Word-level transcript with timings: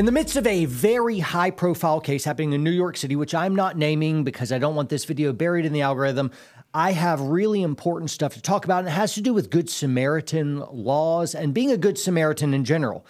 In 0.00 0.06
the 0.06 0.12
midst 0.12 0.36
of 0.36 0.46
a 0.46 0.64
very 0.64 1.18
high 1.18 1.50
profile 1.50 2.00
case 2.00 2.24
happening 2.24 2.54
in 2.54 2.64
New 2.64 2.70
York 2.70 2.96
City, 2.96 3.16
which 3.16 3.34
I'm 3.34 3.54
not 3.54 3.76
naming 3.76 4.24
because 4.24 4.50
I 4.50 4.56
don't 4.56 4.74
want 4.74 4.88
this 4.88 5.04
video 5.04 5.30
buried 5.34 5.66
in 5.66 5.74
the 5.74 5.82
algorithm, 5.82 6.30
I 6.72 6.92
have 6.92 7.20
really 7.20 7.60
important 7.60 8.10
stuff 8.10 8.32
to 8.32 8.40
talk 8.40 8.64
about, 8.64 8.78
and 8.78 8.88
it 8.88 8.92
has 8.92 9.12
to 9.16 9.20
do 9.20 9.34
with 9.34 9.50
Good 9.50 9.68
Samaritan 9.68 10.64
laws 10.72 11.34
and 11.34 11.52
being 11.52 11.70
a 11.70 11.76
Good 11.76 11.98
Samaritan 11.98 12.54
in 12.54 12.64
general. 12.64 13.04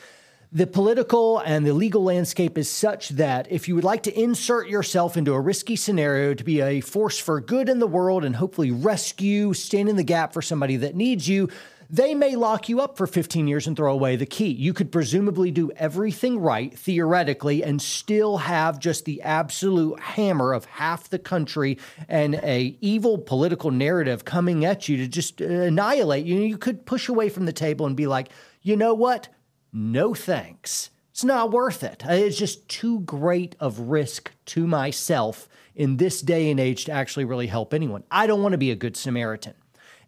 The 0.50 0.66
political 0.66 1.38
and 1.38 1.64
the 1.64 1.74
legal 1.74 2.02
landscape 2.02 2.58
is 2.58 2.68
such 2.68 3.10
that 3.10 3.46
if 3.52 3.68
you 3.68 3.76
would 3.76 3.84
like 3.84 4.02
to 4.02 4.20
insert 4.20 4.68
yourself 4.68 5.16
into 5.16 5.32
a 5.32 5.40
risky 5.40 5.76
scenario 5.76 6.34
to 6.34 6.42
be 6.42 6.60
a 6.60 6.80
force 6.80 7.20
for 7.20 7.40
good 7.40 7.68
in 7.68 7.78
the 7.78 7.86
world 7.86 8.24
and 8.24 8.34
hopefully 8.34 8.72
rescue, 8.72 9.52
stand 9.52 9.88
in 9.88 9.94
the 9.94 10.02
gap 10.02 10.32
for 10.32 10.42
somebody 10.42 10.74
that 10.78 10.96
needs 10.96 11.28
you, 11.28 11.50
they 11.90 12.14
may 12.14 12.36
lock 12.36 12.68
you 12.68 12.80
up 12.80 12.96
for 12.96 13.06
15 13.06 13.48
years 13.48 13.66
and 13.66 13.76
throw 13.76 13.92
away 13.92 14.14
the 14.14 14.26
key. 14.26 14.48
You 14.48 14.72
could 14.72 14.92
presumably 14.92 15.50
do 15.50 15.72
everything 15.72 16.38
right 16.38 16.76
theoretically 16.76 17.64
and 17.64 17.82
still 17.82 18.38
have 18.38 18.78
just 18.78 19.04
the 19.04 19.20
absolute 19.22 19.98
hammer 19.98 20.52
of 20.52 20.66
half 20.66 21.08
the 21.08 21.18
country 21.18 21.78
and 22.08 22.36
a 22.36 22.76
evil 22.80 23.18
political 23.18 23.72
narrative 23.72 24.24
coming 24.24 24.64
at 24.64 24.88
you 24.88 24.98
to 24.98 25.08
just 25.08 25.42
uh, 25.42 25.46
annihilate 25.46 26.24
you. 26.24 26.40
You 26.40 26.58
could 26.58 26.86
push 26.86 27.08
away 27.08 27.28
from 27.28 27.46
the 27.46 27.52
table 27.52 27.86
and 27.86 27.96
be 27.96 28.06
like, 28.06 28.28
"You 28.62 28.76
know 28.76 28.94
what? 28.94 29.28
No 29.72 30.14
thanks. 30.14 30.90
It's 31.10 31.24
not 31.24 31.50
worth 31.50 31.82
it. 31.82 32.06
Uh, 32.06 32.12
it's 32.12 32.38
just 32.38 32.68
too 32.68 33.00
great 33.00 33.56
of 33.58 33.80
risk 33.80 34.30
to 34.46 34.66
myself 34.66 35.48
in 35.74 35.96
this 35.96 36.20
day 36.20 36.50
and 36.50 36.60
age 36.60 36.84
to 36.84 36.92
actually 36.92 37.24
really 37.24 37.48
help 37.48 37.74
anyone. 37.74 38.04
I 38.10 38.28
don't 38.28 38.42
want 38.42 38.52
to 38.52 38.58
be 38.58 38.70
a 38.70 38.76
good 38.76 38.96
Samaritan." 38.96 39.54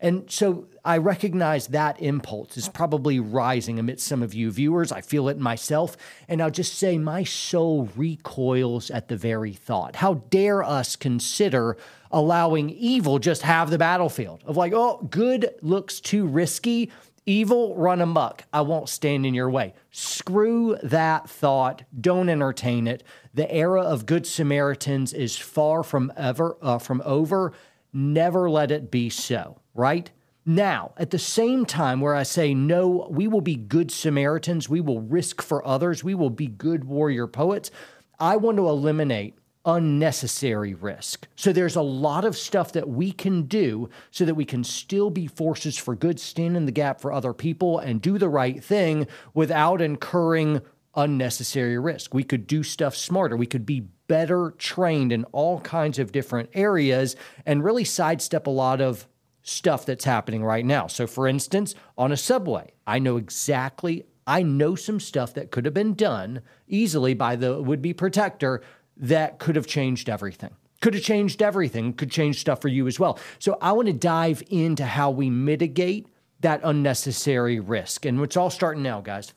And 0.02 0.28
so 0.28 0.66
I 0.84 0.98
recognize 0.98 1.68
that 1.68 2.02
impulse 2.02 2.56
is 2.56 2.68
probably 2.68 3.20
rising 3.20 3.78
amidst 3.78 4.04
some 4.04 4.20
of 4.20 4.34
you 4.34 4.50
viewers. 4.50 4.90
I 4.90 5.00
feel 5.00 5.28
it 5.28 5.38
myself. 5.38 5.96
And 6.28 6.42
I'll 6.42 6.50
just 6.50 6.74
say 6.74 6.98
my 6.98 7.22
soul 7.22 7.88
recoils 7.94 8.90
at 8.90 9.06
the 9.06 9.16
very 9.16 9.52
thought. 9.52 9.94
How 9.94 10.14
dare 10.14 10.64
us 10.64 10.96
consider 10.96 11.76
allowing 12.10 12.68
evil 12.70 13.20
just 13.20 13.42
have 13.42 13.70
the 13.70 13.78
battlefield 13.78 14.42
of 14.44 14.56
like, 14.56 14.72
oh, 14.72 15.06
good 15.08 15.54
looks 15.62 16.00
too 16.00 16.26
risky. 16.26 16.90
Evil, 17.24 17.76
run 17.76 18.00
amok. 18.00 18.42
I 18.52 18.62
won't 18.62 18.88
stand 18.88 19.24
in 19.24 19.34
your 19.34 19.48
way. 19.48 19.74
Screw 19.92 20.76
that 20.82 21.30
thought. 21.30 21.84
Don't 22.00 22.28
entertain 22.28 22.88
it. 22.88 23.04
The 23.32 23.48
era 23.48 23.82
of 23.82 24.06
good 24.06 24.26
Samaritans 24.26 25.12
is 25.12 25.38
far 25.38 25.84
from 25.84 26.12
ever 26.16 26.56
uh, 26.60 26.78
from 26.78 27.00
over. 27.04 27.52
Never 27.92 28.48
let 28.48 28.70
it 28.70 28.90
be 28.90 29.10
so 29.10 29.62
right? 29.74 30.10
Now, 30.44 30.92
at 30.96 31.10
the 31.10 31.18
same 31.18 31.64
time, 31.64 32.00
where 32.00 32.14
I 32.14 32.24
say, 32.24 32.52
no, 32.52 33.06
we 33.10 33.28
will 33.28 33.40
be 33.40 33.54
good 33.54 33.90
Samaritans, 33.92 34.68
we 34.68 34.80
will 34.80 35.00
risk 35.00 35.40
for 35.40 35.66
others, 35.66 36.02
we 36.02 36.14
will 36.14 36.30
be 36.30 36.48
good 36.48 36.84
warrior 36.84 37.28
poets, 37.28 37.70
I 38.18 38.36
want 38.36 38.56
to 38.56 38.68
eliminate 38.68 39.36
unnecessary 39.64 40.74
risk. 40.74 41.28
So 41.36 41.52
there's 41.52 41.76
a 41.76 41.82
lot 41.82 42.24
of 42.24 42.36
stuff 42.36 42.72
that 42.72 42.88
we 42.88 43.12
can 43.12 43.42
do 43.42 43.88
so 44.10 44.24
that 44.24 44.34
we 44.34 44.44
can 44.44 44.64
still 44.64 45.10
be 45.10 45.28
forces 45.28 45.78
for 45.78 45.94
good, 45.94 46.18
stand 46.18 46.56
in 46.56 46.66
the 46.66 46.72
gap 46.72 47.00
for 47.00 47.12
other 47.12 47.32
people, 47.32 47.78
and 47.78 48.02
do 48.02 48.18
the 48.18 48.28
right 48.28 48.62
thing 48.62 49.06
without 49.34 49.80
incurring 49.80 50.60
unnecessary 50.96 51.78
risk. 51.78 52.12
We 52.12 52.24
could 52.24 52.48
do 52.48 52.64
stuff 52.64 52.96
smarter. 52.96 53.36
We 53.36 53.46
could 53.46 53.64
be 53.64 53.86
better 54.12 54.52
trained 54.58 55.10
in 55.10 55.24
all 55.32 55.58
kinds 55.60 55.98
of 55.98 56.12
different 56.12 56.50
areas 56.52 57.16
and 57.46 57.64
really 57.64 57.82
sidestep 57.82 58.46
a 58.46 58.50
lot 58.50 58.78
of 58.78 59.08
stuff 59.42 59.86
that's 59.86 60.04
happening 60.04 60.44
right 60.44 60.66
now. 60.66 60.86
So, 60.86 61.06
for 61.06 61.26
instance, 61.26 61.74
on 61.96 62.12
a 62.12 62.16
subway, 62.18 62.74
I 62.86 62.98
know 62.98 63.16
exactly, 63.16 64.04
I 64.26 64.42
know 64.42 64.74
some 64.74 65.00
stuff 65.00 65.32
that 65.32 65.50
could 65.50 65.64
have 65.64 65.72
been 65.72 65.94
done 65.94 66.42
easily 66.68 67.14
by 67.14 67.36
the 67.36 67.62
would 67.62 67.80
be 67.80 67.94
protector 67.94 68.60
that 68.98 69.38
could 69.38 69.56
have 69.56 69.66
changed 69.66 70.10
everything. 70.10 70.54
Could 70.82 70.92
have 70.92 71.02
changed 71.02 71.40
everything, 71.40 71.94
could 71.94 72.10
change 72.10 72.38
stuff 72.38 72.60
for 72.60 72.68
you 72.68 72.86
as 72.86 73.00
well. 73.00 73.18
So, 73.38 73.56
I 73.62 73.72
want 73.72 73.86
to 73.86 73.94
dive 73.94 74.42
into 74.50 74.84
how 74.84 75.10
we 75.10 75.30
mitigate 75.30 76.06
that 76.40 76.60
unnecessary 76.64 77.60
risk. 77.60 78.04
And 78.04 78.20
it's 78.20 78.36
all 78.36 78.50
starting 78.50 78.82
now, 78.82 79.00
guys. 79.00 79.32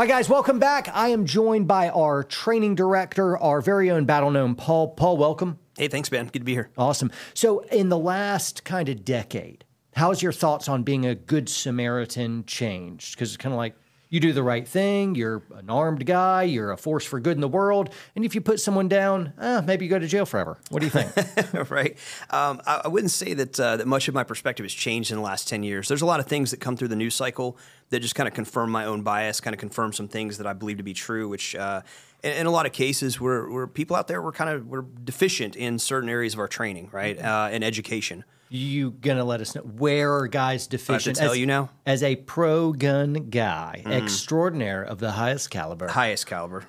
Hi, 0.00 0.06
guys, 0.06 0.30
welcome 0.30 0.58
back. 0.58 0.88
I 0.94 1.08
am 1.08 1.26
joined 1.26 1.68
by 1.68 1.90
our 1.90 2.24
training 2.24 2.74
director, 2.74 3.36
our 3.36 3.60
very 3.60 3.90
own 3.90 4.06
battle 4.06 4.30
gnome, 4.30 4.56
Paul. 4.56 4.94
Paul, 4.94 5.18
welcome. 5.18 5.58
Hey, 5.76 5.88
thanks, 5.88 6.10
man. 6.10 6.24
Good 6.24 6.38
to 6.38 6.44
be 6.46 6.54
here. 6.54 6.70
Awesome. 6.78 7.12
So, 7.34 7.58
in 7.66 7.90
the 7.90 7.98
last 7.98 8.64
kind 8.64 8.88
of 8.88 9.04
decade, 9.04 9.66
how's 9.94 10.22
your 10.22 10.32
thoughts 10.32 10.70
on 10.70 10.84
being 10.84 11.04
a 11.04 11.14
good 11.14 11.50
Samaritan 11.50 12.46
changed? 12.46 13.14
Because 13.14 13.28
it's 13.28 13.36
kind 13.36 13.52
of 13.52 13.58
like 13.58 13.74
you 14.10 14.18
do 14.18 14.32
the 14.32 14.42
right 14.42 14.66
thing, 14.66 15.14
you're 15.14 15.42
an 15.54 15.70
armed 15.70 16.04
guy, 16.04 16.42
you're 16.42 16.72
a 16.72 16.76
force 16.76 17.04
for 17.04 17.20
good 17.20 17.36
in 17.36 17.40
the 17.40 17.48
world, 17.48 17.90
and 18.16 18.24
if 18.24 18.34
you 18.34 18.40
put 18.40 18.60
someone 18.60 18.88
down, 18.88 19.32
eh, 19.40 19.62
maybe 19.64 19.84
you 19.84 19.90
go 19.90 20.00
to 20.00 20.06
jail 20.06 20.26
forever. 20.26 20.58
What 20.68 20.80
do 20.80 20.86
you 20.86 20.90
think? 20.90 21.70
right. 21.70 21.96
Um, 22.28 22.60
I, 22.66 22.82
I, 22.84 22.88
wouldn't 22.88 23.12
say 23.12 23.34
that 23.34 23.58
uh, 23.58 23.76
that 23.76 23.86
much 23.86 24.08
of 24.08 24.14
my 24.14 24.24
perspective 24.24 24.64
has 24.64 24.72
changed 24.72 25.12
in 25.12 25.16
the 25.16 25.22
last 25.22 25.48
ten 25.48 25.62
years. 25.62 25.86
There's 25.86 26.02
a 26.02 26.06
lot 26.06 26.18
of 26.18 26.26
things 26.26 26.50
that 26.50 26.58
come 26.58 26.76
through 26.76 26.88
the 26.88 26.96
news 26.96 27.14
cycle 27.14 27.56
that 27.90 28.00
just 28.00 28.16
kind 28.16 28.28
of 28.28 28.34
confirm 28.34 28.70
my 28.70 28.84
own 28.84 29.02
bias, 29.02 29.40
kind 29.40 29.54
of 29.54 29.60
confirm 29.60 29.92
some 29.92 30.08
things 30.08 30.38
that 30.38 30.46
I 30.46 30.52
believe 30.52 30.76
to 30.76 30.82
be 30.82 30.94
true, 30.94 31.28
which. 31.28 31.54
Uh, 31.54 31.82
in, 32.22 32.32
in, 32.32 32.46
a 32.46 32.50
lot 32.50 32.66
of 32.66 32.72
cases, 32.72 33.18
where, 33.18 33.48
where 33.48 33.66
people 33.66 33.96
out 33.96 34.06
there 34.06 34.20
were 34.20 34.30
kind 34.30 34.50
of 34.50 34.66
were 34.66 34.84
deficient 35.04 35.56
in 35.56 35.78
certain 35.78 36.10
areas 36.10 36.34
of 36.34 36.40
our 36.40 36.48
training, 36.48 36.90
right, 36.92 37.16
mm-hmm. 37.16 37.26
uh, 37.26 37.48
and 37.48 37.64
education 37.64 38.24
you 38.50 38.90
gonna 38.90 39.24
let 39.24 39.40
us 39.40 39.54
know 39.54 39.62
where 39.62 40.12
are 40.12 40.26
guys 40.26 40.66
deficient? 40.66 41.18
I 41.18 41.22
tell 41.22 41.32
as, 41.32 41.38
you 41.38 41.46
now. 41.46 41.70
As 41.86 42.02
a 42.02 42.16
pro 42.16 42.72
gun 42.72 43.12
guy, 43.30 43.82
mm. 43.86 43.92
extraordinaire 43.92 44.82
of 44.82 44.98
the 44.98 45.12
highest 45.12 45.50
caliber. 45.50 45.88
Highest 45.88 46.26
caliber. 46.26 46.66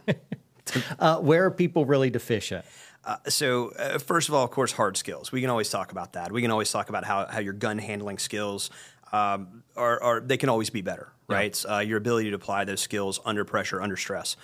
uh, 1.00 1.18
where 1.18 1.46
are 1.46 1.52
people 1.52 1.86
really 1.86 2.12
deficient? 2.12 2.66
Uh, 3.03 3.18
so, 3.28 3.72
uh, 3.80 3.97
first 3.97 4.30
of 4.30 4.36
all, 4.36 4.44
of 4.44 4.52
course, 4.52 4.72
hard 4.72 4.96
skills. 4.96 5.31
We 5.31 5.42
can 5.42 5.50
always 5.50 5.69
talk 5.69 5.92
about 5.92 6.14
that. 6.14 6.31
We 6.31 6.44
can 6.44 6.52
always 6.52 6.72
talk 6.72 6.90
about 6.90 7.03
how, 7.03 7.25
how 7.25 7.40
your 7.40 7.53
gun 7.53 7.80
handling 7.80 8.19
skills 8.19 8.69
um, 9.12 9.63
are, 9.75 10.02
are, 10.03 10.19
they 10.19 10.38
can 10.38 10.50
always 10.50 10.69
be 10.69 10.81
better, 10.81 11.12
right? 11.28 11.59
Yeah. 11.66 11.78
Uh, 11.78 11.80
your 11.80 11.98
ability 11.98 12.30
to 12.30 12.36
apply 12.36 12.66
those 12.66 12.80
skills 12.80 13.19
under 13.25 13.44
pressure, 13.44 13.81
under 13.81 13.98
stress. 13.98 14.38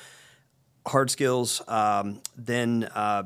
Hard 0.88 1.12
skills, 1.12 1.62
um, 1.68 2.22
then 2.36 2.90
uh, 2.96 3.24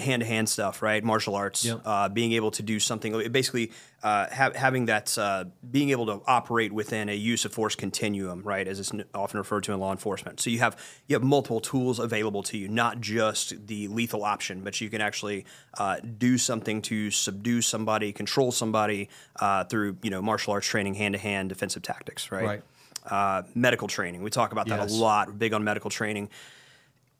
hand 0.00 0.20
to 0.20 0.26
hand 0.26 0.48
stuff, 0.48 0.82
right? 0.82 1.02
Martial 1.02 1.34
arts, 1.34 1.64
yep. 1.64 1.80
uh, 1.84 2.08
being 2.08 2.32
able 2.32 2.50
to 2.52 2.62
do 2.62 2.80
something, 2.80 3.30
basically 3.30 3.72
uh, 4.02 4.26
ha- 4.32 4.52
having 4.54 4.86
that, 4.86 5.16
uh, 5.18 5.44
being 5.70 5.90
able 5.90 6.06
to 6.06 6.20
operate 6.26 6.72
within 6.72 7.08
a 7.08 7.14
use 7.14 7.44
of 7.44 7.52
force 7.52 7.74
continuum, 7.74 8.42
right? 8.42 8.66
As 8.66 8.80
it's 8.80 8.92
often 9.14 9.38
referred 9.38 9.64
to 9.64 9.72
in 9.72 9.80
law 9.80 9.92
enforcement. 9.92 10.40
So 10.40 10.50
you 10.50 10.58
have 10.60 10.76
you 11.06 11.14
have 11.14 11.22
multiple 11.22 11.60
tools 11.60 11.98
available 11.98 12.42
to 12.44 12.58
you, 12.58 12.68
not 12.68 13.00
just 13.00 13.66
the 13.66 13.88
lethal 13.88 14.24
option, 14.24 14.62
but 14.62 14.80
you 14.80 14.88
can 14.88 15.00
actually 15.00 15.44
uh, 15.78 15.96
do 16.18 16.38
something 16.38 16.82
to 16.82 17.10
subdue 17.10 17.62
somebody, 17.62 18.12
control 18.12 18.52
somebody 18.52 19.08
uh, 19.40 19.64
through 19.64 19.96
you 20.02 20.10
know 20.10 20.22
martial 20.22 20.52
arts 20.52 20.66
training, 20.66 20.94
hand 20.94 21.14
to 21.14 21.20
hand 21.20 21.48
defensive 21.48 21.82
tactics, 21.82 22.30
right? 22.32 22.44
Right. 22.44 22.62
Uh, 23.04 23.42
medical 23.54 23.88
training. 23.88 24.22
We 24.22 24.30
talk 24.30 24.52
about 24.52 24.68
that 24.68 24.78
yes. 24.78 24.92
a 24.92 24.94
lot. 24.94 25.28
We're 25.28 25.34
big 25.34 25.54
on 25.54 25.64
medical 25.64 25.88
training 25.88 26.28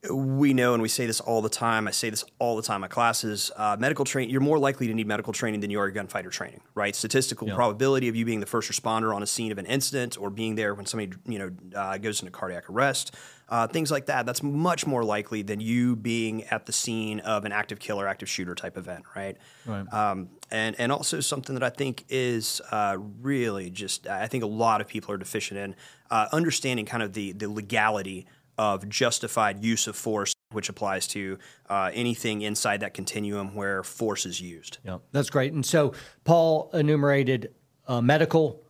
we 0.09 0.55
know, 0.55 0.73
and 0.73 0.83
we 0.83 0.89
say 0.89 1.05
this 1.05 1.21
all 1.21 1.43
the 1.43 1.51
time. 1.51 1.87
I 1.87 1.91
say 1.91 2.09
this 2.09 2.25
all 2.39 2.57
the 2.57 2.63
time 2.63 2.77
in 2.77 2.81
my 2.83 2.89
classes. 2.89 3.51
Uh, 3.55 3.77
medical 3.79 4.07
training, 4.07 4.31
you're 4.31 4.41
more 4.41 4.59
likely 4.59 4.87
to 4.87 4.95
need 4.95 5.07
medical 5.07 5.33
training 5.33 5.61
than 5.61 5.71
you 5.71 5.79
are 5.79 5.91
gunfighter 5.91 6.31
training, 6.31 6.63
right? 6.75 6.97
Statistical 6.97 7.49
yeah. 7.49 7.55
probability 7.55 8.09
of 8.09 8.17
you 8.17 8.25
being 8.25 8.41
the 8.41 8.47
first 8.47 8.71
responder 8.71 9.15
on 9.15 9.23
a 9.23 9.27
scene 9.27 9.53
of 9.53 9.59
an 9.59 9.67
incident 9.67 10.17
or 10.19 10.31
being 10.31 10.55
there 10.55 10.75
when 10.75 10.87
somebody, 10.87 11.13
you 11.27 11.39
know, 11.39 11.51
uh, 11.79 11.99
goes 11.99 12.21
into 12.21 12.33
cardiac 12.33 12.71
arrest, 12.71 13.15
uh, 13.51 13.67
things 13.67 13.91
like 13.91 14.07
that. 14.07 14.25
That's 14.25 14.43
much 14.43 14.87
more 14.87 15.05
likely 15.05 15.43
than 15.43 15.61
you 15.61 15.97
being 15.97 16.45
at 16.45 16.65
the 16.65 16.73
scene 16.73 17.21
of 17.21 17.45
an 17.45 17.53
active 17.53 17.79
killer, 17.79 18.09
active 18.09 18.29
shooter 18.29 18.55
type 18.55 18.79
event, 18.79 19.05
right? 19.15 19.37
Right. 19.67 19.93
Um, 19.93 20.31
and 20.51 20.75
and 20.81 20.91
also 20.91 21.21
something 21.21 21.55
that 21.55 21.63
I 21.63 21.71
think 21.71 22.07
is 22.09 22.63
uh, 22.73 22.97
really 23.21 23.69
just, 23.69 24.07
I 24.07 24.29
think 24.29 24.45
a 24.45 24.49
lot 24.49 24.81
of 24.81 24.89
people 24.89 25.13
are 25.13 25.19
deficient 25.19 25.61
in 25.61 25.77
uh, 26.11 26.29
understanding 26.33 26.87
kind 26.87 27.03
of 27.03 27.13
the 27.13 27.33
the 27.33 27.49
legality 27.49 28.27
of 28.61 28.87
justified 28.91 29.65
use 29.65 29.87
of 29.87 29.97
force, 29.97 30.35
which 30.53 30.69
applies 30.69 31.07
to 31.07 31.39
uh, 31.71 31.91
anything 31.95 32.43
inside 32.43 32.81
that 32.81 32.93
continuum 32.93 33.55
where 33.55 33.83
force 33.83 34.27
is 34.27 34.39
used. 34.39 34.77
Yeah, 34.85 34.99
that's 35.13 35.31
great. 35.31 35.55
And 35.55 35.65
so 35.65 35.95
Paul 36.25 36.69
enumerated 36.75 37.55
uh, 37.89 38.03
medical, 38.03 38.63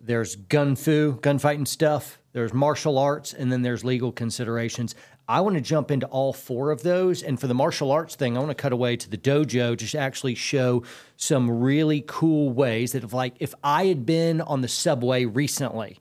there's 0.00 0.34
gun 0.34 0.74
fu, 0.74 1.20
gunfighting 1.22 1.68
stuff, 1.68 2.18
there's 2.32 2.52
martial 2.52 2.98
arts, 2.98 3.32
and 3.32 3.52
then 3.52 3.62
there's 3.62 3.84
legal 3.84 4.10
considerations. 4.10 4.96
I 5.28 5.40
want 5.42 5.54
to 5.54 5.60
jump 5.60 5.92
into 5.92 6.08
all 6.08 6.32
four 6.32 6.72
of 6.72 6.82
those. 6.82 7.22
And 7.22 7.38
for 7.40 7.46
the 7.46 7.54
martial 7.54 7.92
arts 7.92 8.16
thing, 8.16 8.36
I 8.36 8.40
want 8.40 8.50
to 8.50 8.56
cut 8.56 8.72
away 8.72 8.96
to 8.96 9.08
the 9.08 9.16
dojo 9.16 9.78
to 9.78 9.98
actually 9.98 10.34
show 10.34 10.82
some 11.16 11.48
really 11.60 12.02
cool 12.04 12.50
ways 12.50 12.92
that 12.92 13.04
if 13.04 13.12
like 13.12 13.36
if 13.38 13.54
I 13.62 13.86
had 13.86 14.04
been 14.04 14.40
on 14.40 14.62
the 14.62 14.68
subway 14.68 15.24
recently 15.24 16.00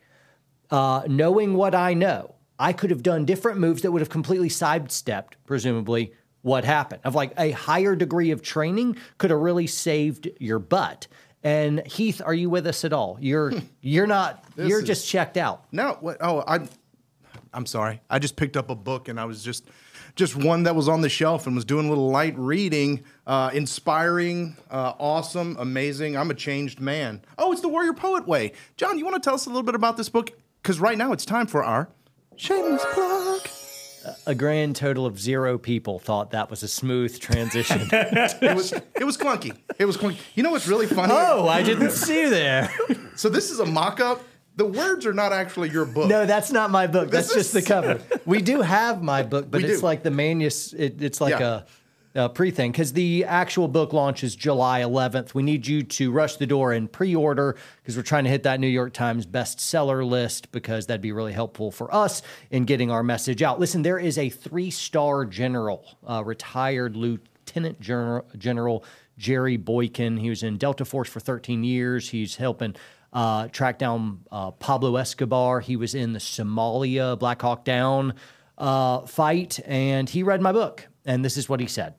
uh, 0.71 1.03
knowing 1.07 1.53
what 1.53 1.75
I 1.75 1.93
know, 1.93 2.34
I 2.59 2.73
could 2.73 2.89
have 2.89 3.03
done 3.03 3.25
different 3.25 3.59
moves 3.59 3.81
that 3.81 3.91
would 3.91 4.01
have 4.01 4.09
completely 4.09 4.49
sidestepped, 4.49 5.37
presumably, 5.45 6.13
what 6.41 6.63
happened. 6.63 7.01
Of 7.03 7.15
like 7.15 7.33
a 7.37 7.51
higher 7.51 7.95
degree 7.95 8.31
of 8.31 8.41
training 8.41 8.97
could 9.17 9.31
have 9.31 9.39
really 9.39 9.67
saved 9.67 10.29
your 10.39 10.59
butt. 10.59 11.07
And 11.43 11.85
Heath, 11.85 12.21
are 12.25 12.33
you 12.33 12.49
with 12.49 12.65
us 12.65 12.85
at 12.85 12.93
all? 12.93 13.17
You're 13.19 13.53
you're 13.81 14.07
not. 14.07 14.43
you're 14.57 14.79
is, 14.79 14.87
just 14.87 15.07
checked 15.07 15.37
out. 15.37 15.65
No. 15.71 15.97
What, 15.99 16.17
oh, 16.21 16.43
I. 16.47 16.67
I'm 17.53 17.65
sorry. 17.65 18.01
I 18.09 18.19
just 18.19 18.35
picked 18.35 18.57
up 18.57 18.69
a 18.69 18.75
book 18.75 19.07
and 19.07 19.19
I 19.19 19.25
was 19.25 19.41
just 19.43 19.69
just 20.15 20.35
one 20.35 20.63
that 20.63 20.75
was 20.75 20.87
on 20.87 21.01
the 21.01 21.09
shelf 21.09 21.45
and 21.45 21.55
was 21.55 21.65
doing 21.65 21.85
a 21.85 21.89
little 21.89 22.09
light 22.09 22.37
reading. 22.37 23.03
Uh, 23.27 23.49
inspiring, 23.53 24.55
uh, 24.69 24.93
awesome, 24.99 25.55
amazing. 25.59 26.17
I'm 26.17 26.31
a 26.31 26.33
changed 26.33 26.79
man. 26.79 27.21
Oh, 27.37 27.51
it's 27.51 27.61
the 27.61 27.69
Warrior 27.69 27.93
Poet 27.93 28.27
Way. 28.27 28.53
John, 28.77 28.97
you 28.97 29.05
want 29.05 29.21
to 29.21 29.25
tell 29.25 29.35
us 29.35 29.45
a 29.45 29.49
little 29.49 29.63
bit 29.63 29.75
about 29.75 29.97
this 29.97 30.09
book? 30.09 30.31
Because 30.61 30.79
right 30.79 30.97
now 30.97 31.11
it's 31.11 31.25
time 31.25 31.47
for 31.47 31.63
our 31.63 31.89
shameless 32.37 32.85
plug. 32.93 33.47
A 34.27 34.35
grand 34.35 34.75
total 34.75 35.07
of 35.07 35.19
zero 35.19 35.57
people 35.57 35.97
thought 35.97 36.31
that 36.31 36.51
was 36.51 36.61
a 36.61 36.67
smooth 36.67 37.19
transition. 37.19 37.81
it 37.91 38.55
was 38.55 38.71
it 38.71 39.03
was 39.03 39.17
clunky. 39.17 39.57
It 39.79 39.85
was 39.85 39.97
clunky. 39.97 40.19
You 40.35 40.43
know 40.43 40.51
what's 40.51 40.67
really 40.67 40.85
funny? 40.85 41.11
Oh, 41.15 41.47
I 41.47 41.63
didn't 41.63 41.91
see 41.91 42.21
you 42.21 42.29
there. 42.29 42.69
so 43.15 43.29
this 43.29 43.49
is 43.49 43.59
a 43.59 43.65
mock-up 43.65 44.21
the 44.55 44.65
words 44.65 45.05
are 45.05 45.13
not 45.13 45.33
actually 45.33 45.69
your 45.69 45.85
book. 45.85 46.07
No, 46.07 46.25
that's 46.25 46.51
not 46.51 46.71
my 46.71 46.87
book. 46.87 47.11
That's 47.11 47.33
just 47.33 47.53
the 47.53 47.61
cover. 47.61 48.01
We 48.25 48.41
do 48.41 48.61
have 48.61 49.03
my 49.03 49.21
book, 49.21 49.51
but 49.51 49.61
we 49.61 49.69
it's 49.69 49.81
do. 49.81 49.85
like 49.85 50.01
the 50.01 50.09
manus. 50.09 50.73
It, 50.73 51.01
it's 51.03 51.21
like 51.21 51.39
yeah. 51.39 51.61
a, 51.61 51.63
a 52.15 52.29
pre 52.29 52.49
thing 52.49 52.71
because 52.71 52.93
the 52.93 53.25
actual 53.25 53.67
book 53.67 53.93
launches 53.93 54.35
July 54.35 54.81
11th. 54.81 55.33
We 55.33 55.43
need 55.43 55.67
you 55.67 55.83
to 55.83 56.11
rush 56.11 56.37
the 56.37 56.47
door 56.47 56.71
and 56.71 56.91
pre-order 56.91 57.57
because 57.81 57.97
we're 57.97 58.03
trying 58.03 58.23
to 58.23 58.29
hit 58.29 58.43
that 58.43 58.59
New 58.59 58.67
York 58.67 58.93
Times 58.93 59.25
bestseller 59.25 60.07
list 60.07 60.51
because 60.51 60.87
that'd 60.87 61.01
be 61.01 61.11
really 61.11 61.33
helpful 61.33 61.71
for 61.71 61.93
us 61.93 62.21
in 62.49 62.63
getting 62.63 62.89
our 62.89 63.03
message 63.03 63.43
out. 63.43 63.59
Listen, 63.59 63.81
there 63.81 63.99
is 63.99 64.17
a 64.17 64.29
three-star 64.29 65.25
general, 65.25 65.97
uh, 66.07 66.23
retired 66.23 66.95
lieutenant 66.95 67.81
general, 67.81 68.25
general 68.37 68.85
Jerry 69.17 69.57
Boykin. 69.57 70.17
He 70.17 70.29
was 70.29 70.41
in 70.41 70.57
Delta 70.57 70.85
Force 70.85 71.09
for 71.09 71.19
13 71.19 71.63
years. 71.63 72.09
He's 72.09 72.37
helping 72.37 72.75
uh, 73.11 73.49
tracked 73.49 73.79
down 73.79 74.21
uh, 74.31 74.51
Pablo 74.51 74.95
Escobar. 74.95 75.59
He 75.59 75.75
was 75.75 75.93
in 75.95 76.13
the 76.13 76.19
Somalia 76.19 77.17
Black 77.19 77.41
Hawk 77.41 77.65
Down 77.65 78.13
uh, 78.57 79.01
fight, 79.01 79.59
and 79.65 80.09
he 80.09 80.23
read 80.23 80.41
my 80.41 80.51
book. 80.51 80.87
And 81.05 81.23
this 81.23 81.37
is 81.37 81.47
what 81.47 81.59
he 81.59 81.67
said. 81.67 81.95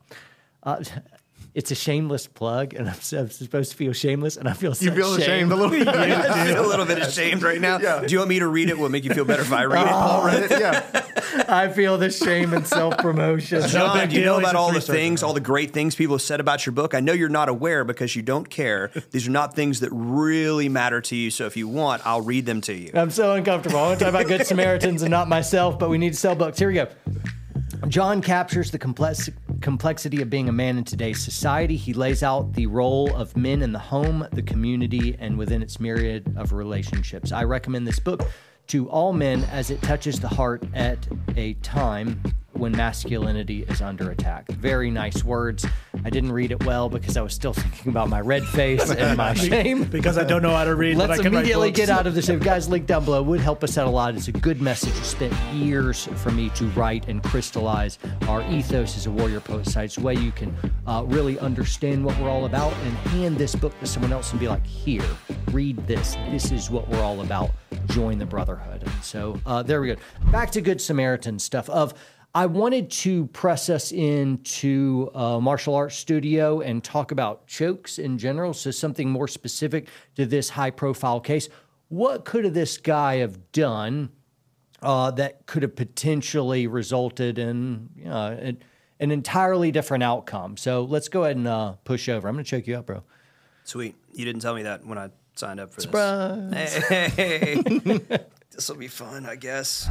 Uh, 0.63 0.83
it's 1.53 1.71
a 1.71 1.75
shameless 1.75 2.27
plug, 2.27 2.75
and 2.75 2.87
I'm, 2.87 2.95
I'm, 2.95 3.29
supposed 3.29 3.71
to 3.71 3.77
feel 3.77 3.91
shameless, 3.93 4.37
and 4.37 4.47
I 4.47 4.53
feel 4.53 4.75
you 4.79 4.91
feel 4.91 5.15
ashamed 5.15 5.51
a 5.51 5.55
little 5.55 5.71
bit. 5.71 5.87
I 5.87 6.45
feel 6.45 6.63
a 6.63 6.67
little 6.67 6.85
bit 6.85 6.99
ashamed 6.99 7.41
right 7.41 7.59
now. 7.59 7.79
Yeah. 7.79 8.05
Do 8.05 8.11
you 8.11 8.19
want 8.19 8.29
me 8.29 8.39
to 8.39 8.47
read 8.47 8.69
it? 8.69 8.77
Will 8.77 8.85
it 8.85 8.89
make 8.89 9.05
you 9.05 9.13
feel 9.13 9.25
better 9.25 9.41
if 9.41 9.51
I 9.51 9.65
read 9.65 9.87
it? 9.87 9.89
Paul 9.89 10.25
read 10.25 10.43
it. 10.43 10.51
Yeah. 10.51 11.03
I 11.49 11.69
feel 11.69 11.97
the 11.97 12.11
shame 12.11 12.53
and 12.53 12.67
self 12.67 12.97
promotion. 12.97 13.67
John, 13.67 13.97
no 13.97 14.05
do 14.05 14.19
you 14.19 14.25
know 14.25 14.37
about 14.37 14.55
all 14.55 14.71
the 14.71 14.81
things, 14.81 15.23
all 15.23 15.33
the 15.33 15.39
great 15.39 15.71
things 15.71 15.95
people 15.95 16.15
have 16.15 16.21
said 16.21 16.39
about 16.39 16.65
your 16.65 16.73
book? 16.73 16.93
I 16.93 16.99
know 16.99 17.13
you're 17.13 17.29
not 17.29 17.49
aware 17.49 17.83
because 17.83 18.15
you 18.15 18.21
don't 18.21 18.47
care. 18.49 18.91
These 19.11 19.27
are 19.27 19.31
not 19.31 19.55
things 19.55 19.79
that 19.79 19.89
really 19.91 20.69
matter 20.69 21.01
to 21.01 21.15
you. 21.15 21.31
So 21.31 21.45
if 21.45 21.57
you 21.57 21.67
want, 21.67 22.05
I'll 22.05 22.21
read 22.21 22.45
them 22.45 22.61
to 22.61 22.73
you. 22.73 22.91
I'm 22.93 23.09
so 23.09 23.33
uncomfortable. 23.33 23.79
I 23.79 23.87
want 23.87 23.99
to 23.99 24.05
talk 24.05 24.13
about 24.13 24.27
Good 24.27 24.45
Samaritans 24.45 25.01
and 25.01 25.11
not 25.11 25.27
myself, 25.27 25.79
but 25.79 25.89
we 25.89 25.97
need 25.97 26.13
to 26.13 26.19
sell 26.19 26.35
books. 26.35 26.59
Here 26.59 26.67
we 26.67 26.75
go. 26.75 26.87
John 27.87 28.21
captures 28.21 28.71
the 28.71 28.79
complex, 28.79 29.29
complexity 29.61 30.21
of 30.21 30.29
being 30.29 30.49
a 30.49 30.51
man 30.51 30.77
in 30.77 30.83
today's 30.83 31.23
society. 31.23 31.77
He 31.77 31.93
lays 31.93 32.21
out 32.21 32.53
the 32.53 32.67
role 32.67 33.15
of 33.15 33.37
men 33.37 33.61
in 33.61 33.71
the 33.71 33.79
home, 33.79 34.27
the 34.33 34.41
community, 34.41 35.15
and 35.19 35.37
within 35.37 35.61
its 35.61 35.79
myriad 35.79 36.33
of 36.35 36.51
relationships. 36.51 37.31
I 37.31 37.43
recommend 37.43 37.87
this 37.87 37.99
book 37.99 38.27
to 38.67 38.89
all 38.89 39.13
men 39.13 39.43
as 39.45 39.69
it 39.71 39.81
touches 39.81 40.19
the 40.19 40.27
heart 40.27 40.63
at 40.73 41.07
a 41.37 41.53
time 41.55 42.21
when 42.57 42.71
masculinity 42.71 43.63
is 43.63 43.81
under 43.81 44.11
attack. 44.11 44.49
Very 44.51 44.91
nice 44.91 45.23
words. 45.23 45.65
I 46.05 46.09
didn't 46.09 46.31
read 46.31 46.51
it 46.51 46.65
well 46.65 46.89
because 46.89 47.17
I 47.17 47.21
was 47.21 47.33
still 47.33 47.53
thinking 47.53 47.89
about 47.89 48.09
my 48.09 48.21
red 48.21 48.43
face 48.45 48.89
and 48.89 49.17
my 49.17 49.33
shame. 49.35 49.83
because 49.85 50.17
I 50.17 50.23
don't 50.23 50.41
know 50.41 50.55
how 50.55 50.63
to 50.63 50.75
read. 50.75 50.97
Let's 50.97 51.19
immediately 51.19 51.71
get 51.71 51.89
out 51.89 52.07
of 52.07 52.15
this. 52.15 52.29
If 52.29 52.41
guys, 52.41 52.69
link 52.69 52.85
down 52.85 53.05
below 53.05 53.21
would 53.23 53.39
help 53.39 53.63
us 53.63 53.77
out 53.77 53.87
a 53.87 53.89
lot. 53.89 54.15
It's 54.15 54.27
a 54.27 54.31
good 54.31 54.61
message. 54.61 54.95
It 54.97 55.03
spent 55.03 55.33
years 55.53 56.07
for 56.17 56.31
me 56.31 56.49
to 56.51 56.65
write 56.69 57.07
and 57.07 57.23
crystallize 57.23 57.99
our 58.27 58.41
ethos 58.51 58.97
as 58.97 59.05
a 59.05 59.11
warrior 59.11 59.39
poet 59.39 59.67
site. 59.67 59.85
It's 59.85 59.97
a 59.97 60.01
way 60.01 60.15
you 60.15 60.31
can 60.31 60.55
uh, 60.85 61.03
really 61.05 61.39
understand 61.39 62.03
what 62.03 62.17
we're 62.19 62.29
all 62.29 62.45
about 62.45 62.73
and 62.83 62.93
hand 63.09 63.37
this 63.37 63.55
book 63.55 63.77
to 63.79 63.85
someone 63.87 64.11
else 64.13 64.31
and 64.31 64.39
be 64.39 64.47
like, 64.47 64.65
here, 64.65 65.05
read 65.51 65.77
this. 65.87 66.15
This 66.29 66.51
is 66.51 66.69
what 66.69 66.87
we're 66.89 67.01
all 67.01 67.21
about. 67.21 67.51
Join 67.87 68.17
the 68.17 68.25
brotherhood. 68.25 68.83
And 68.83 69.03
so 69.03 69.39
uh, 69.45 69.63
there 69.63 69.81
we 69.81 69.87
go. 69.87 69.95
Back 70.31 70.51
to 70.51 70.61
Good 70.61 70.81
Samaritan 70.81 71.39
stuff 71.39 71.69
of 71.69 71.93
I 72.37 72.45
wanted 72.45 72.91
to 72.91 73.25
press 73.25 73.67
us 73.67 73.91
into 73.91 75.09
a 75.15 75.41
martial 75.41 75.73
arts 75.73 75.95
studio 75.95 76.61
and 76.61 76.83
talk 76.83 77.11
about 77.11 77.47
chokes 77.47 77.97
in 77.97 78.19
general. 78.19 78.53
So, 78.53 78.69
something 78.69 79.09
more 79.09 79.27
specific 79.27 79.87
to 80.17 80.27
this 80.27 80.49
high 80.51 80.69
profile 80.69 81.19
case. 81.19 81.49
What 81.87 82.25
could 82.25 82.45
have 82.45 82.53
this 82.53 82.77
guy 82.77 83.15
have 83.15 83.51
done 83.51 84.11
uh, 84.83 85.09
that 85.11 85.47
could 85.47 85.63
have 85.63 85.75
potentially 85.75 86.67
resulted 86.67 87.39
in 87.39 87.89
you 87.95 88.05
know, 88.05 88.27
an, 88.27 88.59
an, 88.99 89.09
entirely 89.09 89.71
different 89.71 90.03
outcome? 90.03 90.57
So, 90.57 90.83
let's 90.83 91.09
go 91.09 91.23
ahead 91.23 91.37
and 91.37 91.47
uh, 91.47 91.71
push 91.85 92.07
over. 92.07 92.27
I'm 92.27 92.35
going 92.35 92.45
to 92.45 92.51
choke 92.51 92.67
you 92.67 92.77
up, 92.77 92.85
bro. 92.85 93.01
Sweet. 93.63 93.95
You 94.13 94.25
didn't 94.25 94.43
tell 94.43 94.53
me 94.53 94.61
that 94.61 94.85
when 94.85 94.99
I 94.99 95.09
signed 95.33 95.59
up 95.59 95.71
for 95.71 95.81
Surprise. 95.81 96.51
this. 96.51 96.87
Hey, 97.15 97.63
this 98.51 98.69
will 98.69 98.75
be 98.75 98.89
fun, 98.89 99.25
I 99.25 99.37
guess. 99.37 99.89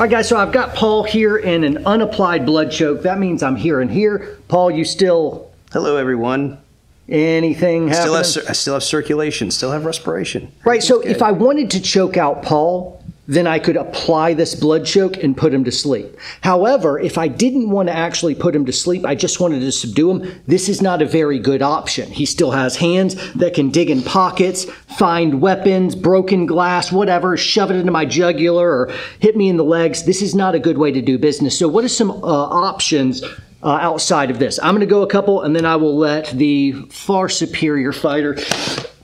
All 0.00 0.04
right, 0.04 0.12
guys, 0.12 0.30
so 0.30 0.38
I've 0.38 0.50
got 0.50 0.74
Paul 0.74 1.04
here 1.04 1.36
in 1.36 1.62
an 1.62 1.84
unapplied 1.84 2.46
blood 2.46 2.72
choke. 2.72 3.02
That 3.02 3.18
means 3.18 3.42
I'm 3.42 3.56
here 3.56 3.82
and 3.82 3.90
here. 3.90 4.38
Paul, 4.48 4.70
you 4.70 4.82
still. 4.82 5.50
Hello, 5.72 5.96
everyone. 5.96 6.56
Anything 7.06 7.88
happening? 7.88 8.24
Still 8.24 8.42
have, 8.42 8.50
I 8.50 8.54
still 8.54 8.72
have 8.72 8.82
circulation, 8.82 9.50
still 9.50 9.72
have 9.72 9.84
respiration. 9.84 10.52
Right, 10.64 10.82
so 10.82 11.02
if 11.02 11.20
I 11.20 11.32
wanted 11.32 11.70
to 11.72 11.82
choke 11.82 12.16
out 12.16 12.42
Paul, 12.42 12.99
then 13.30 13.46
I 13.46 13.60
could 13.60 13.76
apply 13.76 14.34
this 14.34 14.56
blood 14.56 14.84
choke 14.84 15.16
and 15.16 15.36
put 15.36 15.54
him 15.54 15.62
to 15.62 15.70
sleep. 15.70 16.16
However, 16.40 16.98
if 16.98 17.16
I 17.16 17.28
didn't 17.28 17.70
want 17.70 17.88
to 17.88 17.96
actually 17.96 18.34
put 18.34 18.56
him 18.56 18.66
to 18.66 18.72
sleep, 18.72 19.06
I 19.06 19.14
just 19.14 19.38
wanted 19.38 19.60
to 19.60 19.70
subdue 19.70 20.10
him, 20.10 20.42
this 20.48 20.68
is 20.68 20.82
not 20.82 21.00
a 21.00 21.06
very 21.06 21.38
good 21.38 21.62
option. 21.62 22.10
He 22.10 22.26
still 22.26 22.50
has 22.50 22.74
hands 22.74 23.14
that 23.34 23.54
can 23.54 23.70
dig 23.70 23.88
in 23.88 24.02
pockets, 24.02 24.64
find 24.64 25.40
weapons, 25.40 25.94
broken 25.94 26.44
glass, 26.44 26.90
whatever, 26.90 27.36
shove 27.36 27.70
it 27.70 27.76
into 27.76 27.92
my 27.92 28.04
jugular 28.04 28.68
or 28.68 28.92
hit 29.20 29.36
me 29.36 29.48
in 29.48 29.56
the 29.56 29.64
legs. 29.64 30.02
This 30.02 30.22
is 30.22 30.34
not 30.34 30.56
a 30.56 30.58
good 30.58 30.76
way 30.76 30.90
to 30.90 31.00
do 31.00 31.16
business. 31.16 31.56
So, 31.56 31.68
what 31.68 31.84
are 31.84 31.88
some 31.88 32.10
uh, 32.10 32.14
options 32.24 33.22
uh, 33.22 33.28
outside 33.62 34.32
of 34.32 34.40
this? 34.40 34.58
I'm 34.60 34.74
going 34.74 34.80
to 34.80 34.86
go 34.86 35.02
a 35.02 35.06
couple 35.06 35.42
and 35.42 35.54
then 35.54 35.64
I 35.64 35.76
will 35.76 35.96
let 35.96 36.26
the 36.30 36.72
far 36.90 37.28
superior 37.28 37.92
fighter 37.92 38.36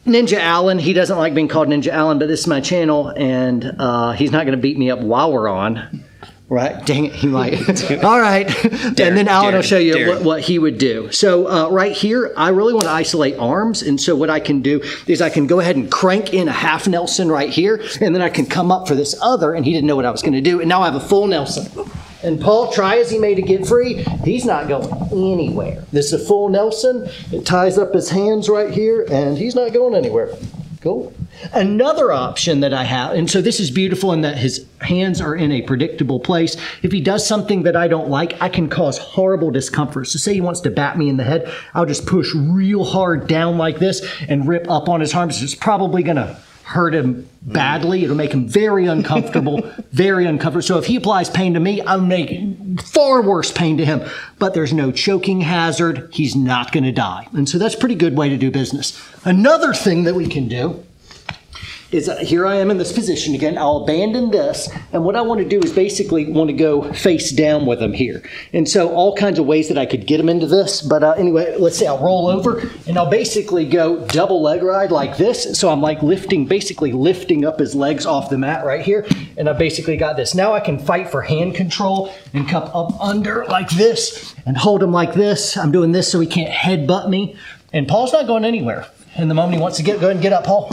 Ninja 0.07 0.39
Allen, 0.39 0.79
he 0.79 0.93
doesn't 0.93 1.19
like 1.19 1.35
being 1.35 1.49
called 1.49 1.69
Ninja 1.69 1.89
Allen, 1.89 2.19
but 2.19 2.29
this 2.29 2.41
is 2.41 2.47
my 2.47 2.61
channel, 2.61 3.09
and 3.09 3.75
uh, 3.79 4.13
he's 4.13 4.31
not 4.31 4.45
going 4.45 4.57
to 4.57 4.63
beat 4.63 4.79
me 4.79 4.91
up 4.91 5.01
while 5.01 5.33
we're 5.33 5.49
on. 5.49 6.05
Right? 6.49 6.87
Dang 6.87 7.07
it, 7.07 7.13
he 7.13 7.27
might. 7.27 7.91
All 8.05 8.21
right. 8.21 8.49
and 8.65 8.97
then 8.97 9.27
Alan 9.27 9.55
will 9.55 9.63
show 9.63 9.79
you 9.79 10.09
what, 10.09 10.23
what, 10.23 10.41
he 10.43 10.61
would 10.61 10.79
do. 10.79 11.11
So, 11.11 11.49
uh, 11.49 11.69
right 11.71 11.91
here, 11.91 12.33
I 12.37 12.51
really 12.51 12.73
want 12.73 12.85
to 12.85 12.93
isolate 12.93 13.37
arms. 13.37 13.83
And 13.83 14.01
so, 14.01 14.15
what 14.15 14.31
I 14.31 14.39
can 14.39 14.63
do 14.63 14.81
is 15.09 15.21
I 15.21 15.29
can 15.29 15.49
go 15.49 15.59
ahead 15.59 15.75
and 15.75 15.91
crank 15.91 16.33
in 16.33 16.47
a 16.47 16.53
half 16.53 16.87
Nelson 16.87 17.29
right 17.29 17.51
here, 17.51 17.83
and 18.01 18.15
then 18.15 18.23
I 18.23 18.29
can 18.29 18.47
come 18.47 18.71
up 18.71 18.87
for 18.87 18.95
this 18.95 19.17
other, 19.21 19.55
and 19.55 19.65
he 19.65 19.73
didn't 19.73 19.89
know 19.89 19.97
what 19.97 20.05
I 20.05 20.11
was 20.13 20.23
going 20.23 20.35
to 20.35 20.41
do. 20.41 20.61
And 20.61 20.69
now 20.69 20.83
I 20.83 20.85
have 20.85 20.95
a 20.95 21.01
full 21.01 21.27
Nelson. 21.27 21.67
And 22.27 22.41
Paul, 22.41 22.73
try 22.73 22.99
as 22.99 23.09
he 23.09 23.21
may 23.21 23.37
to 23.37 23.43
get 23.43 23.69
free, 23.69 24.03
he's 24.25 24.45
not 24.45 24.67
going 24.67 24.89
anywhere. 25.13 25.85
This 25.93 26.13
is 26.13 26.21
a 26.21 26.27
full 26.27 26.49
Nelson. 26.49 27.09
It 27.31 27.47
ties 27.47 27.79
up 27.79 27.95
his 27.95 28.11
hands 28.11 28.49
right 28.49 28.71
here, 28.71 29.07
and 29.09 29.39
he's 29.39 29.55
not 29.55 29.73
going 29.73 29.95
anywhere. 29.95 30.35
Cool. 30.81 31.15
Another 31.53 32.11
option 32.11 32.61
that 32.61 32.75
I 32.75 32.83
have, 32.83 33.13
and 33.13 33.31
so 33.31 33.41
this 33.41 33.61
is 33.61 33.71
beautiful 33.71 34.13
in 34.13 34.23
that 34.23 34.39
his 34.39 34.67
hands 34.81 35.21
are 35.21 35.37
in 35.37 35.53
a 35.53 35.63
predictable 35.63 36.19
place. 36.19 36.57
If 36.83 36.91
he 36.91 37.01
does 37.01 37.25
something 37.25 37.63
that 37.63 37.77
I 37.77 37.87
don't 37.87 38.09
like, 38.09 38.41
I 38.43 38.49
can 38.49 38.69
cause 38.69 38.99
horrible 38.99 39.53
discomfort. 39.53 40.09
So, 40.09 40.19
say 40.19 40.35
he 40.35 40.41
wants 40.41 40.61
to 40.63 40.71
bat 40.71 40.99
me 40.99 41.09
in 41.09 41.19
the 41.19 41.25
head, 41.25 41.53
I'll 41.75 41.87
just 41.87 42.07
push 42.07 42.35
real 42.35 42.83
hard 42.83 43.29
down 43.29 43.57
like 43.57 43.79
this 43.79 44.05
and 44.29 44.49
rip 44.49 44.69
up 44.69 44.89
on 44.89 45.01
his 45.01 45.15
arms. 45.15 45.41
It's 45.43 45.55
probably 45.55 46.03
going 46.03 46.17
to 46.17 46.41
hurt 46.67 46.93
him 46.93 47.29
badly. 47.43 48.03
It'll 48.03 48.17
make 48.17 48.33
him 48.33 48.49
very 48.49 48.87
uncomfortable, 48.87 49.63
very 49.93 50.27
uncomfortable. 50.27 50.63
So 50.63 50.79
if 50.79 50.87
he 50.87 50.97
applies 50.97 51.31
pain 51.31 51.55
to 51.55 51.61
me, 51.61 51.81
I'll 51.83 52.01
make 52.01 52.41
far 52.83 53.23
worse 53.23 53.53
pain 53.53 53.77
to 53.77 53.85
him. 53.85 54.03
But 54.41 54.53
there's 54.55 54.73
no 54.73 54.91
choking 54.91 55.43
hazard. 55.43 56.11
He's 56.13 56.35
not 56.35 56.73
going 56.73 56.83
to 56.83 56.91
die. 56.91 57.29
And 57.33 57.49
so 57.49 57.59
that's 57.59 57.77
a 57.77 57.79
pretty 57.79 57.95
good 57.95 58.17
way 58.17 58.29
to 58.31 58.37
do 58.37 58.51
business. 58.51 59.01
Another 59.25 59.73
thing 59.73 60.03
that 60.05 60.17
we 60.17 60.27
can 60.27 60.49
do 60.49 60.85
is 61.93 62.11
here 62.21 62.47
I 62.47 62.57
am 62.57 62.71
in 62.71 62.79
this 62.79 62.93
position 62.93 63.35
again. 63.35 63.57
I'll 63.57 63.79
abandon 63.79 64.31
this, 64.31 64.69
and 64.93 65.05
what 65.05 65.17
I 65.17 65.23
want 65.23 65.41
to 65.41 65.49
do 65.49 65.61
is 65.61 65.73
basically 65.73 66.31
want 66.31 66.49
to 66.49 66.57
go 66.57 66.93
face 66.93 67.31
down 67.31 67.67
with 67.67 67.81
him 67.81 67.93
here. 67.93 68.23
And 68.53 68.69
so 68.69 68.93
all 68.93 69.15
kinds 69.15 69.39
of 69.39 69.47
ways 69.47 69.69
that 69.69 69.79
I 69.79 69.87
could 69.87 70.07
get 70.07 70.19
him 70.19 70.29
into 70.29 70.47
this. 70.47 70.83
But 70.83 71.03
uh, 71.03 71.13
anyway, 71.13 71.57
let's 71.59 71.79
say 71.79 71.87
I'll 71.87 72.03
roll 72.03 72.29
over, 72.29 72.69
and 72.87 72.99
I'll 72.99 73.11
basically 73.11 73.69
go 73.69 74.05
double 74.07 74.43
leg 74.43 74.63
ride 74.63 74.91
like 74.91 75.17
this. 75.17 75.59
So 75.59 75.69
I'm 75.69 75.81
like 75.81 76.03
lifting, 76.03 76.47
basically 76.47 76.93
lifting 76.93 77.45
up 77.45 77.59
his 77.59 77.75
legs 77.75 78.07
off 78.07 78.31
the 78.31 78.39
mat 78.39 78.65
right 78.65 78.85
here, 78.85 79.07
and 79.37 79.49
I 79.49 79.53
basically 79.53 79.97
got 79.97 80.17
this. 80.17 80.35
Now 80.35 80.53
I 80.53 80.61
can 80.61 80.79
fight 80.79 81.11
for 81.11 81.23
hand 81.23 81.55
control 81.55 82.13
and 82.33 82.49
come 82.49 82.65
up 82.65 83.01
under 83.01 83.45
like 83.47 83.71
this 83.71 84.35
and 84.45 84.57
hold 84.57 84.83
him 84.83 84.93
like 84.93 85.15
this. 85.15 85.57
I'm 85.57 85.73
doing 85.73 85.93
this 85.93 86.11
so 86.11 86.21
he 86.21 86.27
can't 86.27 86.51
headbutt 86.51 87.09
me. 87.09 87.37
And 87.73 87.87
Paul's 87.87 88.13
not 88.13 88.27
going 88.27 88.45
anywhere. 88.45 88.87
And 89.17 89.31
the 89.31 89.35
moment 89.35 89.55
he 89.55 89.61
wants 89.61 89.77
to 89.79 89.83
get, 89.83 90.01
go 90.01 90.07
ahead 90.07 90.17
and 90.17 90.23
get 90.23 90.33
up, 90.33 90.45
Paul. 90.45 90.71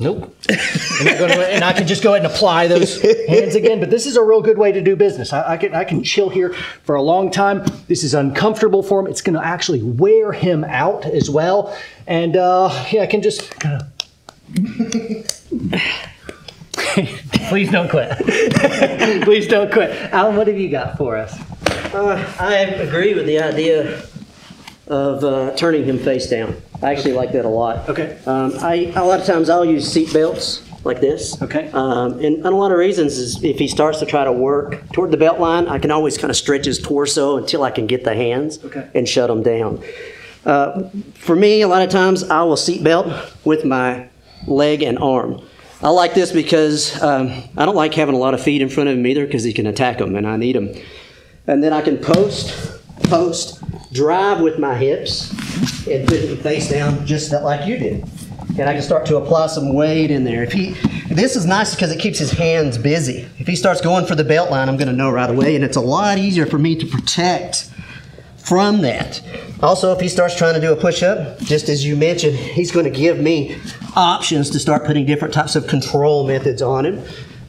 Nope. 0.00 0.32
to, 0.42 0.52
and 1.50 1.64
I 1.64 1.72
can 1.72 1.88
just 1.88 2.04
go 2.04 2.14
ahead 2.14 2.24
and 2.24 2.32
apply 2.32 2.68
those 2.68 3.02
hands 3.26 3.56
again. 3.56 3.80
But 3.80 3.90
this 3.90 4.06
is 4.06 4.16
a 4.16 4.22
real 4.22 4.40
good 4.40 4.56
way 4.56 4.70
to 4.70 4.80
do 4.80 4.94
business. 4.94 5.32
I, 5.32 5.54
I 5.54 5.56
can 5.56 5.74
I 5.74 5.82
can 5.82 6.04
chill 6.04 6.28
here 6.28 6.52
for 6.84 6.94
a 6.94 7.02
long 7.02 7.32
time. 7.32 7.64
This 7.88 8.04
is 8.04 8.14
uncomfortable 8.14 8.84
for 8.84 9.00
him. 9.00 9.08
It's 9.08 9.22
going 9.22 9.34
to 9.34 9.44
actually 9.44 9.82
wear 9.82 10.30
him 10.30 10.62
out 10.62 11.04
as 11.04 11.28
well. 11.28 11.76
And 12.06 12.36
uh, 12.36 12.70
yeah, 12.92 13.02
I 13.02 13.06
can 13.06 13.22
just 13.22 13.50
kind 13.58 13.82
of. 13.82 13.88
Please 17.48 17.70
don't 17.70 17.90
quit. 17.90 18.16
Please 19.24 19.48
don't 19.48 19.72
quit. 19.72 19.90
Alan, 20.12 20.36
what 20.36 20.46
have 20.46 20.58
you 20.58 20.70
got 20.70 20.96
for 20.96 21.16
us? 21.16 21.36
Uh, 21.92 22.24
I 22.38 22.54
agree 22.54 23.14
with 23.14 23.26
the 23.26 23.40
idea 23.40 24.00
of 24.88 25.24
uh, 25.24 25.54
turning 25.56 25.84
him 25.84 25.98
face 25.98 26.28
down. 26.28 26.56
I 26.82 26.92
actually 26.92 27.14
like 27.14 27.32
that 27.32 27.44
a 27.44 27.48
lot. 27.48 27.88
Okay. 27.88 28.18
Um, 28.26 28.52
I 28.60 28.92
a 28.96 29.04
lot 29.04 29.20
of 29.20 29.26
times 29.26 29.50
I'll 29.50 29.64
use 29.64 29.90
seat 29.90 30.12
belts 30.12 30.62
like 30.84 31.00
this. 31.00 31.40
Okay. 31.42 31.70
Um, 31.72 32.12
and, 32.14 32.36
and 32.36 32.46
a 32.46 32.50
lot 32.56 32.70
of 32.72 32.78
reasons 32.78 33.18
is 33.18 33.42
if 33.42 33.58
he 33.58 33.68
starts 33.68 33.98
to 33.98 34.06
try 34.06 34.24
to 34.24 34.32
work 34.32 34.90
toward 34.92 35.10
the 35.10 35.16
belt 35.16 35.40
line, 35.40 35.66
I 35.66 35.78
can 35.78 35.90
always 35.90 36.16
kind 36.16 36.30
of 36.30 36.36
stretch 36.36 36.66
his 36.66 36.78
torso 36.80 37.36
until 37.36 37.62
I 37.64 37.70
can 37.70 37.86
get 37.86 38.04
the 38.04 38.14
hands 38.14 38.64
Okay. 38.64 38.88
and 38.94 39.08
shut 39.08 39.28
him 39.28 39.42
down. 39.42 39.82
Uh, 40.46 40.88
for 41.14 41.34
me, 41.36 41.62
a 41.62 41.68
lot 41.68 41.82
of 41.82 41.90
times 41.90 42.22
I 42.30 42.42
will 42.44 42.56
seat 42.56 42.82
belt 42.84 43.06
with 43.44 43.64
my 43.64 44.08
leg 44.46 44.82
and 44.82 44.98
arm. 44.98 45.42
I 45.82 45.90
like 45.90 46.14
this 46.14 46.32
because 46.32 47.00
um, 47.02 47.30
I 47.56 47.64
don't 47.66 47.76
like 47.76 47.92
having 47.94 48.14
a 48.14 48.18
lot 48.18 48.34
of 48.34 48.40
feet 48.42 48.62
in 48.62 48.68
front 48.68 48.88
of 48.88 48.96
him 48.96 49.06
either 49.06 49.26
because 49.26 49.44
he 49.44 49.52
can 49.52 49.66
attack 49.66 49.98
them 49.98 50.16
and 50.16 50.26
I 50.26 50.36
need 50.36 50.56
them. 50.56 50.70
And 51.46 51.62
then 51.62 51.72
I 51.72 51.82
can 51.82 51.98
post, 51.98 52.80
post, 53.04 53.62
drive 53.92 54.40
with 54.40 54.58
my 54.58 54.74
hips 54.74 55.30
and 55.86 56.06
put 56.06 56.20
him 56.20 56.36
face 56.38 56.70
down 56.70 57.06
just 57.06 57.32
like 57.32 57.66
you 57.66 57.78
did. 57.78 58.04
And 58.58 58.68
I 58.68 58.72
can 58.72 58.82
start 58.82 59.06
to 59.06 59.16
apply 59.16 59.46
some 59.46 59.72
weight 59.74 60.10
in 60.10 60.24
there. 60.24 60.42
If 60.42 60.52
he, 60.52 60.70
this 61.10 61.36
is 61.36 61.46
nice 61.46 61.74
because 61.74 61.92
it 61.92 62.00
keeps 62.00 62.18
his 62.18 62.32
hands 62.32 62.76
busy. 62.76 63.28
If 63.38 63.46
he 63.46 63.54
starts 63.54 63.80
going 63.80 64.06
for 64.06 64.14
the 64.14 64.24
belt 64.24 64.50
line, 64.50 64.68
I'm 64.68 64.76
going 64.76 64.88
to 64.88 64.94
know 64.94 65.10
right 65.10 65.30
away, 65.30 65.54
and 65.54 65.64
it's 65.64 65.76
a 65.76 65.80
lot 65.80 66.18
easier 66.18 66.44
for 66.44 66.58
me 66.58 66.74
to 66.76 66.86
protect 66.86 67.70
from 68.36 68.80
that. 68.80 69.22
Also, 69.62 69.92
if 69.92 70.00
he 70.00 70.08
starts 70.08 70.34
trying 70.34 70.54
to 70.54 70.60
do 70.60 70.72
a 70.72 70.76
push 70.76 71.02
up, 71.02 71.38
just 71.40 71.68
as 71.68 71.84
you 71.84 71.96
mentioned, 71.96 72.36
he's 72.36 72.70
going 72.72 72.84
to 72.84 72.90
give 72.90 73.20
me 73.20 73.56
options 73.94 74.50
to 74.50 74.58
start 74.58 74.84
putting 74.84 75.06
different 75.06 75.34
types 75.34 75.54
of 75.54 75.66
control 75.66 76.26
methods 76.26 76.62
on 76.62 76.86
him 76.86 77.02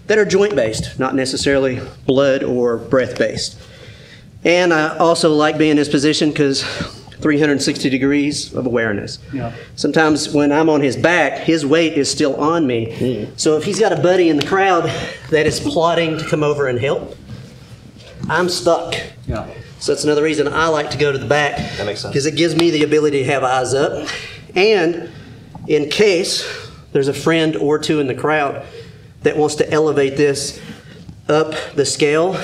that 0.08 0.17
are 0.17 0.25
joint 0.25 0.55
based, 0.55 1.00
not 1.00 1.15
necessarily 1.15 1.79
blood 2.05 2.43
or 2.43 2.77
breath 2.77 3.17
based. 3.17 3.60
And 4.43 4.74
I 4.74 4.98
also 4.98 5.34
like 5.34 5.58
being 5.58 5.72
in 5.72 5.77
this 5.77 5.89
position 5.89 6.29
because 6.29 6.63
360 7.22 7.89
degrees 7.89 8.53
of 8.53 8.65
awareness. 8.65 9.19
Yeah. 9.34 9.53
Sometimes 9.75 10.34
when 10.34 10.51
I'm 10.51 10.69
on 10.69 10.81
his 10.81 10.96
back, 10.96 11.39
his 11.39 11.65
weight 11.65 11.93
is 11.93 12.10
still 12.10 12.36
on 12.38 12.65
me. 12.65 13.25
Hmm. 13.25 13.34
So 13.36 13.58
if 13.58 13.65
he's 13.65 13.79
got 13.79 13.91
a 13.91 14.01
buddy 14.01 14.29
in 14.29 14.38
the 14.38 14.46
crowd 14.46 14.86
that 15.29 15.46
is 15.46 15.60
plotting 15.60 16.17
to 16.17 16.27
come 16.29 16.43
over 16.43 16.67
and 16.67 16.79
help, 16.79 17.17
I'm 18.29 18.48
stuck. 18.48 18.96
Yeah. 19.27 19.48
So 19.79 19.93
that's 19.93 20.03
another 20.03 20.24
reason 20.24 20.48
I 20.48 20.67
like 20.67 20.91
to 20.91 20.98
go 20.98 21.12
to 21.12 21.17
the 21.17 21.25
back. 21.25 21.58
That 21.77 21.86
makes 21.86 22.01
sense. 22.01 22.13
Because 22.13 22.25
it 22.25 22.36
gives 22.36 22.55
me 22.55 22.69
the 22.69 22.84
ability 22.84 23.19
to 23.19 23.25
have 23.25 23.43
eyes 23.43 23.74
up. 23.74 24.10
And 24.55 25.10
in 25.67 25.89
case 25.89 26.48
there's 26.91 27.08
a 27.08 27.13
friend 27.13 27.55
or 27.55 27.79
two 27.79 28.00
in 28.00 28.08
the 28.08 28.15
crowd 28.15 28.65
that 29.24 29.38
wants 29.38 29.55
to 29.55 29.69
elevate 29.72 30.17
this 30.17 30.62
up 31.27 31.53
the 31.75 31.86
scale, 31.86 32.39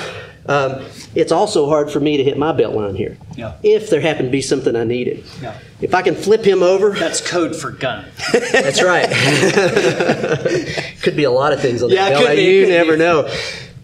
um, 0.48 0.84
it's 1.14 1.32
also 1.32 1.68
hard 1.68 1.90
for 1.90 2.00
me 2.00 2.16
to 2.16 2.24
hit 2.24 2.36
my 2.38 2.52
belt 2.52 2.74
line 2.74 2.94
here. 2.94 3.16
Yeah. 3.36 3.54
If 3.62 3.90
there 3.90 4.00
happened 4.00 4.28
to 4.28 4.32
be 4.32 4.42
something 4.42 4.74
I 4.76 4.84
needed. 4.84 5.24
Yeah. 5.42 5.58
If 5.80 5.94
I 5.94 6.02
can 6.02 6.14
flip 6.14 6.44
him 6.44 6.62
over, 6.62 6.90
That's 6.90 7.20
code 7.26 7.54
for 7.56 7.70
gun. 7.70 8.04
that's 8.32 8.82
right. 8.82 9.08
could 11.02 11.16
be 11.16 11.24
a 11.24 11.30
lot 11.30 11.52
of 11.52 11.60
things 11.60 11.82
on 11.82 11.90
Yeah, 11.90 12.10
the 12.18 12.24
belt. 12.24 12.36
be, 12.36 12.42
You 12.42 12.66
never 12.68 12.92
be. 12.92 12.98
know. 12.98 13.28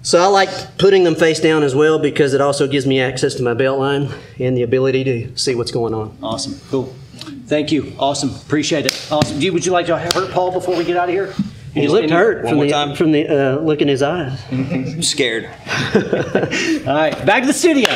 So 0.02 0.20
I 0.20 0.26
like 0.26 0.78
putting 0.78 1.04
them 1.04 1.14
face 1.14 1.38
down 1.40 1.62
as 1.62 1.74
well 1.74 1.98
because 1.98 2.34
it 2.34 2.40
also 2.40 2.66
gives 2.66 2.86
me 2.86 3.00
access 3.00 3.34
to 3.36 3.42
my 3.42 3.54
belt 3.54 3.78
line 3.78 4.08
and 4.40 4.56
the 4.56 4.62
ability 4.62 5.04
to 5.04 5.36
see 5.36 5.54
what's 5.54 5.70
going 5.70 5.94
on. 5.94 6.16
Awesome. 6.22 6.60
Cool. 6.70 6.94
Thank 7.46 7.70
you. 7.70 7.92
Awesome. 7.98 8.30
Appreciate 8.34 8.86
it. 8.86 9.08
Awesome. 9.12 9.38
Do 9.38 9.44
you, 9.44 9.52
would 9.52 9.64
you 9.64 9.70
like 9.72 9.86
to 9.86 9.96
hurt 9.98 10.30
Paul 10.32 10.50
before 10.50 10.76
we 10.76 10.84
get 10.84 10.96
out 10.96 11.08
of 11.08 11.14
here? 11.14 11.32
He 11.74 11.88
looked 11.88 12.10
hurt 12.10 12.44
One 12.44 12.50
from 12.50 12.56
more 12.56 12.64
the 12.66 12.70
time. 12.70 12.96
from 12.96 13.12
the 13.12 13.28
uh, 13.28 13.60
look 13.60 13.80
in 13.80 13.88
his 13.88 14.02
eyes. 14.02 14.40
I'm 14.50 15.02
scared. 15.02 15.44
All 15.94 16.94
right, 16.94 17.24
back 17.24 17.42
to 17.42 17.46
the 17.46 17.52
studio. 17.52 17.90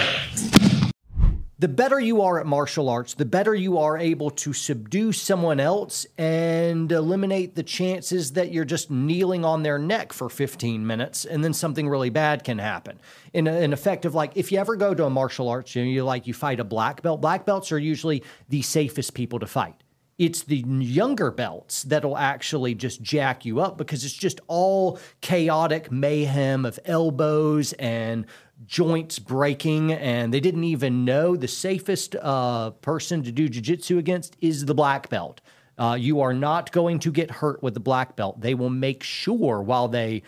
The 1.59 1.69
better 1.69 1.99
you 1.99 2.21
are 2.21 2.39
at 2.39 2.45
martial 2.45 2.91
arts, 2.91 3.15
the 3.15 3.25
better 3.25 3.55
you 3.55 3.79
are 3.79 3.97
able 3.97 4.29
to 4.29 4.53
subdue 4.53 5.13
someone 5.13 5.59
else 5.59 6.07
and 6.19 6.93
eliminate 6.93 7.55
the 7.55 7.63
chances 7.63 8.33
that 8.33 8.53
you're 8.53 8.67
just 8.67 8.91
kneeling 8.91 9.43
on 9.43 9.63
their 9.63 9.79
neck 9.79 10.13
for 10.13 10.29
15 10.29 10.87
minutes 10.87 11.25
and 11.25 11.43
then 11.43 11.55
something 11.55 11.89
really 11.89 12.11
bad 12.11 12.45
can 12.45 12.59
happen. 12.59 13.01
In 13.33 13.47
an 13.47 13.73
effect 13.73 14.05
of 14.05 14.15
like, 14.15 14.33
if 14.37 14.53
you 14.53 14.59
ever 14.59 14.77
go 14.77 14.93
to 14.93 15.07
a 15.07 15.11
martial 15.11 15.49
arts 15.49 15.73
gym, 15.73 15.87
you 15.87 16.05
like 16.05 16.27
you 16.27 16.35
fight 16.35 16.61
a 16.61 16.65
black 16.65 17.01
belt. 17.01 17.23
Black 17.23 17.47
belts 17.47 17.73
are 17.73 17.79
usually 17.79 18.23
the 18.51 18.61
safest 18.61 19.15
people 19.15 19.39
to 19.39 19.47
fight 19.47 19.83
it's 20.19 20.43
the 20.43 20.65
younger 20.67 21.31
belts 21.31 21.83
that'll 21.83 22.17
actually 22.17 22.75
just 22.75 23.03
jack 23.03 23.45
you 23.45 23.61
up 23.61 23.77
because 23.77 24.05
it's 24.05 24.15
just 24.15 24.41
all 24.47 24.99
chaotic 25.21 25.93
mayhem 25.93 26.65
of 26.65 26.79
elbows 26.87 27.75
and 27.75 28.25
joints 28.67 29.19
breaking 29.19 29.93
and 29.93 30.33
they 30.33 30.41
didn't 30.41 30.65
even 30.65 31.05
know 31.05 31.37
the 31.37 31.49
safest 31.49 32.17
uh, 32.17 32.71
person 32.71 33.23
to 33.23 33.31
do 33.31 33.49
jiu-jitsu 33.49 33.99
against 33.99 34.37
is 34.41 34.65
the 34.65 34.75
black 34.75 35.09
belt. 35.11 35.41
Uh, 35.79 35.97
you 35.99 36.23
are 36.23 36.33
not 36.33 36.73
going 36.73 36.99
to 36.99 37.13
get 37.13 37.31
hurt 37.31 37.63
with 37.63 37.75
the 37.75 37.81
black 37.81 38.17
belt. 38.17 38.41
They 38.41 38.55
will 38.55 38.71
make 38.71 39.03
sure 39.03 39.61
while 39.61 39.89
they 39.89 40.23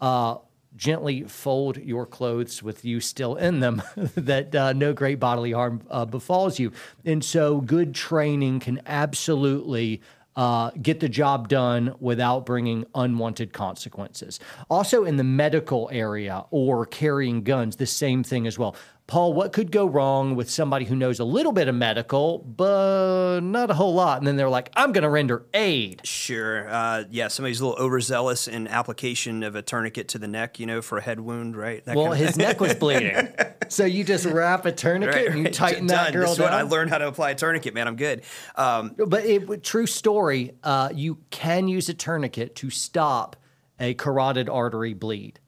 uh, 0.00 0.36
gently 0.76 1.22
fold 1.24 1.76
your 1.76 2.06
clothes 2.06 2.62
with 2.62 2.84
you 2.84 3.00
still 3.00 3.36
in 3.36 3.60
them 3.60 3.82
that 4.14 4.54
uh, 4.54 4.72
no 4.72 4.92
great 4.92 5.20
bodily 5.20 5.52
harm 5.52 5.82
uh, 5.90 6.04
befalls 6.04 6.58
you. 6.58 6.72
And 7.04 7.24
so, 7.24 7.60
good 7.60 7.94
training 7.94 8.60
can 8.60 8.80
absolutely. 8.86 10.00
Uh, 10.34 10.70
get 10.80 10.98
the 11.00 11.10
job 11.10 11.46
done 11.46 11.94
without 12.00 12.46
bringing 12.46 12.86
unwanted 12.94 13.52
consequences. 13.52 14.40
Also, 14.70 15.04
in 15.04 15.18
the 15.18 15.24
medical 15.24 15.90
area 15.92 16.42
or 16.50 16.86
carrying 16.86 17.42
guns, 17.42 17.76
the 17.76 17.84
same 17.84 18.24
thing 18.24 18.46
as 18.46 18.58
well. 18.58 18.74
Paul, 19.12 19.34
what 19.34 19.52
could 19.52 19.70
go 19.70 19.84
wrong 19.84 20.36
with 20.36 20.48
somebody 20.50 20.86
who 20.86 20.96
knows 20.96 21.20
a 21.20 21.24
little 21.26 21.52
bit 21.52 21.68
of 21.68 21.74
medical, 21.74 22.38
but 22.38 23.40
not 23.42 23.70
a 23.70 23.74
whole 23.74 23.92
lot? 23.92 24.16
And 24.16 24.26
then 24.26 24.36
they're 24.36 24.48
like, 24.48 24.70
I'm 24.74 24.90
going 24.92 25.02
to 25.02 25.10
render 25.10 25.44
aid. 25.52 26.00
Sure. 26.06 26.66
Uh, 26.66 27.04
yeah, 27.10 27.28
somebody's 27.28 27.60
a 27.60 27.66
little 27.66 27.84
overzealous 27.84 28.48
in 28.48 28.66
application 28.68 29.42
of 29.42 29.54
a 29.54 29.60
tourniquet 29.60 30.08
to 30.08 30.18
the 30.18 30.28
neck, 30.28 30.58
you 30.58 30.64
know, 30.64 30.80
for 30.80 30.96
a 30.96 31.02
head 31.02 31.20
wound, 31.20 31.58
right? 31.58 31.84
That 31.84 31.94
Well, 31.94 32.06
kind 32.06 32.20
of- 32.22 32.26
his 32.26 32.36
neck 32.38 32.58
was 32.58 32.74
bleeding. 32.80 33.28
So 33.68 33.84
you 33.84 34.02
just 34.02 34.24
wrap 34.24 34.64
a 34.64 34.72
tourniquet 34.72 35.14
Right, 35.14 35.28
and 35.28 35.40
you 35.44 35.50
tighten 35.50 35.88
Done. 35.88 36.04
that 36.06 36.12
girl 36.14 36.22
This 36.22 36.30
is 36.30 36.36
down. 36.38 36.44
what 36.46 36.54
I 36.54 36.62
learned 36.62 36.88
how 36.88 36.96
to 36.96 37.06
apply 37.06 37.32
a 37.32 37.34
tourniquet, 37.34 37.74
man. 37.74 37.86
I'm 37.88 37.96
good. 37.96 38.22
Um, 38.56 38.94
But 38.96 39.26
it, 39.26 39.62
true 39.62 39.86
story, 39.86 40.52
uh, 40.62 40.88
you 40.94 41.18
can 41.28 41.68
use 41.68 41.90
a 41.90 41.94
tourniquet 41.94 42.54
to 42.56 42.70
stop 42.70 43.36
a 43.78 43.92
carotid 43.92 44.48
artery 44.48 44.94
bleed. 44.94 45.38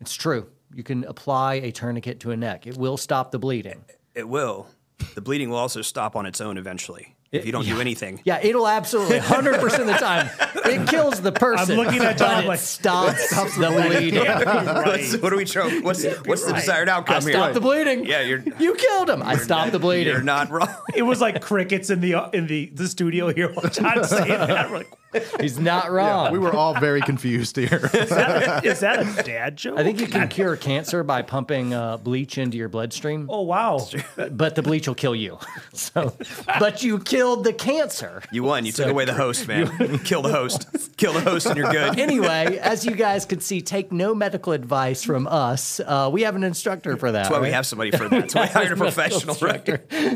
It's 0.00 0.14
true. 0.14 0.48
You 0.74 0.82
can 0.82 1.04
apply 1.04 1.54
a 1.54 1.70
tourniquet 1.70 2.20
to 2.20 2.30
a 2.30 2.36
neck. 2.36 2.66
It 2.66 2.76
will 2.76 2.96
stop 2.96 3.30
the 3.30 3.38
bleeding. 3.38 3.84
it 4.14 4.28
will. 4.28 4.66
The 5.14 5.20
bleeding 5.20 5.50
will 5.50 5.58
also 5.58 5.82
stop 5.82 6.16
on 6.16 6.24
its 6.26 6.40
own 6.40 6.56
eventually 6.56 7.14
if 7.34 7.46
you 7.46 7.52
don't 7.52 7.64
do 7.64 7.80
anything. 7.80 8.20
Yeah, 8.24 8.40
it'll 8.42 8.68
absolutely 8.68 9.18
100% 9.18 9.78
of 9.80 9.86
the 9.86 9.92
time. 9.94 10.30
It 10.64 10.88
kills 10.88 11.20
the 11.20 11.32
person. 11.32 11.78
I'm 11.78 11.84
looking 11.84 12.00
at 12.02 12.16
John 12.16 12.28
but 12.28 12.44
it 12.44 12.48
like, 12.48 12.58
stops, 12.60 13.28
the 13.28 13.70
bleeding. 13.70 14.24
What's, 14.24 15.16
what 15.18 15.32
are 15.32 15.36
we 15.36 15.44
trying? 15.44 15.82
What's 15.82 16.04
what's 16.24 16.46
the 16.46 16.52
desired 16.52 16.88
I 16.88 16.96
outcome 16.96 17.22
here? 17.22 17.32
stopped 17.32 17.54
the 17.54 17.60
bleeding. 17.60 18.06
Yeah, 18.06 18.22
you're 18.22 18.42
You 18.58 18.74
killed 18.74 19.10
him. 19.10 19.22
I 19.22 19.36
stopped 19.36 19.72
the 19.72 19.78
bleeding. 19.78 20.12
you're 20.12 20.22
not 20.22 20.50
wrong. 20.50 20.74
It 20.94 21.02
was 21.02 21.20
like 21.20 21.42
crickets 21.42 21.90
in 21.90 22.00
the 22.00 22.14
uh, 22.14 22.30
in 22.30 22.46
the, 22.46 22.66
the 22.72 22.88
studio 22.88 23.32
here 23.32 23.52
while 23.52 23.68
John's 23.68 24.08
saying 24.08 24.28
that. 24.28 24.70
We're 24.70 24.78
like, 24.78 24.92
He's 25.40 25.58
not 25.58 25.90
wrong. 25.90 26.32
We 26.32 26.38
were 26.38 26.54
all 26.54 26.74
very 26.78 27.00
confused 27.02 27.56
here. 27.56 27.90
Is 27.94 28.08
that, 28.10 28.64
is 28.64 28.80
that 28.80 29.00
a 29.00 29.22
dad 29.22 29.56
joke? 29.56 29.78
I 29.78 29.82
think 29.82 30.00
you 30.00 30.06
can 30.06 30.28
cure 30.28 30.56
cancer 30.56 31.02
by 31.02 31.22
pumping 31.22 31.72
uh, 31.74 31.96
bleach 31.96 32.38
into 32.38 32.56
your 32.56 32.68
bloodstream. 32.68 33.26
Oh 33.30 33.42
wow! 33.42 33.86
But 34.30 34.54
the 34.54 34.62
bleach 34.62 34.86
will 34.88 34.94
kill 34.94 35.14
you. 35.14 35.38
So, 35.74 36.16
but 36.60 36.82
you 36.84 37.00
killed 37.00 37.42
the 37.44 37.52
cancer. 37.52 38.22
You 38.30 38.44
won. 38.44 38.64
You 38.64 38.70
took 38.72 38.86
away 38.86 39.04
the 39.04 39.12
host, 39.14 39.48
man. 39.48 39.98
Kill 40.00 40.22
the 40.22 40.30
host. 40.32 40.68
Kill 40.96 41.12
the 41.12 41.20
host, 41.20 41.46
and 41.46 41.56
you're 41.56 41.70
good. 41.70 41.98
Anyway, 41.98 42.58
as 42.58 42.86
you 42.86 42.92
guys 42.92 43.26
can 43.26 43.40
see, 43.40 43.60
take 43.60 43.90
no 43.90 44.14
medical 44.14 44.52
advice 44.52 45.02
from 45.02 45.26
us. 45.26 45.80
Uh, 45.80 46.10
we 46.12 46.22
have 46.22 46.36
an 46.36 46.44
instructor 46.44 46.96
for 46.96 47.10
that. 47.10 47.24
That's 47.24 47.30
why 47.30 47.40
we 47.40 47.50
have 47.50 47.66
somebody 47.66 47.90
for 47.90 48.08
that. 48.08 48.20
That's 48.20 48.34
why 48.34 48.42
we 48.42 48.48
hired 48.48 48.72
a 48.72 48.76
professional, 48.76 49.34
right? 49.42 49.66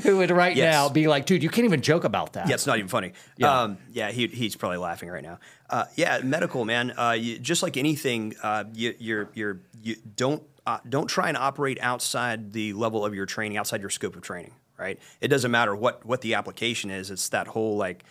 who 0.03 0.19
would 0.19 0.31
right 0.31 0.57
Yes. 0.57 0.73
now 0.73 0.89
be 0.89 1.09
like, 1.09 1.27
dude, 1.27 1.43
you 1.43 1.51
can't 1.51 1.65
even 1.65 1.81
joke 1.83 2.05
about 2.05 2.35
that. 2.35 2.49
Yeah, 2.49 2.55
it's 2.55 2.67
not 2.67 2.79
even 2.79 2.89
funny. 2.89 3.13
Yeah. 3.37 3.47
Yeah, 3.49 3.61
um, 3.63 3.79
yeah 3.93 4.11
he, 4.11 4.27
he's 4.29 4.55
probably 4.57 4.79
laughing 4.79 4.88
right 5.11 5.23
now. 5.23 5.39
Uh, 5.71 5.85
yeah, 5.97 6.21
medical 6.23 6.65
man. 6.65 6.93
Uh, 6.97 7.13
you, 7.13 7.39
just 7.39 7.63
like 7.63 7.77
anything, 7.77 8.35
uh, 8.43 8.65
you, 8.73 8.95
you're 8.99 9.29
you're 9.35 9.61
you 9.83 9.97
don't 10.17 10.43
uh, 10.67 10.79
don't 10.89 11.09
try 11.09 11.29
and 11.29 11.37
operate 11.37 11.79
outside 11.81 12.53
the 12.53 12.73
level 12.73 13.05
of 13.05 13.15
your 13.15 13.27
training, 13.27 13.59
outside 13.59 13.81
your 13.81 13.91
scope 13.91 14.17
of 14.17 14.23
training. 14.23 14.53
Right. 14.79 14.99
It 15.21 15.29
doesn't 15.29 15.51
matter 15.51 15.75
what 15.75 16.05
what 16.05 16.21
the 16.21 16.35
application 16.35 16.91
is. 16.91 17.11
It's 17.11 17.29
that 17.31 17.47
whole 17.49 17.77
like. 17.77 18.05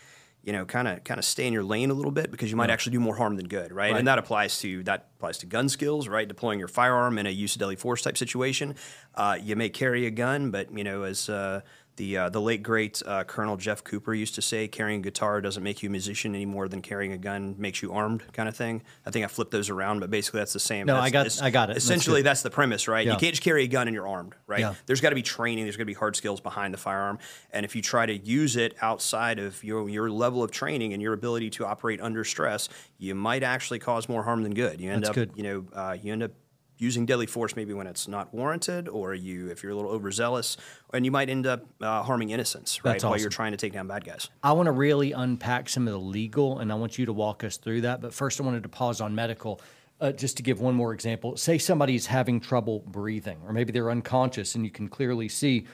You 0.43 0.53
know, 0.53 0.63
kind 0.63 0.87
of, 0.87 1.03
kind 1.03 1.17
of 1.17 1.25
stay 1.25 1.45
in 1.45 1.51
your 1.51 1.63
lane 1.65 1.89
a 1.89 1.93
little 1.93 2.11
bit 2.11 2.31
because 2.31 2.49
you 2.49 2.55
might 2.55 2.69
actually 2.69 2.93
do 2.93 3.01
more 3.01 3.17
harm 3.17 3.35
than 3.35 3.49
good, 3.49 3.73
right? 3.73 3.91
Right. 3.91 3.99
And 3.99 4.07
that 4.07 4.17
applies 4.17 4.59
to 4.59 4.81
that 4.83 5.09
applies 5.17 5.39
to 5.39 5.45
gun 5.45 5.67
skills, 5.67 6.07
right? 6.07 6.25
Deploying 6.25 6.57
your 6.57 6.69
firearm 6.69 7.17
in 7.17 7.25
a 7.25 7.29
use 7.29 7.55
of 7.55 7.59
deadly 7.59 7.75
force 7.75 8.01
type 8.01 8.15
situation. 8.15 8.75
Uh, 9.13 9.37
you 9.41 9.57
may 9.57 9.67
carry 9.67 10.05
a 10.05 10.09
gun, 10.09 10.49
but 10.49 10.71
you 10.71 10.85
know, 10.85 11.03
as 11.03 11.27
uh, 11.27 11.61
the 11.97 12.17
uh, 12.17 12.29
the 12.29 12.39
late 12.39 12.63
great 12.63 13.01
uh, 13.05 13.23
Colonel 13.25 13.57
Jeff 13.57 13.83
Cooper 13.83 14.13
used 14.13 14.35
to 14.35 14.41
say, 14.41 14.67
carrying 14.67 14.99
a 14.99 15.03
guitar 15.03 15.41
doesn't 15.41 15.63
make 15.63 15.83
you 15.83 15.89
a 15.89 15.91
musician 15.91 16.33
any 16.35 16.45
more 16.45 16.67
than 16.67 16.81
carrying 16.81 17.11
a 17.11 17.17
gun 17.17 17.55
makes 17.57 17.81
you 17.81 17.91
armed, 17.91 18.23
kind 18.33 18.47
of 18.47 18.55
thing. 18.55 18.83
I 19.05 19.11
think 19.11 19.25
I 19.25 19.27
flipped 19.27 19.51
those 19.51 19.69
around, 19.69 19.99
but 19.99 20.09
basically 20.09 20.39
that's 20.39 20.53
the 20.53 20.59
same. 20.59 20.85
No, 20.85 20.93
That's- 20.93 21.07
I 21.07 21.09
got- 21.41 21.43
I 21.47 21.49
got 21.49 21.69
it. 21.71 21.77
Essentially, 21.77 22.19
good. 22.19 22.27
that's 22.27 22.43
the 22.43 22.49
premise, 22.49 22.87
right? 22.87 23.05
Yeah. 23.05 23.13
You 23.13 23.19
can't 23.19 23.33
just 23.33 23.43
carry 23.43 23.63
a 23.63 23.67
gun 23.67 23.87
and 23.87 23.95
you're 23.95 24.07
armed, 24.07 24.33
right? 24.45 24.59
Yeah. 24.59 24.75
There's 24.85 25.01
got 25.01 25.09
to 25.09 25.15
be 25.15 25.23
training. 25.23 25.65
There's 25.65 25.75
got 25.75 25.81
to 25.81 25.85
be 25.85 25.93
hard 25.93 26.15
skills 26.15 26.39
behind 26.39 26.73
the 26.73 26.77
firearm, 26.77 27.19
and 27.51 27.65
if 27.65 27.75
you 27.75 27.81
try 27.81 28.05
to 28.05 28.15
use 28.17 28.55
it 28.55 28.75
outside 28.81 29.39
of 29.39 29.63
your 29.63 29.89
your 29.89 30.09
level 30.09 30.43
of 30.43 30.51
training 30.51 30.93
and 30.93 31.01
your 31.01 31.13
ability 31.13 31.49
to 31.51 31.65
operate 31.65 31.99
under 31.99 32.23
stress, 32.23 32.69
you 32.99 33.15
might 33.15 33.43
actually 33.43 33.79
cause 33.79 34.07
more 34.07 34.23
harm 34.23 34.43
than 34.43 34.53
good. 34.53 34.79
You 34.79 34.91
end 34.91 35.03
That's 35.03 35.09
up, 35.09 35.15
good. 35.15 35.31
you 35.35 35.43
know, 35.43 35.65
uh, 35.73 35.97
you 35.99 36.13
end 36.13 36.23
up 36.23 36.31
using 36.77 37.05
deadly 37.05 37.25
force 37.25 37.55
maybe 37.55 37.73
when 37.73 37.87
it's 37.87 38.07
not 38.07 38.33
warranted, 38.33 38.87
or 38.87 39.13
you 39.13 39.49
if 39.49 39.63
you're 39.63 39.71
a 39.71 39.75
little 39.75 39.91
overzealous, 39.91 40.57
and 40.93 41.05
you 41.05 41.11
might 41.11 41.29
end 41.29 41.47
up 41.47 41.65
uh, 41.81 42.03
harming 42.03 42.29
innocents, 42.29 42.83
right? 42.83 42.93
That's 42.93 43.03
While 43.03 43.13
awesome. 43.13 43.21
you're 43.21 43.29
trying 43.29 43.51
to 43.51 43.57
take 43.57 43.73
down 43.73 43.87
bad 43.87 44.05
guys. 44.05 44.29
I 44.43 44.51
want 44.53 44.67
to 44.67 44.71
really 44.71 45.11
unpack 45.11 45.69
some 45.69 45.87
of 45.87 45.93
the 45.93 45.99
legal, 45.99 46.59
and 46.59 46.71
I 46.71 46.75
want 46.75 46.97
you 46.97 47.05
to 47.05 47.13
walk 47.13 47.43
us 47.43 47.57
through 47.57 47.81
that. 47.81 48.01
But 48.01 48.13
first, 48.13 48.39
I 48.39 48.43
wanted 48.43 48.63
to 48.63 48.69
pause 48.69 49.01
on 49.01 49.15
medical. 49.15 49.61
Uh, 49.99 50.11
just 50.11 50.37
to 50.37 50.43
give 50.43 50.61
one 50.61 50.75
more 50.75 50.93
example, 50.93 51.35
say 51.37 51.57
somebody's 51.57 52.05
having 52.05 52.39
trouble 52.39 52.83
breathing, 52.85 53.39
or 53.43 53.51
maybe 53.51 53.71
they're 53.71 53.89
unconscious, 53.89 54.53
and 54.53 54.63
you 54.63 54.69
can 54.69 54.87
clearly 54.87 55.27
see 55.27 55.65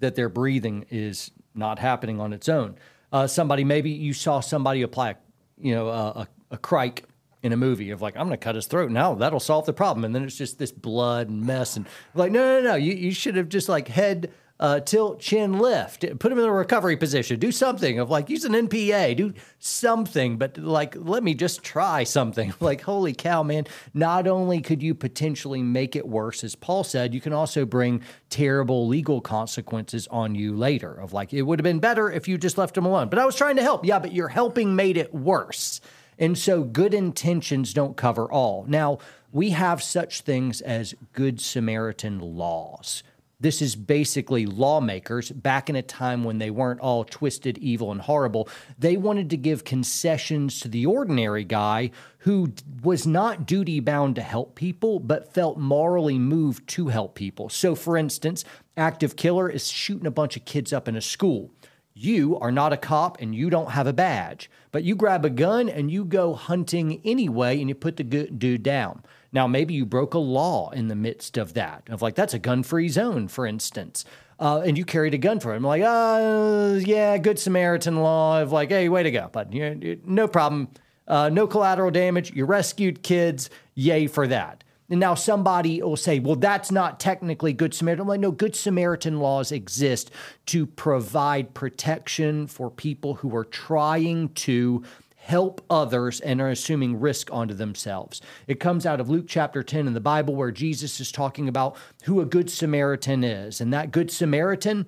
that 0.00 0.14
their 0.14 0.28
breathing 0.28 0.84
is 0.90 1.30
not 1.54 1.78
happening 1.78 2.20
on 2.20 2.34
its 2.34 2.50
own. 2.50 2.76
Uh, 3.10 3.26
somebody, 3.26 3.64
maybe 3.64 3.90
you 3.90 4.12
saw 4.12 4.40
somebody 4.40 4.82
apply, 4.82 5.14
you 5.58 5.74
know, 5.74 5.88
a, 5.88 6.06
a, 6.08 6.28
a 6.50 6.58
crike 6.58 7.04
in 7.42 7.52
a 7.52 7.56
movie 7.56 7.90
of 7.90 8.00
like, 8.00 8.16
I'm 8.16 8.26
going 8.26 8.38
to 8.38 8.44
cut 8.44 8.54
his 8.54 8.66
throat 8.66 8.90
now. 8.90 9.14
That'll 9.14 9.40
solve 9.40 9.66
the 9.66 9.72
problem. 9.72 10.04
And 10.04 10.14
then 10.14 10.22
it's 10.22 10.36
just 10.36 10.58
this 10.58 10.72
blood 10.72 11.28
and 11.28 11.44
mess. 11.44 11.76
And 11.76 11.86
like, 12.14 12.32
no, 12.32 12.60
no, 12.60 12.70
no. 12.70 12.74
You, 12.76 12.92
you 12.92 13.12
should 13.12 13.36
have 13.36 13.48
just 13.48 13.68
like 13.68 13.88
head 13.88 14.32
uh, 14.60 14.78
tilt, 14.78 15.18
chin 15.18 15.58
lift, 15.58 16.04
put 16.20 16.30
him 16.30 16.38
in 16.38 16.44
a 16.44 16.52
recovery 16.52 16.96
position, 16.96 17.36
do 17.40 17.50
something 17.50 17.98
of 17.98 18.10
like, 18.10 18.30
use 18.30 18.44
an 18.44 18.52
NPA, 18.52 19.16
do 19.16 19.34
something, 19.58 20.38
but 20.38 20.56
like, 20.56 20.94
let 20.96 21.24
me 21.24 21.34
just 21.34 21.64
try 21.64 22.04
something. 22.04 22.54
Like, 22.62 22.82
holy 22.82 23.12
cow, 23.12 23.42
man. 23.42 23.66
Not 23.92 24.28
only 24.28 24.60
could 24.60 24.84
you 24.84 24.94
potentially 24.94 25.62
make 25.62 25.96
it 25.96 26.06
worse, 26.06 26.44
as 26.44 26.54
Paul 26.54 26.84
said, 26.84 27.12
you 27.12 27.20
can 27.20 27.32
also 27.32 27.64
bring 27.64 28.02
terrible 28.30 28.86
legal 28.86 29.20
consequences 29.20 30.06
on 30.08 30.36
you 30.36 30.54
later 30.54 30.92
of 30.92 31.12
like, 31.12 31.32
it 31.32 31.42
would 31.42 31.58
have 31.58 31.64
been 31.64 31.80
better 31.80 32.08
if 32.08 32.28
you 32.28 32.38
just 32.38 32.56
left 32.56 32.76
him 32.76 32.86
alone. 32.86 33.08
But 33.08 33.18
I 33.18 33.26
was 33.26 33.34
trying 33.34 33.56
to 33.56 33.62
help. 33.62 33.84
Yeah, 33.84 33.98
but 33.98 34.12
your 34.12 34.28
helping 34.28 34.76
made 34.76 34.96
it 34.96 35.12
worse. 35.12 35.80
And 36.22 36.38
so 36.38 36.62
good 36.62 36.94
intentions 36.94 37.74
don't 37.74 37.96
cover 37.96 38.30
all. 38.30 38.64
Now, 38.68 38.98
we 39.32 39.50
have 39.50 39.82
such 39.82 40.20
things 40.20 40.60
as 40.60 40.94
Good 41.12 41.40
Samaritan 41.40 42.20
laws. 42.20 43.02
This 43.40 43.60
is 43.60 43.74
basically 43.74 44.46
lawmakers 44.46 45.32
back 45.32 45.68
in 45.68 45.74
a 45.74 45.82
time 45.82 46.22
when 46.22 46.38
they 46.38 46.48
weren't 46.48 46.78
all 46.78 47.02
twisted, 47.02 47.58
evil, 47.58 47.90
and 47.90 48.02
horrible. 48.02 48.48
They 48.78 48.96
wanted 48.96 49.30
to 49.30 49.36
give 49.36 49.64
concessions 49.64 50.60
to 50.60 50.68
the 50.68 50.86
ordinary 50.86 51.42
guy 51.42 51.90
who 52.18 52.52
was 52.84 53.04
not 53.04 53.44
duty 53.44 53.80
bound 53.80 54.14
to 54.14 54.22
help 54.22 54.54
people, 54.54 55.00
but 55.00 55.34
felt 55.34 55.58
morally 55.58 56.20
moved 56.20 56.68
to 56.68 56.86
help 56.86 57.16
people. 57.16 57.48
So, 57.48 57.74
for 57.74 57.96
instance, 57.96 58.44
active 58.76 59.16
killer 59.16 59.50
is 59.50 59.68
shooting 59.68 60.06
a 60.06 60.12
bunch 60.12 60.36
of 60.36 60.44
kids 60.44 60.72
up 60.72 60.86
in 60.86 60.94
a 60.94 61.00
school. 61.00 61.50
You 61.94 62.38
are 62.38 62.52
not 62.52 62.72
a 62.72 62.76
cop 62.76 63.20
and 63.20 63.34
you 63.34 63.50
don't 63.50 63.72
have 63.72 63.88
a 63.88 63.92
badge, 63.92 64.48
but 64.72 64.82
you 64.82 64.96
grab 64.96 65.24
a 65.24 65.30
gun 65.30 65.68
and 65.68 65.90
you 65.90 66.04
go 66.04 66.34
hunting 66.34 67.00
anyway 67.04 67.60
and 67.60 67.68
you 67.68 67.74
put 67.74 67.96
the 67.96 68.02
dude 68.04 68.62
down. 68.62 69.02
Now, 69.32 69.46
maybe 69.46 69.72
you 69.72 69.86
broke 69.86 70.14
a 70.14 70.18
law 70.18 70.70
in 70.70 70.88
the 70.88 70.94
midst 70.96 71.38
of 71.38 71.54
that, 71.54 71.84
of 71.88 72.02
like, 72.02 72.14
that's 72.14 72.34
a 72.34 72.38
gun 72.38 72.62
free 72.62 72.88
zone, 72.88 73.28
for 73.28 73.46
instance. 73.46 74.04
Uh, 74.40 74.60
and 74.66 74.76
you 74.76 74.84
carried 74.84 75.14
a 75.14 75.18
gun 75.18 75.38
for 75.40 75.54
him, 75.54 75.62
like, 75.62 75.82
uh, 75.82 76.74
yeah, 76.82 77.16
good 77.16 77.38
Samaritan 77.38 77.98
law 78.02 78.42
of 78.42 78.50
like, 78.50 78.70
hey, 78.70 78.88
way 78.88 79.02
to 79.04 79.10
go, 79.10 79.30
but 79.32 79.52
you- 79.52 80.00
no 80.04 80.26
problem, 80.26 80.68
uh, 81.06 81.28
no 81.28 81.46
collateral 81.46 81.90
damage. 81.90 82.32
You 82.32 82.44
rescued 82.44 83.02
kids, 83.02 83.50
yay 83.74 84.06
for 84.06 84.26
that. 84.26 84.64
And 84.92 85.00
now 85.00 85.14
somebody 85.14 85.80
will 85.80 85.96
say, 85.96 86.18
well, 86.18 86.36
that's 86.36 86.70
not 86.70 87.00
technically 87.00 87.54
Good 87.54 87.72
Samaritan. 87.72 88.02
I'm 88.02 88.08
like, 88.08 88.20
no, 88.20 88.30
Good 88.30 88.54
Samaritan 88.54 89.20
laws 89.20 89.50
exist 89.50 90.10
to 90.44 90.66
provide 90.66 91.54
protection 91.54 92.46
for 92.46 92.70
people 92.70 93.14
who 93.14 93.34
are 93.34 93.46
trying 93.46 94.28
to 94.34 94.84
help 95.16 95.64
others 95.70 96.20
and 96.20 96.42
are 96.42 96.50
assuming 96.50 97.00
risk 97.00 97.32
onto 97.32 97.54
themselves. 97.54 98.20
It 98.46 98.60
comes 98.60 98.84
out 98.84 99.00
of 99.00 99.08
Luke 99.08 99.24
chapter 99.26 99.62
10 99.62 99.86
in 99.86 99.94
the 99.94 99.98
Bible 99.98 100.36
where 100.36 100.50
Jesus 100.50 101.00
is 101.00 101.10
talking 101.10 101.48
about 101.48 101.74
who 102.02 102.20
a 102.20 102.26
Good 102.26 102.50
Samaritan 102.50 103.24
is. 103.24 103.62
And 103.62 103.72
that 103.72 103.92
Good 103.92 104.10
Samaritan 104.10 104.84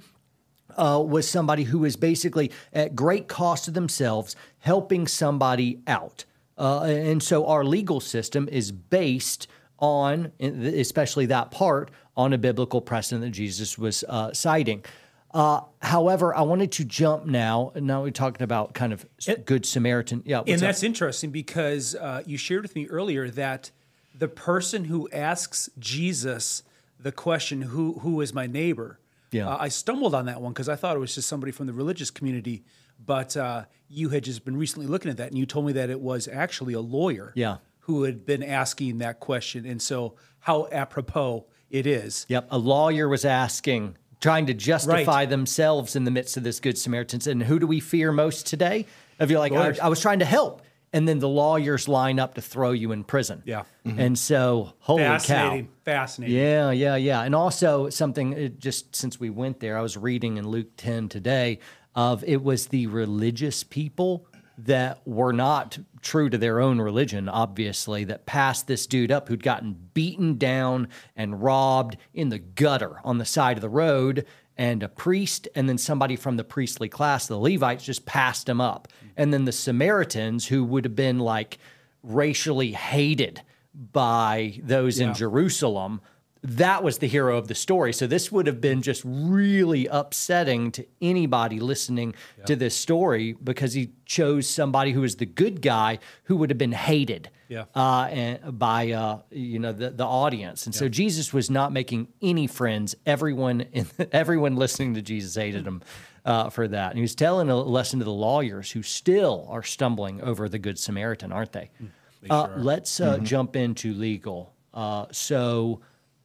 uh, 0.77 1.03
was 1.03 1.27
somebody 1.27 1.65
who 1.65 1.79
was 1.79 1.97
basically 1.97 2.53
at 2.75 2.95
great 2.95 3.27
cost 3.27 3.65
to 3.65 3.71
themselves 3.71 4.37
helping 4.59 5.07
somebody 5.07 5.81
out. 5.87 6.27
Uh, 6.59 6.83
and 6.83 7.23
so 7.23 7.47
our 7.47 7.65
legal 7.65 8.01
system 8.01 8.51
is 8.53 8.71
based 8.71 9.49
on, 9.85 10.33
especially 10.41 11.27
that 11.27 11.51
part, 11.51 11.91
on 12.17 12.33
a 12.33 12.39
biblical 12.39 12.81
precedent 12.81 13.23
that 13.23 13.31
Jesus 13.31 13.77
was 13.77 14.03
uh, 14.09 14.33
citing. 14.33 14.85
Uh, 15.33 15.61
however, 15.83 16.35
I 16.35 16.43
wanted 16.43 16.73
to 16.73 16.85
jump 16.85 17.27
now. 17.27 17.73
Now 17.75 18.03
we're 18.03 18.11
talking 18.11 18.43
about 18.43 18.73
kind 18.73 18.93
of 18.93 19.05
good 19.45 19.67
Samaritan. 19.67 20.23
Yeah, 20.25 20.41
and 20.47 20.55
up? 20.55 20.61
that's 20.61 20.83
interesting 20.83 21.31
because 21.31 21.95
uh, 21.97 22.23
you 22.25 22.39
shared 22.39 22.63
with 22.63 22.75
me 22.75 22.87
earlier 22.87 23.29
that 23.31 23.71
the 24.17 24.29
person 24.29 24.85
who 24.85 25.09
asks 25.13 25.69
Jesus 25.79 26.63
the 27.01 27.13
question, 27.13 27.63
"Who 27.63 27.95
who 27.95 28.21
is 28.21 28.33
my 28.33 28.47
neighbor?" 28.47 29.01
Yeah. 29.33 29.49
Uh, 29.49 29.57
I 29.59 29.69
stumbled 29.69 30.15
on 30.15 30.27
that 30.27 30.41
one 30.41 30.53
because 30.53 30.69
I 30.69 30.77
thought 30.77 30.95
it 30.95 31.01
was 31.01 31.17
just 31.17 31.29
somebody 31.29 31.51
from 31.51 31.67
the 31.67 31.73
religious 31.73 32.13
community, 32.13 32.63
but 33.05 33.37
uh, 33.37 33.65
you 33.89 34.11
had 34.11 34.23
just 34.23 34.45
been 34.45 34.57
recently 34.57 34.87
looking 34.87 35.11
at 35.11 35.17
that, 35.17 35.29
and 35.29 35.37
you 35.37 35.47
told 35.47 35.67
me 35.67 35.73
that 35.73 35.91
it 35.91 36.01
was 36.01 36.29
actually 36.29 36.75
a 36.75 36.81
lawyer. 36.81 37.33
Yeah. 37.35 37.57
Who 37.87 38.05
had 38.05 38.25
been 38.27 38.43
asking 38.43 38.99
that 38.99 39.21
question, 39.21 39.67
and 39.67 39.81
so 39.81 40.15
how 40.41 40.69
apropos 40.73 41.47
it 41.71 41.87
is. 41.87 42.25
Yep, 42.29 42.49
a 42.51 42.59
lawyer 42.59 43.09
was 43.09 43.25
asking, 43.25 43.97
trying 44.21 44.47
to 44.47 44.55
justify 44.55 45.21
Right. 45.23 45.29
themselves 45.29 45.97
in 45.97 46.05
the 46.05 46.11
midst 46.11 46.37
of 46.37 46.45
this 46.45 46.61
good 46.61 46.79
Samaritans. 46.79 47.27
And 47.27 47.43
who 47.43 47.59
do 47.59 47.67
we 47.67 47.81
fear 47.81 48.13
most 48.13 48.47
today? 48.47 48.87
If 49.19 49.31
you're 49.31 49.39
like, 49.39 49.53
I, 49.53 49.75
I 49.83 49.89
was 49.89 50.01
trying 50.01 50.21
to 50.21 50.25
help, 50.25 50.63
and 50.93 51.07
then 51.09 51.19
the 51.19 51.29
lawyers 51.29 51.89
line 51.89 52.19
up 52.19 52.35
to 52.35 52.41
throw 52.41 52.71
you 52.73 52.93
in 52.93 53.05
prison. 53.05 53.43
Yeah. 53.45 53.65
Mm-hmm. 53.87 54.01
and 54.01 54.19
so 54.19 54.73
holy 54.79 55.03
Fascinating. 55.03 55.67
cow. 55.67 55.73
Fascinating. 55.85 56.37
Yeah, 56.37 56.71
yeah, 56.71 56.97
yeah. 56.97 57.21
And 57.23 57.35
also 57.35 57.91
something 57.91 58.33
it, 58.33 58.59
just 58.61 58.97
since 58.97 59.21
we 59.21 59.29
went 59.29 59.61
there, 59.61 59.77
I 59.77 59.83
was 59.83 59.97
reading 59.99 60.37
in 60.39 60.49
Luke 60.49 60.69
10 60.79 61.09
today 61.11 61.59
of 61.95 62.25
it 62.25 62.43
was 62.43 62.69
the 62.69 62.87
religious 62.87 63.63
people 63.63 64.27
that 64.59 65.07
were 65.07 65.33
not 65.33 65.79
true 66.01 66.31
to 66.31 66.39
their 66.39 66.61
own 66.61 66.81
religion, 66.81 67.29
obviously, 67.29 68.05
that 68.05 68.27
passed 68.27 68.67
this 68.67 68.87
dude 68.87 69.11
up 69.11 69.29
who'd 69.29 69.43
gotten 69.43 69.89
beaten 69.95 70.39
down 70.39 70.89
and 71.17 71.43
robbed 71.43 71.97
in 72.13 72.29
the 72.29 72.39
gutter 72.39 73.01
on 73.05 73.19
the 73.19 73.25
side 73.25 73.57
of 73.57 73.63
the 73.63 73.69
road. 73.69 74.27
And 74.57 74.85
a 74.85 74.89
priest, 74.89 75.49
and 75.57 75.69
then 75.69 75.79
somebody 75.79 76.15
from 76.15 76.37
the 76.37 76.45
priestly 76.45 76.89
class, 76.89 77.27
the 77.27 77.37
Levites, 77.37 77.85
just 77.85 78.07
passed 78.07 78.49
him 78.49 78.61
up. 78.61 78.87
And 79.17 79.35
then 79.35 79.47
the 79.47 79.53
Samaritans, 79.53 80.47
who 80.47 80.63
would 80.63 80.85
have 80.85 80.95
been 80.95 81.19
like 81.19 81.59
racially 82.05 82.71
hated 82.71 83.43
by 83.75 84.61
those 84.63 85.01
in 85.01 85.13
Jerusalem 85.15 86.01
that 86.45 86.85
was 86.85 86.99
the 86.99 87.07
hero 87.09 87.39
of 87.39 87.49
the 87.49 87.55
story. 87.55 87.95
So 87.95 88.07
this 88.07 88.31
would 88.31 88.47
have 88.47 88.61
been 88.61 88.83
just 88.83 89.03
really 89.05 89.87
upsetting 89.87 90.71
to 90.73 90.87
anybody 91.01 91.59
listening 91.59 92.15
yeah. 92.39 92.45
to 92.45 92.57
this 92.57 92.77
story 92.77 93.33
because 93.33 93.73
he 93.73 93.93
chose 94.05 94.47
somebody 94.47 94.93
who 94.93 95.01
was 95.01 95.17
the 95.17 95.27
good 95.27 95.63
guy 95.63 95.99
who 96.25 96.37
would 96.37 96.51
have 96.51 96.59
been 96.59 96.73
hated 96.73 97.31
yeah. 97.49 97.65
uh, 97.75 98.09
and 98.11 98.59
by 98.59 98.91
uh, 98.91 99.21
you 99.31 99.59
know 99.59 99.73
the, 99.73 99.91
the 99.91 100.05
audience. 100.05 100.67
And 100.67 100.75
yeah. 100.75 100.81
so 100.81 100.89
Jesus 100.89 101.33
was 101.33 101.51
not 101.51 101.73
making 101.73 102.09
any 102.21 102.47
friends. 102.47 102.95
Everyone 103.07 103.63
in, 103.63 103.87
everyone 104.13 104.57
listening 104.57 104.95
to 104.95 105.03
Jesus 105.03 105.35
hated 105.35 105.67
him. 105.67 105.83
Uh, 106.27 106.49
for 106.49 106.67
that, 106.67 106.89
and 106.89 106.97
he 106.97 107.03
was 107.03 107.15
telling 107.15 107.51
a 107.51 107.55
lesson 107.55 107.99
to 107.99 108.05
the 108.07 108.11
lawyers 108.11 108.71
who 108.71 108.83
still 108.83 109.47
are 109.51 109.63
stumbling 109.63 110.23
over 110.23 110.49
the 110.49 110.59
Good 110.59 110.79
Samaritan, 110.79 111.33
aren't 111.33 111.53
they? 111.53 111.69
Mm, 111.83 111.91
they 112.23 112.29
uh, 112.31 112.47
sure 112.47 112.57
let's 112.57 112.99
uh, 112.99 113.17
mm-hmm. 113.17 113.25
jump 113.27 113.57
into 113.57 113.93
legal. 113.93 114.55
Uh, 114.73 115.05
so, 115.13 115.83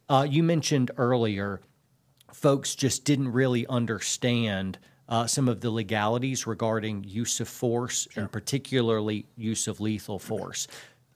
uh, 0.09 0.27
you 0.29 0.43
mentioned 0.43 0.91
earlier, 0.97 1.61
folks 2.33 2.75
just 2.75 3.05
didn't 3.05 3.31
really 3.31 3.65
understand 3.67 4.77
uh, 5.07 5.25
some 5.25 5.47
of 5.47 5.61
the 5.61 5.71
legalities 5.71 6.45
regarding 6.45 7.03
use 7.03 7.39
of 7.39 7.47
force 7.47 8.07
sure. 8.11 8.23
and 8.23 8.31
particularly 8.31 9.25
use 9.35 9.67
of 9.67 9.79
lethal 9.79 10.19
force. 10.19 10.67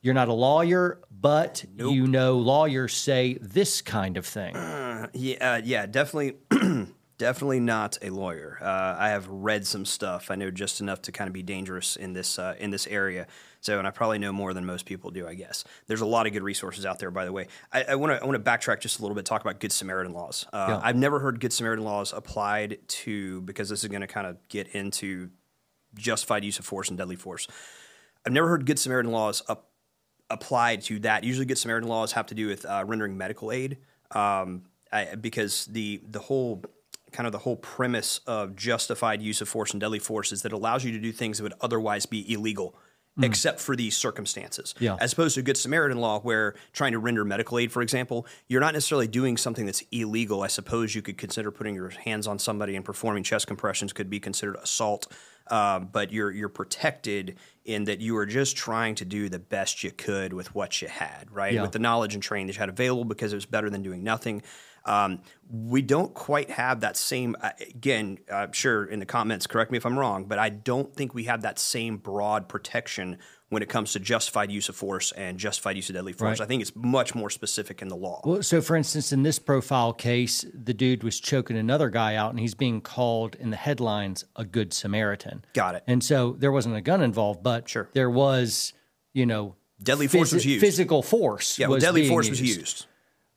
You're 0.02 0.14
not 0.14 0.28
a 0.28 0.34
lawyer, 0.34 1.00
but 1.12 1.64
nope. 1.76 1.94
you 1.94 2.08
know 2.08 2.38
lawyers 2.38 2.94
say 2.94 3.38
this 3.40 3.82
kind 3.82 4.18
of 4.18 4.26
thing. 4.26 4.56
Uh, 4.56 5.08
yeah, 5.14 5.54
uh, 5.54 5.62
yeah, 5.64 5.86
definitely. 5.86 6.38
definitely 7.18 7.60
not 7.60 7.98
a 8.02 8.10
lawyer. 8.10 8.58
Uh, 8.62 8.98
I 9.00 9.10
have 9.10 9.28
read 9.28 9.66
some 9.66 9.86
stuff. 9.86 10.30
I 10.30 10.36
know 10.36 10.52
just 10.52 10.82
enough 10.82 11.02
to 11.04 11.12
kind 11.12 11.28
of 11.28 11.34
be 11.34 11.44
dangerous 11.44 11.96
in 11.96 12.12
this 12.12 12.38
uh, 12.38 12.56
in 12.60 12.72
this 12.72 12.86
area. 12.88 13.28
So, 13.64 13.80
and 13.80 13.88
I 13.88 13.92
probably 13.92 14.20
know 14.20 14.34
more 14.34 14.54
than 14.54 14.66
most 14.66 14.86
people 14.86 15.10
do, 15.10 15.26
I 15.26 15.36
guess. 15.36 15.64
There's 15.88 16.02
a 16.02 16.06
lot 16.06 16.28
of 16.28 16.34
good 16.34 16.44
resources 16.44 16.86
out 16.86 17.00
there, 17.00 17.12
by 17.12 17.24
the 17.24 17.32
way. 17.32 17.48
I 17.72 17.96
want 17.96 18.12
to 18.12 18.22
I 18.22 18.26
want 18.26 18.44
to 18.44 18.52
backtrack 18.52 18.82
just 18.82 19.00
a 19.00 19.02
little 19.02 19.16
bit, 19.16 19.26
talk 19.26 19.40
about 19.40 19.62
Good 19.62 19.72
Samaritan 19.72 20.12
laws. 20.12 20.46
Uh, 20.52 20.66
yeah. 20.70 20.82
I've 20.84 20.98
never 20.98 21.20
heard 21.20 21.40
Good 21.40 21.54
Samaritan 21.54 21.86
laws 21.86 22.12
applied 22.12 22.80
to 22.88 23.40
because 23.42 23.70
this 23.70 23.84
is 23.84 23.90
going 23.90 24.02
to 24.02 24.08
kind 24.08 24.28
of 24.28 24.38
get 24.50 24.68
into 24.76 25.30
justified 25.96 26.44
use 26.44 26.60
of 26.60 26.66
force 26.66 26.90
and 26.90 26.98
deadly 26.98 27.16
force. 27.16 27.48
I've 28.26 28.34
never 28.34 28.50
heard 28.50 28.66
Good 28.66 28.80
Samaritan 28.80 29.14
laws 29.14 29.42
up, 29.48 29.72
applied 30.30 30.82
to 30.84 31.00
that. 31.00 31.24
Usually, 31.24 31.46
Good 31.46 31.58
Samaritan 31.58 31.88
laws 31.88 32.12
have 32.12 32.26
to 32.28 32.36
do 32.36 32.48
with 32.48 32.66
uh, 32.66 32.84
rendering 32.86 33.18
medical 33.18 33.50
aid. 33.50 33.78
Um, 34.12 34.64
I, 34.92 35.16
because 35.16 35.68
the 35.68 36.02
the 36.10 36.20
whole 36.20 36.66
kind 37.14 37.28
of 37.28 37.32
the 37.32 37.40
whole 37.40 37.56
premise 37.56 38.20
of 38.28 38.58
justified 38.58 39.22
use 39.22 39.40
of 39.40 39.48
force 39.48 39.72
and 39.72 39.80
deadly 39.80 40.00
force 40.00 40.34
is 40.34 40.42
that 40.42 40.52
it 40.52 40.56
allows 40.56 40.84
you 40.84 40.92
to 40.92 41.00
do 41.00 41.14
things 41.14 41.38
that 41.38 41.44
would 41.44 41.54
otherwise 41.62 42.06
be 42.06 42.30
illegal 42.32 42.76
Mm. 43.16 43.26
except 43.26 43.60
for 43.60 43.76
these 43.76 43.96
circumstances. 43.96 44.74
Yeah. 44.80 44.98
As 45.00 45.14
opposed 45.14 45.36
to 45.36 45.44
Good 45.44 45.56
Samaritan 45.56 46.00
law, 46.00 46.20
where 46.22 46.56
trying 46.72 46.94
to 46.94 46.98
render 46.98 47.24
medical 47.24 47.60
aid, 47.60 47.72
for 47.72 47.84
example, 47.84 48.26
you're 48.48 48.60
not 48.60 48.74
necessarily 48.74 49.08
doing 49.08 49.38
something 49.38 49.68
that's 49.68 49.84
illegal. 49.92 50.42
I 50.42 50.48
suppose 50.48 50.96
you 50.96 51.04
could 51.04 51.20
consider 51.20 51.52
putting 51.52 51.76
your 51.76 51.90
hands 51.90 52.26
on 52.26 52.40
somebody 52.40 52.76
and 52.76 52.84
performing 52.84 53.22
chest 53.22 53.46
compressions 53.46 53.94
could 53.94 54.10
be 54.10 54.20
considered 54.20 54.56
assault, 54.56 55.06
um, 55.52 55.90
but 55.92 56.12
you're 56.12 56.32
you're 56.32 56.50
protected 56.50 57.36
in 57.66 57.86
that 57.86 58.02
you 58.02 58.14
were 58.14 58.26
just 58.26 58.58
trying 58.58 58.96
to 58.96 59.06
do 59.06 59.30
the 59.30 59.40
best 59.40 59.84
you 59.84 59.92
could 59.92 60.34
with 60.34 60.54
what 60.54 60.82
you 60.82 60.88
had, 60.88 61.30
right? 61.32 61.54
Yeah. 61.54 61.62
With 61.62 61.72
the 61.72 61.80
knowledge 61.80 62.14
and 62.14 62.22
training 62.22 62.48
that 62.48 62.56
you 62.56 62.60
had 62.60 62.70
available, 62.70 63.06
because 63.06 63.32
it 63.32 63.38
was 63.38 63.46
better 63.46 63.70
than 63.70 63.82
doing 63.82 64.04
nothing. 64.04 64.44
Um, 64.86 65.22
we 65.50 65.82
don't 65.82 66.14
quite 66.14 66.50
have 66.50 66.82
that 66.82 66.98
same, 66.98 67.38
uh, 67.42 67.52
again, 67.70 68.20
I'm 68.32 68.52
sure 68.52 68.84
in 68.84 69.00
the 69.00 69.06
comments, 69.06 69.48
correct 69.48 69.72
me 69.72 69.78
if 69.78 69.86
I'm 69.86 69.98
wrong, 69.98 70.26
but 70.26 70.40
I 70.40 70.50
don't 70.50 70.94
think 70.94 71.14
we 71.14 71.24
have 71.24 71.44
that 71.44 71.58
same 71.58 71.98
broad 71.98 72.50
protection 72.50 73.20
when 73.54 73.64
it 73.64 73.70
comes 73.70 73.94
to 73.94 74.00
justified 74.00 74.52
use 74.52 74.68
of 74.68 74.76
force 74.76 75.12
and 75.14 75.38
justified 75.38 75.76
use 75.76 75.90
of 75.90 75.96
deadly 75.96 76.12
force. 76.14 76.40
Right. 76.40 76.46
I 76.46 76.48
think 76.48 76.62
it's 76.62 76.76
much 76.76 77.16
more 77.16 77.30
specific 77.30 77.82
in 77.82 77.88
the 77.88 77.96
law. 77.96 78.22
Well, 78.26 78.44
so 78.44 78.62
for 78.62 78.76
instance, 78.76 79.14
in 79.14 79.24
this 79.24 79.40
profile 79.40 79.94
case, 79.94 80.46
the 80.54 80.74
dude 80.74 81.04
was 81.04 81.20
choking 81.20 81.58
another 81.58 81.90
guy 81.90 82.16
out 82.16 82.32
and 82.32 82.40
he's 82.40 82.56
being 82.56 82.82
called 82.82 83.36
in 83.36 83.52
the 83.52 83.58
headlines 83.58 84.26
a 84.36 84.44
good 84.44 84.74
Samaritan. 84.74 85.46
Got 85.54 85.76
it. 85.76 85.84
And 85.88 86.04
so 86.04 86.36
there 86.40 86.52
wasn't 86.52 86.76
a 86.76 86.82
gun 86.82 87.02
involved, 87.02 87.44
but 87.44 87.70
sure. 87.70 87.90
there 87.94 88.10
was, 88.10 88.74
you 89.14 89.26
know, 89.26 89.56
deadly 89.82 90.08
force 90.08 90.32
phys- 90.32 90.34
was 90.34 90.46
used. 90.46 90.62
Physical 90.62 91.04
force. 91.04 91.60
Yeah, 91.60 91.68
well, 91.68 91.80
deadly 91.80 92.10
force 92.10 92.28
used. 92.28 92.42
was 92.42 92.58
used. 92.58 92.86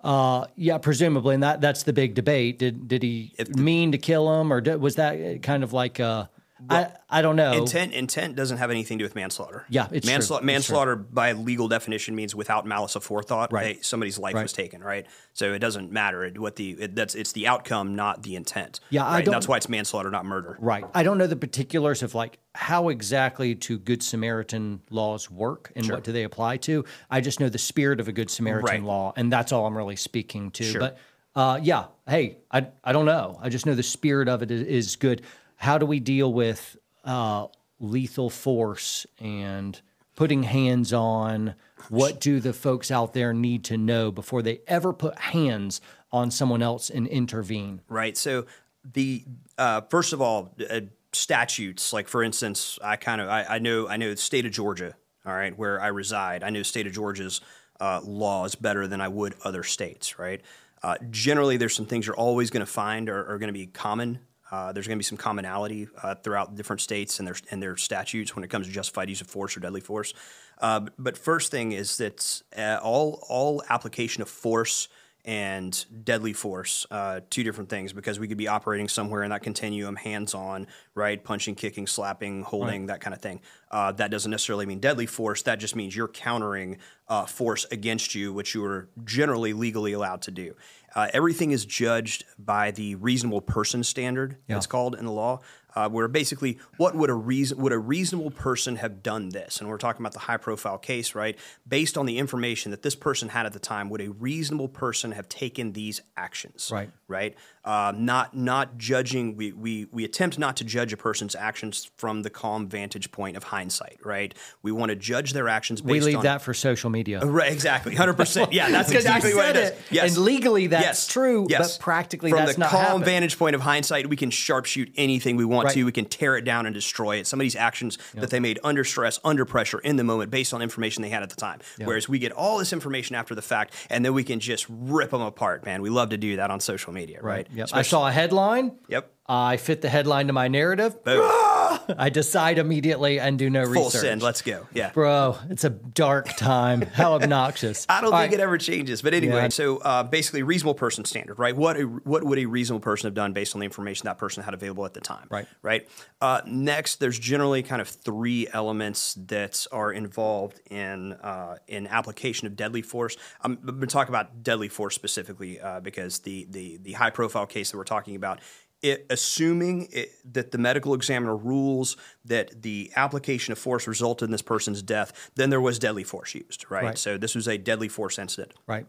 Uh, 0.00 0.46
yeah, 0.56 0.78
presumably, 0.78 1.34
and 1.34 1.42
that 1.42 1.60
that's 1.60 1.82
the 1.82 1.92
big 1.92 2.14
debate. 2.14 2.58
Did 2.58 2.86
did 2.86 3.02
he 3.02 3.34
the, 3.38 3.60
mean 3.60 3.92
to 3.92 3.98
kill 3.98 4.40
him, 4.40 4.52
or 4.52 4.60
did, 4.60 4.80
was 4.80 4.96
that 4.96 5.42
kind 5.42 5.64
of 5.64 5.72
like 5.72 5.98
a 5.98 6.30
I, 6.70 6.88
I 7.10 7.22
don't 7.22 7.36
know. 7.36 7.52
Intent 7.52 7.92
intent 7.92 8.34
doesn't 8.34 8.56
have 8.58 8.70
anything 8.70 8.98
to 8.98 9.02
do 9.02 9.04
with 9.04 9.14
manslaughter. 9.14 9.66
Yeah, 9.68 9.88
it's 9.92 10.06
manslaughter. 10.06 10.42
True. 10.42 10.46
Manslaughter 10.46 10.92
it's 10.94 11.10
by 11.10 11.32
legal 11.32 11.68
definition 11.68 12.14
means 12.14 12.34
without 12.34 12.66
malice 12.66 12.94
aforethought. 12.94 13.52
Right. 13.52 13.76
Hey, 13.76 13.82
somebody's 13.82 14.18
life 14.18 14.34
right. 14.34 14.42
was 14.42 14.52
taken. 14.52 14.82
Right. 14.82 15.06
So 15.34 15.52
it 15.52 15.58
doesn't 15.58 15.92
matter 15.92 16.30
what 16.36 16.56
the 16.56 16.70
it, 16.72 16.94
that's 16.94 17.14
it's 17.14 17.32
the 17.32 17.46
outcome, 17.46 17.94
not 17.94 18.22
the 18.22 18.36
intent. 18.36 18.80
Yeah, 18.88 19.02
right? 19.02 19.16
I 19.16 19.22
don't. 19.22 19.32
that's 19.32 19.46
why 19.46 19.58
it's 19.58 19.68
manslaughter, 19.68 20.10
not 20.10 20.24
murder. 20.24 20.56
Right. 20.58 20.84
I 20.94 21.02
don't 21.02 21.18
know 21.18 21.26
the 21.26 21.36
particulars 21.36 22.02
of 22.02 22.14
like 22.14 22.38
how 22.54 22.88
exactly 22.88 23.54
do 23.54 23.78
Good 23.78 24.02
Samaritan 24.02 24.80
laws 24.90 25.30
work 25.30 25.72
and 25.76 25.84
sure. 25.84 25.96
what 25.96 26.04
do 26.04 26.12
they 26.12 26.24
apply 26.24 26.56
to. 26.58 26.84
I 27.10 27.20
just 27.20 27.38
know 27.38 27.50
the 27.50 27.58
spirit 27.58 28.00
of 28.00 28.08
a 28.08 28.12
Good 28.12 28.30
Samaritan 28.30 28.66
right. 28.66 28.82
law, 28.82 29.12
and 29.16 29.30
that's 29.30 29.52
all 29.52 29.66
I'm 29.66 29.76
really 29.76 29.96
speaking 29.96 30.50
to. 30.52 30.64
Sure. 30.64 30.80
But 30.80 30.98
uh, 31.34 31.60
yeah, 31.62 31.86
hey, 32.08 32.38
I 32.50 32.68
I 32.82 32.92
don't 32.92 33.04
know. 33.04 33.38
I 33.42 33.50
just 33.50 33.66
know 33.66 33.74
the 33.74 33.82
spirit 33.82 34.28
of 34.28 34.42
it 34.42 34.50
is, 34.50 34.62
is 34.62 34.96
good. 34.96 35.22
How 35.56 35.78
do 35.78 35.86
we 35.86 36.00
deal 36.00 36.32
with 36.32 36.76
uh, 37.04 37.46
lethal 37.80 38.30
force 38.30 39.06
and 39.18 39.80
putting 40.14 40.42
hands 40.44 40.92
on? 40.92 41.54
What 41.88 42.20
do 42.20 42.40
the 42.40 42.52
folks 42.52 42.90
out 42.90 43.12
there 43.12 43.32
need 43.32 43.64
to 43.64 43.76
know 43.76 44.10
before 44.10 44.42
they 44.42 44.60
ever 44.66 44.92
put 44.92 45.18
hands 45.18 45.80
on 46.12 46.30
someone 46.30 46.62
else 46.62 46.90
and 46.90 47.06
intervene? 47.06 47.80
Right. 47.88 48.16
So 48.16 48.46
the 48.94 49.24
uh, 49.58 49.82
first 49.82 50.12
of 50.12 50.20
all 50.20 50.54
uh, 50.70 50.80
statutes 51.12 51.92
like 51.92 52.08
for 52.08 52.22
instance 52.22 52.78
i 52.82 52.96
kind 52.96 53.20
of 53.20 53.28
I, 53.28 53.44
I, 53.44 53.58
know 53.58 53.88
i 53.88 53.96
know 53.96 54.10
the 54.10 54.16
state 54.18 54.44
of 54.44 54.52
georgia 54.52 54.94
all 55.24 55.34
right 55.34 55.56
where 55.56 55.80
i 55.80 55.86
reside. 55.86 56.44
I 56.44 56.50
know 56.50 56.62
state 56.62 56.86
of 56.86 56.92
georgia's 56.92 57.40
uh, 57.80 58.00
laws 58.04 58.54
better 58.54 58.86
than 58.86 59.00
i 59.00 59.08
would 59.08 59.34
other 59.44 59.62
states 59.62 60.18
right? 60.18 60.42
Uh, 60.82 60.96
generally 61.10 61.56
there's 61.56 61.74
some 61.74 61.86
things 61.86 62.06
you're 62.06 62.16
always 62.16 62.50
going 62.50 62.64
to 62.64 62.70
find 62.70 63.08
are, 63.08 63.32
are 63.32 63.38
going 63.38 63.48
to 63.48 63.58
be 63.58 63.66
common 63.66 64.18
uh, 64.50 64.72
there's 64.72 64.86
going 64.86 64.96
to 64.96 65.00
be 65.00 65.04
some 65.04 65.18
commonality 65.18 65.88
uh, 66.02 66.14
throughout 66.14 66.54
different 66.54 66.80
states 66.80 67.18
and 67.18 67.26
their 67.26 67.36
and 67.50 67.62
their 67.62 67.76
statutes 67.76 68.36
when 68.36 68.44
it 68.44 68.48
comes 68.48 68.66
to 68.66 68.72
justified 68.72 69.08
use 69.08 69.20
of 69.20 69.26
force 69.26 69.56
or 69.56 69.60
deadly 69.60 69.80
force. 69.80 70.14
Uh, 70.58 70.80
but 70.98 71.18
first 71.18 71.50
thing 71.50 71.72
is 71.72 71.96
that 71.96 72.42
uh, 72.56 72.78
all 72.82 73.24
all 73.28 73.62
application 73.68 74.22
of 74.22 74.28
force 74.28 74.88
and 75.26 75.84
deadly 76.04 76.32
force, 76.32 76.86
uh, 76.92 77.20
two 77.30 77.42
different 77.42 77.68
things, 77.68 77.92
because 77.92 78.20
we 78.20 78.28
could 78.28 78.38
be 78.38 78.46
operating 78.46 78.88
somewhere 78.88 79.24
in 79.24 79.30
that 79.30 79.42
continuum, 79.42 79.96
hands 79.96 80.34
on, 80.34 80.68
right? 80.94 81.22
Punching, 81.22 81.56
kicking, 81.56 81.88
slapping, 81.88 82.42
holding, 82.42 82.82
right. 82.82 82.86
that 82.94 83.00
kind 83.00 83.12
of 83.12 83.20
thing. 83.20 83.40
Uh, 83.70 83.90
that 83.90 84.12
doesn't 84.12 84.30
necessarily 84.30 84.66
mean 84.66 84.78
deadly 84.78 85.06
force. 85.06 85.42
That 85.42 85.56
just 85.56 85.74
means 85.74 85.96
you're 85.96 86.06
countering 86.06 86.78
uh, 87.08 87.26
force 87.26 87.66
against 87.72 88.14
you, 88.14 88.32
which 88.32 88.54
you 88.54 88.64
are 88.64 88.88
generally 89.04 89.52
legally 89.52 89.92
allowed 89.92 90.22
to 90.22 90.30
do. 90.30 90.54
Uh, 90.94 91.08
everything 91.12 91.50
is 91.50 91.66
judged 91.66 92.24
by 92.38 92.70
the 92.70 92.94
reasonable 92.94 93.40
person 93.40 93.82
standard, 93.82 94.36
yeah. 94.48 94.56
it's 94.56 94.66
called 94.66 94.94
in 94.94 95.04
the 95.04 95.12
law 95.12 95.40
uh, 95.76 95.88
where 95.88 96.08
basically 96.08 96.58
what 96.78 96.96
would 96.96 97.10
a 97.10 97.14
reason 97.14 97.58
would 97.58 97.72
a 97.72 97.78
reasonable 97.78 98.30
person 98.30 98.76
have 98.76 99.02
done 99.02 99.28
this? 99.28 99.60
And 99.60 99.68
we're 99.68 99.78
talking 99.78 100.02
about 100.02 100.14
the 100.14 100.20
high 100.20 100.38
profile 100.38 100.78
case 100.78 101.14
right? 101.14 101.38
Based 101.68 101.96
on 101.96 102.06
the 102.06 102.18
information 102.18 102.70
that 102.70 102.82
this 102.82 102.94
person 102.94 103.28
had 103.28 103.46
at 103.46 103.52
the 103.52 103.58
time 103.58 103.90
would 103.90 104.00
a 104.00 104.10
reasonable 104.10 104.68
person 104.68 105.12
have 105.12 105.28
taken 105.28 105.72
these 105.72 106.00
actions? 106.16 106.70
Right. 106.72 106.90
Right 107.06 107.36
uh, 107.66 107.92
not 107.96 108.34
not 108.34 108.78
judging 108.78 109.36
we, 109.36 109.52
we 109.52 109.86
we 109.92 110.04
attempt 110.04 110.38
not 110.38 110.56
to 110.56 110.64
judge 110.64 110.92
a 110.92 110.96
person's 110.96 111.34
actions 111.34 111.90
from 111.96 112.22
the 112.22 112.30
calm 112.30 112.68
vantage 112.68 113.10
point 113.12 113.36
of 113.36 113.44
hindsight 113.44 113.98
right 114.04 114.34
we 114.62 114.72
want 114.72 114.88
to 114.88 114.96
judge 114.96 115.32
their 115.32 115.48
actions 115.48 115.82
we 115.82 116.00
leave 116.00 116.16
on, 116.16 116.22
that 116.22 116.40
for 116.40 116.54
social 116.54 116.90
media 116.90 117.20
right 117.20 117.52
exactly 117.52 117.94
100% 117.94 118.52
yeah 118.52 118.70
that's 118.70 118.90
exactly 118.92 119.34
what 119.34 119.50
it 119.50 119.56
is 119.56 119.70
it. 119.70 119.78
yes. 119.90 120.16
and 120.16 120.24
legally 120.24 120.66
that's 120.66 120.84
yes. 120.84 121.06
true 121.06 121.46
yes. 121.50 121.76
but 121.76 121.82
practically 121.82 122.30
from 122.30 122.46
that's 122.46 122.56
the 122.56 122.64
calm 122.64 122.82
happened. 122.82 123.04
vantage 123.04 123.38
point 123.38 123.54
of 123.54 123.60
hindsight 123.60 124.08
we 124.08 124.16
can 124.16 124.30
sharpshoot 124.30 124.92
anything 124.96 125.36
we 125.36 125.44
want 125.44 125.66
right. 125.66 125.74
to. 125.74 125.84
We 125.84 125.92
can 125.92 126.04
tear 126.04 126.36
it 126.36 126.44
down 126.44 126.66
and 126.66 126.74
destroy 126.74 127.16
it. 127.16 127.26
Somebody's 127.26 127.56
actions 127.56 127.98
yep. 128.14 128.22
that 128.22 128.30
they 128.30 128.40
made 128.40 128.58
under 128.62 128.84
stress, 128.84 129.18
under 129.24 129.44
pressure, 129.44 129.78
in 129.78 129.96
the 129.96 130.04
moment, 130.04 130.30
based 130.30 130.54
on 130.54 130.62
information 130.62 131.02
they 131.02 131.08
had 131.08 131.22
at 131.22 131.30
the 131.30 131.36
time. 131.36 131.60
Yep. 131.78 131.86
Whereas 131.86 132.08
we 132.08 132.18
get 132.18 132.32
all 132.32 132.58
this 132.58 132.72
information 132.72 133.16
after 133.16 133.34
the 133.34 133.42
fact, 133.42 133.74
and 133.90 134.04
then 134.04 134.14
we 134.14 134.24
can 134.24 134.40
just 134.40 134.66
rip 134.68 135.10
them 135.10 135.20
apart. 135.20 135.64
Man, 135.64 135.82
we 135.82 135.90
love 135.90 136.10
to 136.10 136.16
do 136.16 136.36
that 136.36 136.50
on 136.50 136.60
social 136.60 136.92
media, 136.92 137.20
right? 137.20 137.48
right? 137.48 137.48
Yep. 137.56 137.70
I 137.72 137.82
saw 137.82 138.06
a 138.06 138.12
headline. 138.12 138.78
Yep. 138.88 139.10
I 139.26 139.56
fit 139.56 139.80
the 139.80 139.88
headline 139.88 140.26
to 140.26 140.32
my 140.32 140.48
narrative. 140.48 141.02
Boom. 141.04 141.55
I 141.98 142.08
decide 142.10 142.58
immediately 142.58 143.20
and 143.20 143.38
do 143.38 143.48
no 143.50 143.64
Full 143.64 143.84
research. 143.84 144.00
send. 144.02 144.22
Let's 144.22 144.42
go. 144.42 144.66
Yeah. 144.72 144.90
Bro, 144.92 145.38
it's 145.50 145.64
a 145.64 145.70
dark 145.70 146.36
time. 146.36 146.82
How 146.82 147.14
obnoxious. 147.14 147.86
I 147.88 148.00
don't 148.00 148.12
All 148.12 148.18
think 148.20 148.32
right. 148.32 148.40
it 148.40 148.42
ever 148.42 148.58
changes. 148.58 149.02
But 149.02 149.14
anyway, 149.14 149.42
Yeah. 149.42 149.48
so 149.48 149.78
uh, 149.78 150.02
basically, 150.02 150.42
reasonable 150.42 150.74
person 150.74 151.04
standard, 151.04 151.38
right? 151.38 151.56
What 151.56 151.76
a, 151.76 151.82
what 151.82 152.24
would 152.24 152.38
a 152.38 152.46
reasonable 152.46 152.82
person 152.82 153.06
have 153.06 153.14
done 153.14 153.32
based 153.32 153.54
on 153.54 153.60
the 153.60 153.64
information 153.64 154.06
that 154.06 154.18
person 154.18 154.42
had 154.42 154.54
available 154.54 154.84
at 154.84 154.94
the 154.94 155.00
time? 155.00 155.26
Right. 155.30 155.46
Right. 155.62 155.88
Uh, 156.20 156.40
next, 156.46 156.96
there's 157.00 157.18
generally 157.18 157.62
kind 157.62 157.80
of 157.82 157.88
three 157.88 158.48
elements 158.52 159.14
that 159.26 159.66
are 159.72 159.92
involved 159.92 160.60
in 160.70 161.12
uh, 161.14 161.56
in 161.68 161.86
application 161.86 162.46
of 162.46 162.56
deadly 162.56 162.82
force. 162.82 163.16
I'm 163.42 163.56
going 163.56 163.80
to 163.80 163.86
talk 163.86 164.08
about 164.08 164.42
deadly 164.42 164.68
force 164.68 164.94
specifically 164.94 165.60
uh, 165.60 165.80
because 165.80 166.20
the 166.20 166.46
the 166.50 166.78
the 166.82 166.92
high 166.92 167.10
profile 167.10 167.46
case 167.46 167.70
that 167.70 167.76
we're 167.76 167.84
talking 167.84 168.16
about. 168.16 168.40
It, 168.82 169.06
assuming 169.10 169.88
it, 169.90 170.10
that 170.34 170.50
the 170.50 170.58
medical 170.58 170.94
examiner 170.94 171.34
rules 171.34 171.96
that 172.24 172.62
the 172.62 172.92
application 172.94 173.52
of 173.52 173.58
force 173.58 173.88
resulted 173.88 174.26
in 174.26 174.32
this 174.32 174.42
person's 174.42 174.82
death, 174.82 175.30
then 175.34 175.50
there 175.50 175.60
was 175.60 175.78
deadly 175.78 176.04
force 176.04 176.34
used, 176.34 176.70
right? 176.70 176.84
Right. 176.84 176.98
So 176.98 177.16
this 177.16 177.34
was 177.34 177.48
a 177.48 177.58
deadly 177.58 177.88
force 177.88 178.18
incident. 178.18 178.52
Right. 178.66 178.86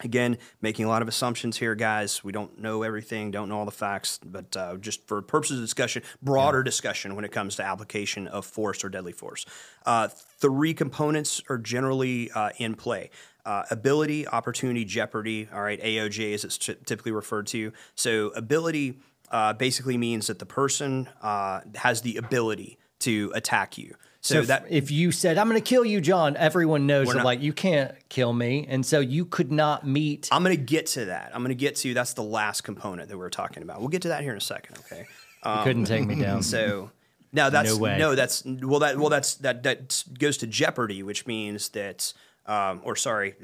Again, 0.00 0.38
making 0.62 0.84
a 0.84 0.88
lot 0.88 1.02
of 1.02 1.08
assumptions 1.08 1.56
here, 1.56 1.74
guys. 1.74 2.22
We 2.22 2.30
don't 2.30 2.60
know 2.60 2.84
everything, 2.84 3.32
don't 3.32 3.48
know 3.48 3.58
all 3.58 3.64
the 3.64 3.72
facts, 3.72 4.20
but 4.24 4.56
uh, 4.56 4.76
just 4.76 5.06
for 5.08 5.20
purposes 5.22 5.58
of 5.58 5.64
discussion, 5.64 6.04
broader 6.22 6.62
discussion 6.62 7.16
when 7.16 7.24
it 7.24 7.32
comes 7.32 7.56
to 7.56 7.64
application 7.64 8.28
of 8.28 8.46
force 8.46 8.84
or 8.84 8.90
deadly 8.90 9.12
force. 9.12 9.44
Uh, 9.84 10.06
three 10.08 10.72
components 10.72 11.42
are 11.48 11.58
generally 11.58 12.30
uh, 12.30 12.50
in 12.58 12.76
play. 12.76 13.10
Uh, 13.44 13.64
ability, 13.70 14.28
opportunity, 14.28 14.84
jeopardy. 14.84 15.48
All 15.52 15.62
right, 15.62 15.80
AOJ 15.80 16.32
as 16.34 16.44
it's 16.44 16.58
ty- 16.58 16.76
typically 16.84 17.12
referred 17.12 17.48
to. 17.48 17.72
So, 17.96 18.28
ability 18.36 19.00
uh, 19.30 19.52
basically 19.52 19.96
means 19.96 20.26
that 20.28 20.38
the 20.38 20.46
person 20.46 21.08
uh, 21.22 21.60
has 21.76 22.02
the 22.02 22.16
ability 22.16 22.78
to 23.00 23.30
attack 23.34 23.78
you. 23.78 23.94
So, 24.20 24.34
So, 24.34 24.40
if, 24.40 24.46
that 24.48 24.66
if 24.68 24.90
you 24.90 25.12
said, 25.12 25.38
I'm 25.38 25.48
going 25.48 25.60
to 25.62 25.66
kill 25.68 25.84
you, 25.84 26.00
John, 26.00 26.36
everyone 26.36 26.86
knows 26.86 27.06
that, 27.08 27.16
not- 27.18 27.24
like, 27.24 27.40
you 27.40 27.52
can't 27.52 27.92
kill 28.08 28.32
me. 28.32 28.66
And 28.68 28.84
so 28.84 28.98
you 29.00 29.24
could 29.24 29.52
not 29.52 29.86
meet. 29.86 30.28
I'm 30.32 30.42
going 30.42 30.56
to 30.56 30.62
get 30.62 30.86
to 30.86 31.04
that. 31.06 31.30
I'm 31.34 31.40
going 31.42 31.50
to 31.50 31.54
get 31.54 31.76
to 31.76 31.88
you. 31.88 31.94
that's 31.94 32.14
the 32.14 32.22
last 32.24 32.62
component 32.62 33.08
that 33.10 33.16
we 33.16 33.24
are 33.24 33.30
talking 33.30 33.62
about. 33.62 33.78
We'll 33.80 33.88
get 33.88 34.02
to 34.02 34.08
that 34.08 34.22
here 34.22 34.32
in 34.32 34.38
a 34.38 34.40
second. 34.40 34.78
Okay. 34.80 35.06
you 35.46 35.62
couldn't 35.62 35.84
take 35.84 36.04
me 36.06 36.16
down. 36.16 36.42
So 36.42 36.90
now 37.32 37.48
that's 37.50 37.70
No 37.70 37.78
way. 37.78 37.96
no, 37.98 38.14
that's 38.16 38.42
well 38.44 38.80
that 38.80 38.98
well 38.98 39.08
that's 39.08 39.36
that 39.36 39.62
that 39.62 40.02
goes 40.18 40.38
to 40.38 40.46
jeopardy, 40.48 41.02
which 41.04 41.26
means 41.26 41.68
that 41.70 42.12
um, 42.46 42.80
or 42.82 42.96
sorry, 42.96 43.34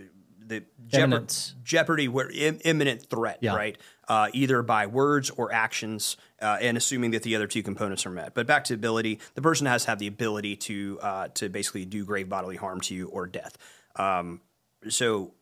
the 0.47 0.63
jeopard, 0.87 1.53
jeopardy 1.63 2.09
where 2.09 2.31
Im- 2.31 2.61
imminent 2.65 3.09
threat, 3.09 3.39
Yeah. 3.41 3.55
right? 3.57 3.79
Uh, 4.07 4.29
either 4.35 4.63
by 4.63 4.87
words 4.87 5.31
or 5.31 5.53
actions, 5.53 6.17
uh, 6.43 6.59
and 6.61 6.77
assuming 6.77 7.13
that 7.13 7.23
the 7.23 7.35
other 7.35 7.47
two 7.47 7.63
components 7.63 8.05
are 8.05 8.11
met. 8.11 8.35
But 8.35 8.47
back 8.47 8.65
to 8.65 8.75
ability, 8.75 9.21
the 9.35 9.41
person 9.43 9.67
has 9.67 9.85
to 9.85 9.91
have 9.91 9.99
the 9.99 10.07
ability 10.07 10.57
to 10.57 10.99
uh, 11.03 11.29
to 11.35 11.49
basically 11.49 11.87
do 11.87 12.05
grave 12.05 12.29
bodily 12.29 12.57
harm 12.57 12.81
to 12.83 12.95
you 12.95 13.09
or 13.09 13.27
death. 13.27 13.57
Um, 13.97 14.41
so 14.89 15.33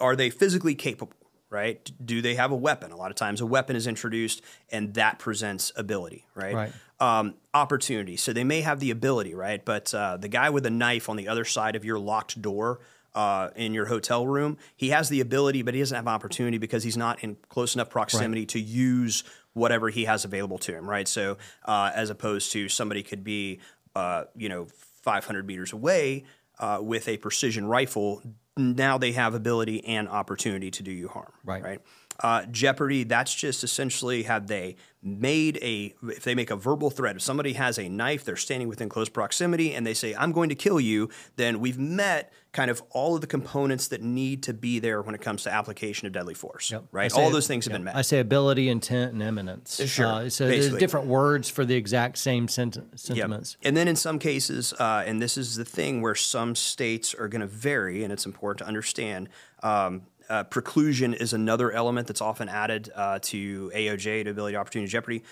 are 0.00 0.14
they 0.16 0.28
physically 0.30 0.74
capable 0.74 1.14
right 1.50 1.90
do 2.04 2.20
they 2.20 2.34
have 2.34 2.50
a 2.50 2.54
weapon 2.54 2.92
a 2.92 2.96
lot 2.96 3.10
of 3.10 3.16
times 3.16 3.40
a 3.40 3.46
weapon 3.46 3.74
is 3.74 3.86
introduced 3.86 4.42
and 4.70 4.92
that 4.92 5.18
presents 5.18 5.72
ability 5.76 6.26
right, 6.34 6.54
Right. 6.54 6.72
Um, 7.00 7.36
opportunity 7.54 8.18
so 8.18 8.34
they 8.34 8.44
may 8.44 8.60
have 8.60 8.80
the 8.80 8.90
ability 8.90 9.34
right 9.34 9.64
but 9.64 9.94
uh, 9.94 10.18
the 10.18 10.28
guy 10.28 10.50
with 10.50 10.66
a 10.66 10.70
knife 10.70 11.08
on 11.08 11.16
the 11.16 11.26
other 11.26 11.46
side 11.46 11.74
of 11.74 11.86
your 11.86 11.98
locked 11.98 12.42
door 12.42 12.80
uh, 13.18 13.50
in 13.56 13.74
your 13.74 13.86
hotel 13.86 14.26
room 14.26 14.56
he 14.76 14.90
has 14.90 15.08
the 15.08 15.20
ability 15.20 15.62
but 15.62 15.74
he 15.74 15.80
doesn't 15.80 15.96
have 15.96 16.08
opportunity 16.08 16.58
because 16.58 16.82
he's 16.84 16.96
not 16.96 17.22
in 17.24 17.36
close 17.48 17.74
enough 17.74 17.90
proximity 17.90 18.46
to 18.46 18.60
use 18.60 19.24
whatever 19.54 19.88
he 19.90 20.04
has 20.04 20.24
available 20.24 20.58
to 20.58 20.72
him 20.72 20.88
right 20.88 21.08
so 21.08 21.36
uh, 21.64 21.90
as 21.94 22.10
opposed 22.10 22.52
to 22.52 22.68
somebody 22.68 23.02
could 23.02 23.24
be 23.24 23.58
uh, 23.96 24.24
you 24.36 24.48
know 24.48 24.66
500 25.02 25.46
meters 25.46 25.72
away 25.72 26.24
uh, 26.58 26.80
with 26.82 27.08
a 27.08 27.16
precision 27.16 27.66
rifle, 27.66 28.22
now 28.56 28.98
they 28.98 29.12
have 29.12 29.34
ability 29.34 29.84
and 29.84 30.08
opportunity 30.08 30.70
to 30.72 30.82
do 30.82 30.90
you 30.90 31.08
harm. 31.08 31.32
Right. 31.44 31.62
Right. 31.62 31.80
Uh, 32.20 32.44
Jeopardy. 32.46 33.04
That's 33.04 33.32
just 33.34 33.62
essentially 33.62 34.24
have 34.24 34.48
they 34.48 34.76
made 35.00 35.56
a 35.62 35.94
if 36.02 36.24
they 36.24 36.34
make 36.34 36.50
a 36.50 36.56
verbal 36.56 36.90
threat. 36.90 37.14
If 37.14 37.22
somebody 37.22 37.52
has 37.52 37.78
a 37.78 37.88
knife, 37.88 38.24
they're 38.24 38.34
standing 38.36 38.66
within 38.68 38.88
close 38.88 39.08
proximity, 39.08 39.72
and 39.72 39.86
they 39.86 39.94
say, 39.94 40.14
"I'm 40.16 40.32
going 40.32 40.48
to 40.48 40.56
kill 40.56 40.80
you." 40.80 41.10
Then 41.36 41.60
we've 41.60 41.78
met 41.78 42.32
kind 42.52 42.70
of 42.72 42.82
all 42.90 43.14
of 43.14 43.20
the 43.20 43.26
components 43.28 43.86
that 43.88 44.02
need 44.02 44.42
to 44.42 44.52
be 44.54 44.80
there 44.80 45.00
when 45.02 45.14
it 45.14 45.20
comes 45.20 45.44
to 45.44 45.52
application 45.52 46.06
of 46.06 46.12
deadly 46.12 46.34
force. 46.34 46.72
I 46.72 46.80
Right. 46.90 47.12
All 47.12 47.30
those 47.30 47.46
things 47.46 47.66
have 47.66 47.72
yeah. 47.72 47.76
been 47.78 47.84
met. 47.84 47.96
I 47.96 48.02
say 48.02 48.18
ability, 48.18 48.68
intent, 48.68 49.12
and 49.12 49.22
imminence. 49.22 49.80
Sure, 49.86 50.06
Uh, 50.06 50.28
so 50.30 50.48
there's 50.48 50.72
different 50.74 51.06
words 51.06 51.48
for 51.48 51.64
the 51.64 51.76
exact 51.76 52.18
same 52.18 52.48
sent- 52.48 52.76
Yep. 52.76 52.84
sentiments. 52.96 53.56
And 53.62 53.76
then 53.76 53.86
in 53.86 53.96
some 53.96 54.18
cases, 54.18 54.72
uh, 54.72 55.04
and 55.06 55.22
this 55.22 55.36
is 55.36 55.54
the 55.56 55.64
thing 55.64 56.00
where 56.02 56.14
some 56.16 56.56
states 56.56 57.14
are 57.14 57.28
going 57.28 57.42
to 57.42 57.46
vary, 57.46 58.02
and 58.02 58.12
it's 58.12 58.26
important 58.26 58.58
to 58.58 58.66
understand. 58.66 59.28
Um, 59.62 60.02
uh, 60.28 60.44
preclusion 60.44 61.14
is 61.14 61.32
another 61.32 61.72
element 61.72 62.06
that's 62.06 62.20
often 62.20 62.48
added 62.48 62.90
uh, 62.94 63.18
to 63.22 63.70
AOJ, 63.74 64.24
to 64.24 64.30
ability, 64.30 64.56
opportunity, 64.56 64.90
jeopardy. 64.90 65.22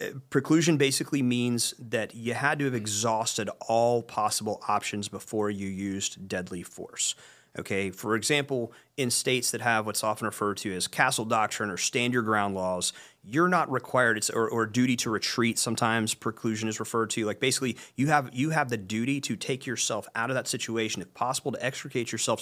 Uh, 0.00 0.06
Preclusion 0.30 0.78
basically 0.78 1.22
means 1.22 1.74
that 1.78 2.14
you 2.14 2.34
had 2.34 2.58
to 2.58 2.64
have 2.64 2.74
exhausted 2.74 3.50
all 3.68 4.02
possible 4.02 4.62
options 4.68 5.08
before 5.08 5.50
you 5.50 5.68
used 5.68 6.28
deadly 6.28 6.62
force. 6.62 7.14
Okay, 7.58 7.90
for 7.90 8.14
example, 8.14 8.72
in 8.96 9.10
states 9.10 9.50
that 9.50 9.60
have 9.60 9.84
what's 9.84 10.04
often 10.04 10.24
referred 10.24 10.56
to 10.58 10.72
as 10.72 10.86
castle 10.86 11.24
doctrine 11.24 11.68
or 11.68 11.76
stand 11.76 12.12
your 12.12 12.22
ground 12.22 12.54
laws, 12.54 12.92
you're 13.24 13.48
not 13.48 13.70
required 13.70 14.16
it's 14.16 14.30
or, 14.30 14.48
or 14.48 14.66
duty 14.66 14.94
to 14.96 15.10
retreat. 15.10 15.58
Sometimes 15.58 16.14
preclusion 16.14 16.68
is 16.68 16.78
referred 16.78 17.10
to. 17.10 17.26
Like 17.26 17.40
basically, 17.40 17.76
you 17.96 18.06
have 18.06 18.30
you 18.32 18.50
have 18.50 18.68
the 18.68 18.76
duty 18.76 19.20
to 19.22 19.34
take 19.34 19.66
yourself 19.66 20.06
out 20.14 20.30
of 20.30 20.34
that 20.36 20.46
situation, 20.46 21.02
if 21.02 21.12
possible, 21.12 21.50
to 21.50 21.64
extricate 21.64 22.12
yourself 22.12 22.40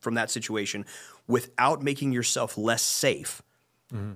from 0.00 0.14
that 0.14 0.30
situation 0.30 0.84
without 1.26 1.82
making 1.82 2.12
yourself 2.12 2.56
less 2.56 2.82
safe 2.82 3.42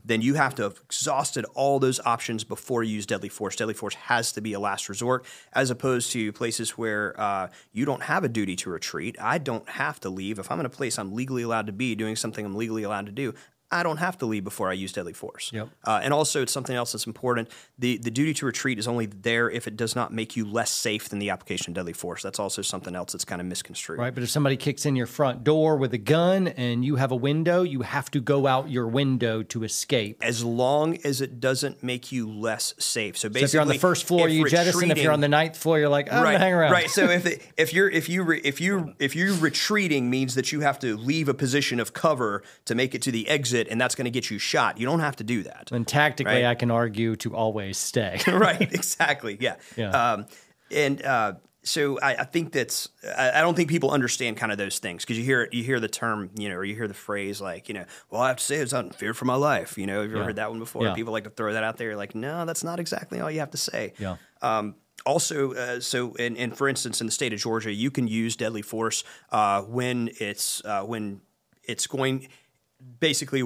then 0.04 0.20
you 0.20 0.34
have 0.34 0.54
to 0.56 0.62
have 0.64 0.78
exhausted 0.84 1.46
all 1.54 1.78
those 1.78 1.98
options 2.00 2.44
before 2.44 2.82
you 2.82 2.94
use 2.96 3.06
deadly 3.06 3.30
force. 3.30 3.56
Deadly 3.56 3.72
force 3.72 3.94
has 3.94 4.32
to 4.32 4.42
be 4.42 4.52
a 4.52 4.60
last 4.60 4.88
resort, 4.88 5.24
as 5.54 5.70
opposed 5.70 6.12
to 6.12 6.30
places 6.32 6.76
where 6.76 7.18
uh, 7.18 7.48
you 7.72 7.86
don't 7.86 8.02
have 8.02 8.22
a 8.22 8.28
duty 8.28 8.54
to 8.56 8.70
retreat. 8.70 9.16
I 9.18 9.38
don't 9.38 9.66
have 9.70 9.98
to 10.00 10.10
leave. 10.10 10.38
If 10.38 10.50
I'm 10.50 10.60
in 10.60 10.66
a 10.66 10.70
place 10.70 10.98
I'm 10.98 11.14
legally 11.14 11.42
allowed 11.42 11.66
to 11.66 11.72
be 11.72 11.94
doing 11.94 12.16
something 12.16 12.44
I'm 12.44 12.54
legally 12.54 12.82
allowed 12.82 13.06
to 13.06 13.12
do, 13.12 13.32
I 13.72 13.82
don't 13.82 13.96
have 13.96 14.18
to 14.18 14.26
leave 14.26 14.44
before 14.44 14.68
I 14.70 14.74
use 14.74 14.92
deadly 14.92 15.12
force. 15.12 15.50
Yep. 15.52 15.68
Uh, 15.84 16.00
and 16.02 16.12
also, 16.12 16.42
it's 16.42 16.52
something 16.52 16.76
else 16.76 16.92
that's 16.92 17.06
important. 17.06 17.48
The 17.78 17.98
the 17.98 18.10
duty 18.10 18.34
to 18.34 18.46
retreat 18.46 18.78
is 18.78 18.86
only 18.86 19.06
there 19.06 19.50
if 19.50 19.66
it 19.66 19.76
does 19.76 19.96
not 19.96 20.12
make 20.12 20.36
you 20.36 20.44
less 20.44 20.70
safe 20.70 21.08
than 21.08 21.18
the 21.18 21.30
application 21.30 21.70
of 21.70 21.74
deadly 21.74 21.92
force. 21.92 22.22
That's 22.22 22.38
also 22.38 22.62
something 22.62 22.94
else 22.94 23.12
that's 23.12 23.24
kind 23.24 23.40
of 23.40 23.46
misconstrued. 23.46 23.98
Right, 23.98 24.14
but 24.14 24.22
if 24.22 24.30
somebody 24.30 24.56
kicks 24.56 24.86
in 24.86 24.94
your 24.94 25.06
front 25.06 25.42
door 25.42 25.76
with 25.76 25.94
a 25.94 25.98
gun 25.98 26.48
and 26.48 26.84
you 26.84 26.96
have 26.96 27.10
a 27.10 27.16
window, 27.16 27.62
you 27.62 27.82
have 27.82 28.10
to 28.12 28.20
go 28.20 28.46
out 28.46 28.70
your 28.70 28.86
window 28.86 29.42
to 29.44 29.64
escape. 29.64 30.18
As 30.22 30.44
long 30.44 30.98
as 31.04 31.20
it 31.20 31.40
doesn't 31.40 31.82
make 31.82 32.12
you 32.12 32.30
less 32.30 32.74
safe. 32.78 33.16
So 33.16 33.28
basically, 33.28 33.40
So 33.40 33.44
if 33.44 33.52
you're 33.54 33.62
on 33.62 33.68
the 33.68 33.78
first 33.78 34.04
floor, 34.04 34.28
you 34.28 34.48
jettison. 34.48 34.90
If 34.90 34.98
you're 34.98 35.12
on 35.12 35.20
the 35.20 35.28
ninth 35.28 35.56
floor, 35.56 35.78
you're 35.78 35.88
like, 35.88 36.12
I'm 36.12 36.22
right, 36.22 36.32
gonna 36.32 36.44
hang 36.44 36.52
around. 36.52 36.72
Right. 36.72 36.90
So 36.90 37.08
if 37.08 37.26
it, 37.26 37.42
if 37.56 37.72
you're 37.72 37.88
if 37.88 38.08
you 38.08 38.22
re, 38.22 38.40
if 38.44 38.60
you 38.60 38.94
if 38.98 39.16
you 39.16 39.34
retreating 39.36 40.10
means 40.10 40.34
that 40.34 40.52
you 40.52 40.60
have 40.60 40.78
to 40.80 40.96
leave 40.96 41.28
a 41.28 41.34
position 41.34 41.80
of 41.80 41.92
cover 41.92 42.42
to 42.66 42.74
make 42.74 42.94
it 42.94 43.02
to 43.02 43.10
the 43.10 43.28
exit, 43.28 43.61
and 43.68 43.80
that's 43.80 43.94
going 43.94 44.04
to 44.04 44.10
get 44.10 44.30
you 44.30 44.38
shot. 44.38 44.78
You 44.78 44.86
don't 44.86 45.00
have 45.00 45.16
to 45.16 45.24
do 45.24 45.42
that. 45.44 45.70
And 45.72 45.86
tactically, 45.86 46.32
Right. 46.34 46.44
I 46.44 46.54
can 46.54 46.70
argue 46.70 47.16
to 47.16 47.34
always 47.34 47.78
stay. 47.78 48.20
right. 48.26 48.60
Exactly. 48.72 49.36
Yeah. 49.40 49.56
Yeah. 49.76 49.90
Um, 49.90 50.26
and 50.70 51.02
uh, 51.04 51.34
so 51.64 51.98
I, 52.00 52.16
I 52.16 52.24
think 52.24 52.52
that's 52.52 52.88
I, 53.16 53.32
I 53.38 53.40
don't 53.40 53.54
think 53.54 53.68
people 53.68 53.90
understand 53.90 54.36
kind 54.36 54.50
of 54.50 54.58
those 54.58 54.78
things 54.78 55.04
because 55.04 55.16
you 55.18 55.24
hear 55.24 55.48
you 55.52 55.62
hear 55.62 55.78
the 55.80 55.88
term 55.88 56.30
you 56.36 56.48
know 56.48 56.56
or 56.56 56.64
you 56.64 56.74
hear 56.74 56.88
the 56.88 56.94
phrase 56.94 57.40
like 57.40 57.68
you 57.68 57.74
know 57.74 57.84
well 58.10 58.20
I 58.22 58.28
have 58.28 58.38
to 58.38 58.42
say 58.44 58.56
it's 58.56 58.74
fear 58.96 59.14
for 59.14 59.26
my 59.26 59.34
life 59.36 59.78
you 59.78 59.86
know 59.86 60.02
have 60.02 60.10
you 60.10 60.16
ever 60.16 60.24
heard 60.24 60.36
that 60.36 60.50
one 60.50 60.58
before 60.58 60.84
Yeah. 60.86 60.94
people 60.94 61.12
like 61.12 61.24
to 61.24 61.30
throw 61.30 61.52
that 61.52 61.62
out 61.62 61.76
there 61.76 61.94
like 61.94 62.14
no 62.16 62.44
that's 62.46 62.64
not 62.64 62.80
exactly 62.80 63.20
all 63.20 63.30
you 63.30 63.38
have 63.40 63.50
to 63.52 63.58
say 63.58 63.92
Yeah. 63.98 64.16
um, 64.40 64.74
also, 65.04 65.52
uh, 65.54 65.80
so 65.80 66.14
and, 66.18 66.36
and 66.38 66.56
for 66.56 66.68
instance, 66.68 67.00
in 67.00 67.06
the 67.08 67.12
state 67.12 67.32
of 67.32 67.40
Georgia, 67.40 67.72
you 67.72 67.90
can 67.90 68.06
use 68.06 68.36
deadly 68.36 68.62
force 68.62 69.02
uh, 69.30 69.62
when 69.62 70.10
it's 70.20 70.64
uh, 70.64 70.82
when 70.84 71.20
it's 71.64 71.88
going. 71.88 72.28
Basically, 73.00 73.40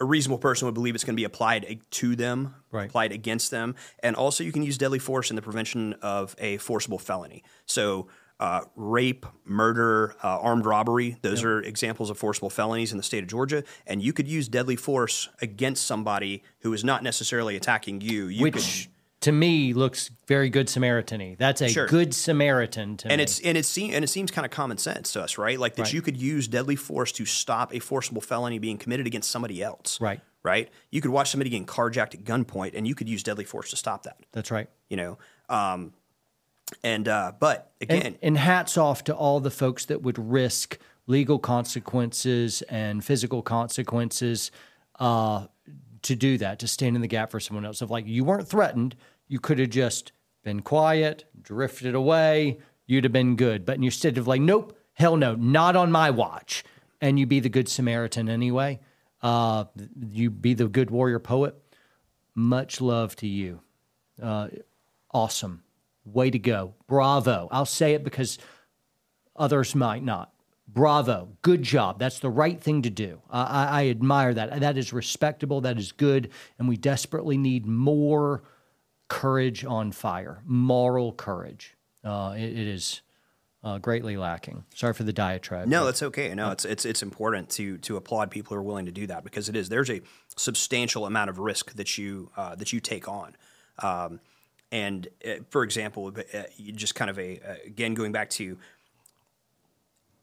a 0.00 0.04
reasonable 0.04 0.38
person 0.38 0.66
would 0.66 0.74
believe 0.74 0.94
it's 0.94 1.04
going 1.04 1.14
to 1.14 1.20
be 1.20 1.24
applied 1.24 1.80
to 1.90 2.16
them, 2.16 2.54
Right. 2.70 2.88
applied 2.88 3.12
against 3.12 3.50
them, 3.50 3.74
and 4.02 4.16
also 4.16 4.42
you 4.42 4.52
can 4.52 4.62
use 4.62 4.78
deadly 4.78 4.98
force 4.98 5.30
in 5.30 5.36
the 5.36 5.42
prevention 5.42 5.94
of 6.02 6.34
a 6.38 6.56
forcible 6.58 6.98
felony. 6.98 7.42
So. 7.66 8.08
Uh, 8.40 8.64
rape, 8.74 9.24
murder, 9.44 10.16
uh, 10.24 10.40
armed 10.40 10.66
robbery, 10.66 11.16
those 11.22 11.44
are 11.44 11.60
examples 11.62 12.10
of 12.10 12.18
forcible 12.18 12.50
felonies 12.50 12.90
in 12.90 12.96
the 12.96 13.02
state 13.04 13.22
of 13.22 13.28
Georgia. 13.30 13.62
And 13.86 14.02
you 14.02 14.12
could 14.12 14.26
use 14.26 14.48
deadly 14.48 14.74
force 14.74 15.28
against 15.40 15.86
somebody 15.86 16.42
who 16.62 16.72
is 16.72 16.82
not 16.82 17.04
necessarily 17.04 17.54
attacking 17.54 18.00
you. 18.00 18.26
you 18.26 18.42
could- 18.46 18.54
Which 18.54 18.88
to 19.22 19.32
me 19.32 19.72
looks 19.72 20.10
very 20.28 20.48
good 20.50 20.68
Samaritan-y. 20.68 21.36
That's 21.38 21.60
a 21.60 21.68
Sure. 21.68 21.86
good 21.86 22.14
Samaritan 22.14 22.96
to 22.98 23.08
and 23.10 23.18
me. 23.18 23.22
it's 23.24 23.40
and 23.40 23.56
it 23.58 23.64
seems 23.66 23.94
and 23.94 24.04
it 24.04 24.08
seems 24.08 24.30
kind 24.30 24.44
of 24.44 24.50
common 24.50 24.78
sense 24.78 25.12
to 25.12 25.22
us, 25.22 25.38
right? 25.38 25.58
Like 25.58 25.74
that 25.76 25.82
Right. 25.84 25.92
you 25.94 26.02
could 26.02 26.16
use 26.16 26.46
deadly 26.48 26.76
force 26.76 27.10
to 27.12 27.24
stop 27.24 27.74
a 27.74 27.78
forcible 27.78 28.20
felony 28.20 28.58
being 28.58 28.78
committed 28.78 29.06
against 29.06 29.30
somebody 29.30 29.62
else, 29.62 30.00
Right. 30.00 30.20
right? 30.42 30.68
You 30.90 31.00
could 31.00 31.10
watch 31.10 31.30
somebody 31.30 31.50
getting 31.50 31.66
carjacked 31.66 32.14
at 32.14 32.24
gunpoint, 32.24 32.72
and 32.74 32.86
you 32.86 32.94
could 32.94 33.08
use 33.08 33.22
deadly 33.22 33.44
force 33.44 33.70
to 33.70 33.76
stop 33.76 34.02
that. 34.04 34.18
That's 34.32 34.50
right. 34.50 34.68
You 34.90 34.96
know, 34.96 35.18
um, 35.48 35.92
and 36.82 37.06
uh, 37.08 37.32
but 37.38 37.72
again, 37.80 38.02
and, 38.02 38.18
and 38.22 38.38
hats 38.38 38.76
off 38.78 39.04
to 39.04 39.14
all 39.14 39.40
the 39.40 39.50
folks 39.50 39.84
that 39.86 40.02
would 40.02 40.18
risk 40.18 40.78
legal 41.06 41.38
consequences 41.38 42.62
and 42.62 43.04
physical 43.04 43.42
consequences 43.42 44.50
uh, 45.00 45.46
to 46.02 46.16
do 46.16 46.38
that, 46.38 46.58
to 46.60 46.66
stand 46.68 46.96
in 46.96 47.02
the 47.02 47.08
gap 47.08 47.30
for 47.30 47.40
someone 47.40 47.64
else. 47.64 47.80
Of 47.82 47.90
like, 47.90 48.06
you 48.06 48.24
weren't 48.24 48.48
threatened, 48.48 48.96
you 49.32 49.40
could 49.40 49.58
have 49.58 49.70
just 49.70 50.12
been 50.44 50.60
quiet, 50.60 51.24
drifted 51.40 51.94
away, 51.94 52.58
you'd 52.86 53.04
have 53.04 53.14
been 53.14 53.34
good. 53.34 53.64
But 53.64 53.78
instead 53.78 54.18
of 54.18 54.28
like, 54.28 54.42
nope, 54.42 54.78
hell 54.92 55.16
no, 55.16 55.34
not 55.34 55.74
on 55.74 55.90
my 55.90 56.10
watch, 56.10 56.62
and 57.00 57.18
you 57.18 57.24
be 57.24 57.40
the 57.40 57.48
good 57.48 57.66
Samaritan 57.66 58.28
anyway, 58.28 58.78
uh, 59.22 59.64
you 60.10 60.28
be 60.28 60.52
the 60.52 60.68
good 60.68 60.90
warrior 60.90 61.18
poet. 61.18 61.54
Much 62.34 62.82
love 62.82 63.16
to 63.16 63.26
you. 63.26 63.60
Uh, 64.22 64.48
awesome. 65.10 65.62
Way 66.04 66.30
to 66.30 66.38
go. 66.38 66.74
Bravo. 66.86 67.48
I'll 67.50 67.64
say 67.64 67.94
it 67.94 68.04
because 68.04 68.38
others 69.34 69.74
might 69.74 70.04
not. 70.04 70.30
Bravo. 70.68 71.30
Good 71.40 71.62
job. 71.62 71.98
That's 71.98 72.18
the 72.18 72.30
right 72.30 72.60
thing 72.60 72.82
to 72.82 72.90
do. 72.90 73.22
I, 73.30 73.84
I 73.84 73.88
admire 73.88 74.34
that. 74.34 74.60
That 74.60 74.76
is 74.76 74.92
respectable. 74.92 75.62
That 75.62 75.78
is 75.78 75.90
good. 75.90 76.30
And 76.58 76.68
we 76.68 76.76
desperately 76.76 77.38
need 77.38 77.64
more 77.66 78.42
courage 79.12 79.64
on 79.64 79.92
fire, 79.92 80.42
moral 80.46 81.12
courage. 81.12 81.74
Uh, 82.02 82.34
it, 82.36 82.44
it 82.44 82.66
is 82.66 83.02
uh, 83.62 83.78
greatly 83.78 84.16
lacking. 84.16 84.64
Sorry 84.74 84.94
for 84.94 85.04
the 85.04 85.12
diatribe. 85.12 85.68
No, 85.68 85.84
that's 85.84 86.02
okay. 86.02 86.34
No, 86.34 86.50
it's 86.50 86.64
it's 86.64 86.84
it's 86.84 87.02
important 87.02 87.50
to 87.50 87.76
to 87.78 87.96
applaud 87.96 88.30
people 88.30 88.54
who 88.54 88.60
are 88.60 88.64
willing 88.64 88.86
to 88.86 88.92
do 88.92 89.06
that 89.06 89.22
because 89.22 89.48
it 89.48 89.54
is 89.54 89.68
there's 89.68 89.90
a 89.90 90.00
substantial 90.36 91.04
amount 91.04 91.28
of 91.30 91.38
risk 91.38 91.74
that 91.74 91.98
you 91.98 92.30
uh, 92.36 92.54
that 92.54 92.72
you 92.72 92.80
take 92.80 93.06
on. 93.06 93.36
Um, 93.80 94.20
and 94.70 95.08
uh, 95.26 95.34
for 95.50 95.62
example, 95.62 96.10
uh, 96.16 96.42
just 96.58 96.94
kind 96.94 97.10
of 97.10 97.18
a 97.18 97.38
uh, 97.38 97.54
again 97.66 97.92
going 97.94 98.12
back 98.12 98.30
to 98.30 98.56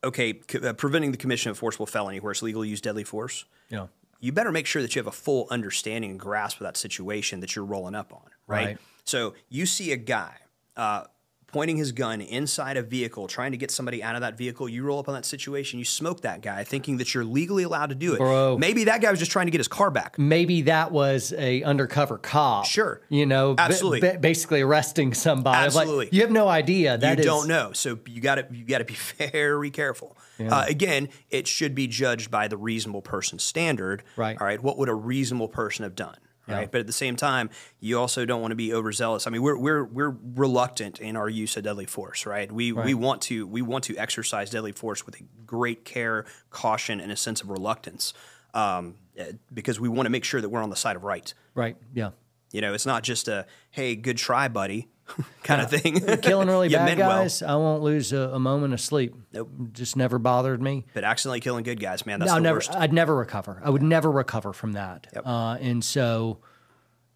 okay, 0.04 0.42
c- 0.50 0.60
uh, 0.60 0.74
preventing 0.74 1.12
the 1.12 1.18
commission 1.18 1.52
of 1.52 1.58
forcible 1.58 1.86
felony 1.86 2.20
where 2.20 2.32
it's 2.32 2.42
legal 2.42 2.64
to 2.64 2.68
use 2.68 2.82
deadly 2.82 3.04
force. 3.04 3.46
Yeah. 3.70 3.88
You 4.20 4.32
better 4.32 4.52
make 4.52 4.66
sure 4.66 4.82
that 4.82 4.96
you 4.96 5.00
have 5.00 5.08
a 5.08 5.12
full 5.12 5.48
understanding 5.50 6.12
and 6.12 6.20
grasp 6.20 6.60
of 6.60 6.66
that 6.66 6.78
situation 6.78 7.40
that 7.40 7.56
you're 7.56 7.66
rolling 7.66 7.96
up 7.96 8.14
on, 8.14 8.22
right? 8.48 8.66
Right. 8.66 8.78
So 9.06 9.34
you 9.50 9.66
see 9.66 9.92
a 9.92 9.98
guy 9.98 10.36
uh, 10.76 11.06
pointing 11.52 11.78
his 11.78 11.92
gun 11.92 12.22
inside 12.22 12.78
a 12.78 12.82
vehicle, 12.84 13.28
trying 13.28 13.52
to 13.52 13.58
get 13.58 13.72
somebody 13.72 14.02
out 14.04 14.16
of 14.16 14.22
that 14.22 14.38
vehicle. 14.38 14.68
You 14.70 14.84
roll 14.84 15.00
up 15.00 15.08
on 15.08 15.16
that 15.16 15.26
situation, 15.26 15.80
you 15.80 15.86
smoke 15.86 16.22
that 16.22 16.42
guy, 16.42 16.64
thinking 16.64 16.98
that 16.98 17.14
you're 17.14 17.24
legally 17.26 17.64
allowed 17.64 17.90
to 17.90 17.96
do 17.96 18.14
it. 18.14 18.18
Bro. 18.18 18.58
Maybe 18.58 18.86
that 18.86 19.02
guy 19.02 19.10
was 19.12 19.20
just 19.20 19.32
trying 19.32 19.48
to 19.48 19.52
get 19.52 19.60
his 19.60 19.68
car 19.68 19.92
back. 19.92 20.18
Maybe 20.20 20.64
that 20.64 20.92
was 20.92 21.34
a 21.38 21.64
undercover 21.64 22.18
cop. 22.18 22.66
Sure. 22.66 23.02
You 23.10 23.26
know, 23.26 23.56
Absolutely. 23.58 24.02
ba- 24.02 24.20
basically 24.20 24.62
arresting 24.62 25.14
somebody. 25.14 25.58
Like, 25.58 25.66
Absolutely. 25.68 26.10
you 26.12 26.22
have 26.22 26.32
no 26.32 26.48
idea. 26.48 26.98
That 26.98 27.18
you 27.18 27.22
is- 27.22 27.26
don't 27.26 27.48
know, 27.48 27.72
so 27.74 28.00
you 28.08 28.22
got 28.22 28.36
to 28.36 28.48
you 28.52 28.66
got 28.66 28.80
to 28.80 28.86
be 28.86 28.94
very 29.32 29.72
careful. 29.72 30.18
Uh, 30.40 30.64
again, 30.70 31.10
it 31.30 31.48
should 31.48 31.76
be 31.76 31.86
judged 31.86 32.32
by 32.32 32.48
the 32.48 32.56
reasonable 32.56 33.02
person 33.02 33.38
standard. 33.40 34.04
Right. 34.16 34.38
All 34.40 34.48
right. 34.48 34.64
What 34.64 34.78
would 34.78 34.88
a 34.88 34.94
reasonable 34.94 35.50
person 35.50 35.84
have 35.84 35.96
done? 35.96 36.16
Right. 36.58 36.72
But 36.72 36.82
at 36.82 36.88
the 36.88 36.94
same 36.94 37.16
time, 37.16 37.50
you 37.80 38.00
also 38.00 38.26
don't 38.26 38.42
want 38.42 38.52
to 38.52 38.56
be 38.56 38.74
overzealous. 38.74 39.28
I 39.28 39.30
mean, 39.30 39.42
we're 39.42 39.58
we're 39.58 39.84
we're 39.84 40.16
reluctant 40.36 41.00
in 41.00 41.16
our 41.16 41.30
use 41.30 41.58
of 41.58 41.64
deadly 41.64 41.86
force. 41.86 42.26
Right. 42.26 42.52
We 42.52 42.72
we 42.72 42.94
want 42.94 43.22
to 43.24 43.48
we 43.48 43.62
want 43.62 43.84
to 43.86 43.98
exercise 43.98 44.50
deadly 44.50 44.72
force 44.72 45.06
with 45.06 45.20
a 45.20 45.24
great 45.46 45.86
care, 45.86 46.26
caution, 46.50 47.00
and 47.00 47.12
a 47.12 47.16
sense 47.16 47.42
of 47.42 47.50
reluctance, 47.50 48.14
um, 48.54 48.96
eh, 49.18 49.34
because 49.54 49.80
we 49.80 49.90
want 49.90 50.06
to 50.06 50.12
make 50.12 50.24
sure 50.24 50.42
that 50.42 50.50
we're 50.50 50.64
on 50.64 50.70
the 50.70 50.76
side 50.76 50.96
of 50.96 51.04
right. 51.04 51.34
Right. 51.54 51.78
Yeah. 51.94 52.12
You 52.52 52.62
know, 52.62 52.74
it's 52.74 52.86
not 52.86 53.04
just 53.04 53.28
a 53.28 53.46
"Hey, 53.72 53.96
good 53.96 54.18
try, 54.18 54.48
buddy" 54.48 54.88
kind 55.44 55.62
of 55.62 55.70
thing. 55.70 56.00
Killing 56.22 56.48
really 56.48 56.70
bad 56.74 56.86
meant 56.86 57.00
well. 57.00 57.10
guys, 57.22 57.42
I 57.42 57.56
won't 57.56 57.84
lose 57.84 58.14
a, 58.14 58.30
a 58.34 58.40
moment 58.40 58.74
of 58.74 58.82
sleep. 58.82 59.16
Nope. 59.34 59.50
Just 59.74 59.96
never 59.96 60.20
bothered 60.20 60.62
me. 60.62 60.86
But 60.94 61.04
accidentally 61.04 61.40
killing 61.40 61.64
good 61.64 61.80
guys, 61.80 62.06
man, 62.06 62.20
that's 62.20 62.32
I'll 62.32 62.38
the 62.38 62.44
never, 62.44 62.58
worst. 62.58 62.72
I'd 62.76 62.94
never 62.94 63.16
recover. 63.16 63.62
I 63.64 63.70
would 63.70 63.84
never 63.84 64.12
recover 64.12 64.54
from 64.54 64.74
that. 64.74 65.08
Yep. 65.14 65.26
Uh, 65.26 65.58
and 65.62 65.84
so, 65.84 66.40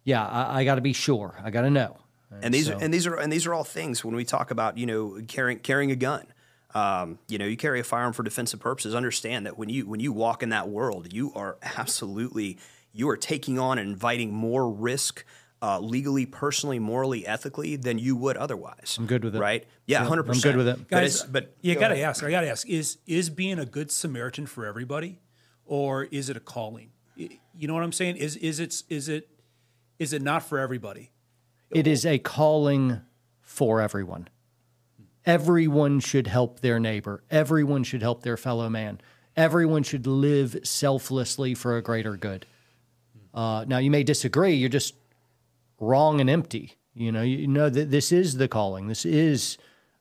yeah, 0.04 0.26
I, 0.26 0.60
I 0.60 0.64
got 0.64 0.76
to 0.76 0.80
be 0.80 0.92
sure. 0.92 1.40
I 1.42 1.50
got 1.50 1.62
to 1.62 1.70
know. 1.70 1.98
and 2.42 2.52
these 2.52 2.66
so- 2.66 2.74
are 2.74 2.82
and 2.82 2.92
these 2.92 3.06
are 3.06 3.14
and 3.16 3.32
these 3.32 3.46
are 3.46 3.54
all 3.54 3.64
things 3.64 4.04
when 4.04 4.14
we 4.16 4.24
talk 4.24 4.50
about 4.50 4.76
you 4.78 4.86
know 4.86 5.20
carrying 5.28 5.58
carrying 5.60 5.90
a 5.90 5.96
gun. 5.96 6.26
Um, 6.74 7.20
you 7.28 7.38
know, 7.38 7.44
you 7.46 7.56
carry 7.56 7.78
a 7.78 7.84
firearm 7.84 8.12
for 8.12 8.24
defensive 8.24 8.58
purposes. 8.58 8.96
Understand 8.96 9.46
that 9.46 9.56
when 9.56 9.68
you 9.68 9.86
when 9.86 10.00
you 10.00 10.12
walk 10.12 10.42
in 10.42 10.48
that 10.48 10.68
world, 10.68 11.12
you 11.12 11.32
are 11.34 11.56
absolutely 11.62 12.58
you 12.92 13.08
are 13.08 13.16
taking 13.16 13.58
on 13.58 13.78
and 13.78 13.88
inviting 13.90 14.32
more 14.32 14.68
risk. 14.68 15.24
Uh, 15.64 15.80
legally, 15.80 16.26
personally, 16.26 16.78
morally, 16.78 17.26
ethically, 17.26 17.76
than 17.76 17.98
you 17.98 18.14
would 18.14 18.36
otherwise. 18.36 18.96
I'm 18.98 19.06
good 19.06 19.24
with 19.24 19.34
it. 19.34 19.38
Right? 19.38 19.66
Yeah, 19.86 20.04
hundred 20.04 20.24
percent. 20.24 20.44
I'm 20.44 20.50
good 20.50 20.56
with 20.58 20.68
it. 20.68 20.78
But, 20.80 20.88
Guys, 20.90 21.20
it's, 21.20 21.24
but 21.24 21.56
you 21.62 21.72
go 21.72 21.80
got 21.80 21.88
to 21.88 21.94
ahead. 21.94 22.04
ask. 22.04 22.22
I 22.22 22.30
got 22.30 22.42
to 22.42 22.50
ask: 22.50 22.68
Is 22.68 22.98
is 23.06 23.30
being 23.30 23.58
a 23.58 23.64
good 23.64 23.90
Samaritan 23.90 24.44
for 24.44 24.66
everybody, 24.66 25.22
or 25.64 26.04
is 26.04 26.28
it 26.28 26.36
a 26.36 26.40
calling? 26.40 26.90
You 27.16 27.66
know 27.66 27.72
what 27.72 27.82
I'm 27.82 27.92
saying? 27.92 28.16
Is 28.16 28.36
is 28.36 28.60
it 28.60 28.82
is 28.90 29.08
it 29.08 29.30
is 29.98 30.12
it 30.12 30.20
not 30.20 30.42
for 30.42 30.58
everybody? 30.58 31.12
It 31.70 31.86
is 31.86 32.04
a 32.04 32.18
calling 32.18 33.00
for 33.40 33.80
everyone. 33.80 34.28
Everyone 35.24 35.98
should 35.98 36.26
help 36.26 36.60
their 36.60 36.78
neighbor. 36.78 37.24
Everyone 37.30 37.84
should 37.84 38.02
help 38.02 38.22
their 38.22 38.36
fellow 38.36 38.68
man. 38.68 39.00
Everyone 39.34 39.82
should 39.82 40.06
live 40.06 40.58
selflessly 40.62 41.54
for 41.54 41.78
a 41.78 41.82
greater 41.82 42.18
good. 42.18 42.44
Uh, 43.32 43.64
now, 43.66 43.78
you 43.78 43.90
may 43.90 44.02
disagree. 44.02 44.52
You're 44.52 44.68
just 44.68 44.94
wrong 45.80 46.20
and 46.20 46.28
empty. 46.30 46.74
You 46.94 47.10
know, 47.10 47.22
you 47.22 47.46
know 47.48 47.68
that 47.68 47.90
this 47.90 48.12
is 48.12 48.36
the 48.36 48.46
calling. 48.46 48.86
This 48.86 49.04
is, 49.04 49.58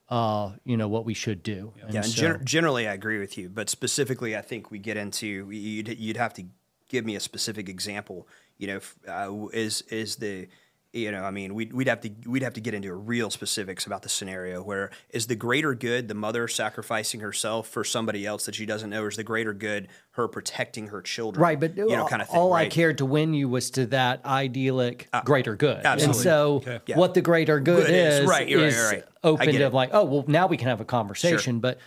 uh, 0.09 0.51
you 0.63 0.77
know, 0.77 0.87
what 0.87 1.05
we 1.05 1.13
should 1.13 1.41
do. 1.41 1.73
And 1.83 1.93
Yeah, 1.93 2.01
and 2.01 2.09
so- 2.11 2.21
gen- 2.21 2.45
generally 2.45 2.87
I 2.87 2.93
agree 2.93 3.19
with 3.19 3.37
you, 3.37 3.49
but 3.49 3.69
specifically 3.69 4.35
I 4.37 4.41
think 4.41 4.69
we 4.69 4.77
get 4.79 4.95
into 4.97 5.49
you'd, 5.49 5.87
you'd 5.87 6.17
have 6.17 6.33
to 6.35 6.43
give 6.89 7.05
me 7.05 7.15
a 7.15 7.19
specific 7.19 7.67
example. 7.69 8.27
You 8.59 8.67
know, 8.67 8.79
uh, 9.07 9.47
is 9.53 9.81
is 9.89 10.17
the 10.17 10.47
you 10.93 11.11
know 11.11 11.23
I 11.23 11.31
mean 11.31 11.53
we'd, 11.55 11.73
we'd 11.73 11.87
have 11.87 12.01
to 12.01 12.11
we'd 12.25 12.43
have 12.43 12.53
to 12.53 12.61
get 12.61 12.73
into 12.73 12.93
real 12.93 13.29
specifics 13.29 13.85
about 13.85 14.03
the 14.03 14.09
scenario 14.09 14.61
where 14.61 14.91
is 15.09 15.27
the 15.27 15.35
greater 15.35 15.73
good 15.73 16.07
the 16.07 16.13
mother 16.13 16.47
sacrificing 16.47 17.19
herself 17.19 17.67
for 17.67 17.83
somebody 17.83 18.25
else 18.25 18.45
that 18.45 18.55
she 18.55 18.65
doesn't 18.65 18.89
know, 18.89 19.03
or 19.03 19.07
is 19.07 19.17
the 19.17 19.23
greater 19.23 19.53
good 19.53 19.87
her 20.11 20.27
protecting 20.27 20.87
her 20.87 21.01
children? 21.01 21.41
Right, 21.41 21.59
but 21.59 21.75
you 21.75 21.87
know, 21.87 22.05
kind 22.07 22.21
of 22.21 22.29
thing. 22.29 22.39
all 22.39 22.53
I? 22.53 22.67
Uh, 22.67 22.69
cared 22.69 22.99
to 22.99 23.05
win 23.05 23.33
you 23.33 23.49
was 23.49 23.71
to 23.71 23.87
that 23.87 24.23
idyllic 24.25 25.09
greater 25.25 25.55
good. 25.55 25.77
And 25.77 25.85
absolutely. 25.85 26.23
so, 26.23 26.81
Yeah. 26.85 26.97
what 26.97 27.13
the 27.13 27.21
greater 27.21 27.59
good, 27.59 27.87
Good 27.87 27.95
is, 27.95 28.19
is, 28.19 28.27
right, 28.27 28.47
you're 28.47 28.61
right, 28.61 28.67
is 28.67 28.75
you're 28.75 28.89
right. 28.91 29.03
Open 29.23 29.53
to 29.53 29.69
like, 29.69 29.89
oh, 29.93 30.03
well, 30.03 30.25
now 30.27 30.47
we 30.47 30.57
can 30.57 30.67
have 30.67 30.81
a 30.81 30.85
conversation, 30.85 31.59
but 31.59 31.79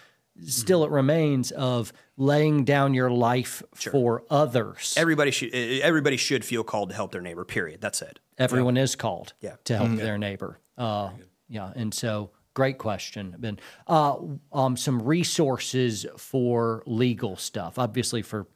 still 0.45 0.85
it 0.85 0.91
remains 0.91 1.51
of 1.53 1.93
laying 2.17 2.65
down 2.65 2.95
your 2.95 3.11
life 3.11 3.63
for 3.75 4.25
others. 4.31 4.95
Everybody 4.97 5.31
should 5.31 5.55
everybody 5.55 6.17
should 6.17 6.45
feel 6.45 6.65
called 6.65 6.91
to 6.91 6.95
help 6.95 7.13
their 7.13 7.21
neighbor. 7.21 7.45
Period. 7.45 7.81
That's 7.81 8.03
it. 8.03 8.19
Everyone 8.39 8.77
is 8.77 8.97
called 8.97 9.33
Yeah. 9.41 9.57
to 9.65 9.77
help 9.77 9.97
their 9.97 10.19
neighbor. 10.19 10.59
Uh, 10.77 11.11
yeah, 11.49 11.73
and 11.75 11.93
so 11.95 12.31
great 12.55 12.79
question, 12.79 13.35
Ben. 13.39 13.59
Uh, 13.87 14.17
um, 14.53 14.77
some 14.77 15.01
resources 15.03 16.07
for 16.17 16.83
legal 16.87 17.37
stuff. 17.37 17.79
Obviously, 17.79 18.23
for 18.23 18.47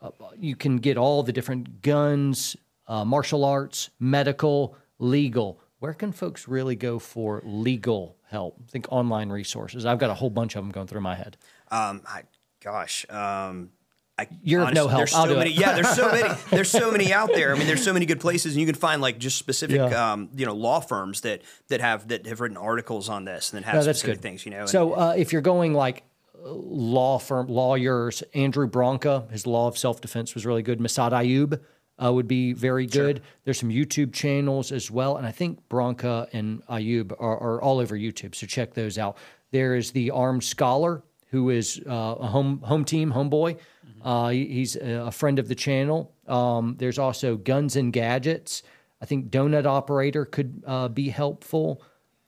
uh, 0.00 0.10
you 0.36 0.56
can 0.56 0.78
get 0.78 0.96
all 0.96 1.22
the 1.22 1.32
different 1.32 1.82
guns, 1.82 2.56
uh, 2.88 3.04
martial 3.04 3.44
arts, 3.44 3.90
medical, 4.00 4.76
legal. 4.98 5.60
Where 5.78 5.94
can 5.94 6.10
folks 6.12 6.48
really 6.48 6.74
go 6.76 6.98
for 6.98 7.40
legal 7.44 8.16
help? 8.28 8.68
think 8.70 8.86
online 8.90 9.30
resources. 9.30 9.86
I've 9.86 9.98
got 9.98 10.10
a 10.10 10.14
whole 10.14 10.30
bunch 10.30 10.56
of 10.56 10.64
them 10.64 10.72
going 10.72 10.86
through 10.88 11.00
my 11.02 11.14
head. 11.14 11.36
Um, 11.70 12.02
I, 12.06 12.22
gosh, 12.60 13.06
um, 13.10 13.70
I, 14.18 14.28
You're 14.42 14.62
of 14.68 14.74
no 14.74 14.88
help. 14.88 15.00
There's 15.00 15.14
I'll 15.14 15.26
so 15.26 15.36
many. 15.36 15.50
it. 15.50 15.58
Yeah, 15.58 15.72
there's 15.74 15.94
so 15.96 16.12
many. 16.12 16.34
There's 16.50 16.70
so 16.70 16.90
many 16.90 17.12
out 17.12 17.30
there. 17.32 17.54
I 17.54 17.58
mean, 17.58 17.66
there's 17.66 17.82
so 17.82 17.94
many 17.94 18.04
good 18.04 18.20
places, 18.20 18.52
and 18.52 18.60
you 18.60 18.66
can 18.66 18.74
find 18.74 19.00
like 19.00 19.18
just 19.18 19.38
specific, 19.38 19.76
Yeah. 19.76 20.12
um, 20.12 20.28
you 20.36 20.44
know, 20.44 20.52
law 20.54 20.80
firms 20.80 21.22
that 21.22 21.40
that 21.68 21.80
have 21.80 22.08
that 22.08 22.26
have 22.26 22.40
written 22.40 22.58
articles 22.58 23.08
on 23.08 23.24
this 23.24 23.52
and 23.52 23.62
that 23.62 23.66
have 23.66 23.74
No, 23.76 23.80
specific 23.82 24.16
good. 24.16 24.22
things. 24.22 24.44
You 24.44 24.50
know, 24.52 24.60
and- 24.60 24.68
So 24.68 24.92
uh, 24.92 25.14
if 25.16 25.32
you're 25.32 25.40
going 25.42 25.72
like 25.72 26.02
law 26.44 27.18
firm 27.18 27.46
lawyers, 27.48 28.22
Andrew 28.34 28.66
Branca, 28.66 29.26
his 29.30 29.46
Law 29.46 29.66
of 29.68 29.78
Self 29.78 30.00
Defense 30.00 30.34
was 30.34 30.44
really 30.44 30.62
good. 30.62 30.78
Massad 30.78 31.12
Ayoob 31.12 31.60
uh, 32.04 32.12
would 32.12 32.28
be 32.28 32.52
very 32.52 32.86
good. 32.86 33.22
There's 33.44 33.58
some 33.58 33.70
YouTube 33.70 34.12
channels 34.12 34.72
as 34.72 34.90
well, 34.90 35.16
and 35.16 35.26
I 35.26 35.30
think 35.30 35.66
Branca 35.68 36.28
and 36.32 36.62
Ayoob 36.66 37.12
are, 37.18 37.38
are 37.38 37.62
all 37.62 37.78
over 37.78 37.96
YouTube. 37.96 38.34
So 38.34 38.46
check 38.46 38.74
those 38.74 38.98
out. 38.98 39.16
There 39.52 39.74
is 39.74 39.92
the 39.92 40.10
Armed 40.10 40.44
Scholar, 40.44 41.02
who 41.30 41.50
is 41.50 41.80
uh, 41.88 41.92
a 42.18 42.26
home 42.26 42.60
home 42.62 42.84
team 42.84 43.12
homeboy. 43.12 43.58
Uh, 44.02 44.28
he's 44.30 44.76
a 44.76 45.10
friend 45.10 45.38
of 45.38 45.48
the 45.48 45.54
channel. 45.54 46.12
Um, 46.26 46.76
there's 46.78 46.98
also 46.98 47.36
Guns 47.36 47.76
and 47.76 47.92
Gadgets. 47.92 48.62
I 49.00 49.06
think 49.06 49.30
Donut 49.30 49.66
Operator 49.66 50.24
could 50.24 50.62
uh, 50.66 50.88
be 50.88 51.08
helpful. 51.08 51.82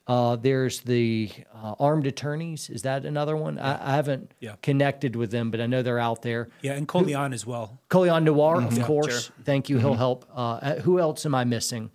Uh, 0.06 0.36
there's 0.36 0.80
the 0.82 1.30
uh, 1.54 1.74
armed 1.80 2.06
attorneys. 2.06 2.68
Is 2.68 2.82
that 2.82 3.06
another 3.06 3.36
one? 3.36 3.58
I, 3.58 3.92
I 3.92 3.96
haven't 3.96 4.34
Yeah. 4.40 4.56
connected 4.60 5.16
with 5.16 5.30
them, 5.30 5.50
but 5.50 5.60
I 5.60 5.66
know 5.66 5.82
they're 5.82 5.98
out 5.98 6.20
there. 6.22 6.48
Yeah, 6.60 6.72
and 6.74 6.86
Colion 6.86 7.32
as 7.32 7.46
well. 7.46 7.80
Colion 7.88 8.22
Noir, 8.24 8.56
Mm-hmm. 8.58 8.80
of 8.80 8.86
course. 8.86 9.30
Thank 9.44 9.68
you. 9.70 9.78
He'll 9.78 9.94
help. 9.94 10.26
Uh, 10.34 10.40
uh, 10.60 10.80
who 10.80 10.98
else 11.00 11.24
am 11.24 11.34
I 11.34 11.44
missing? 11.44 11.90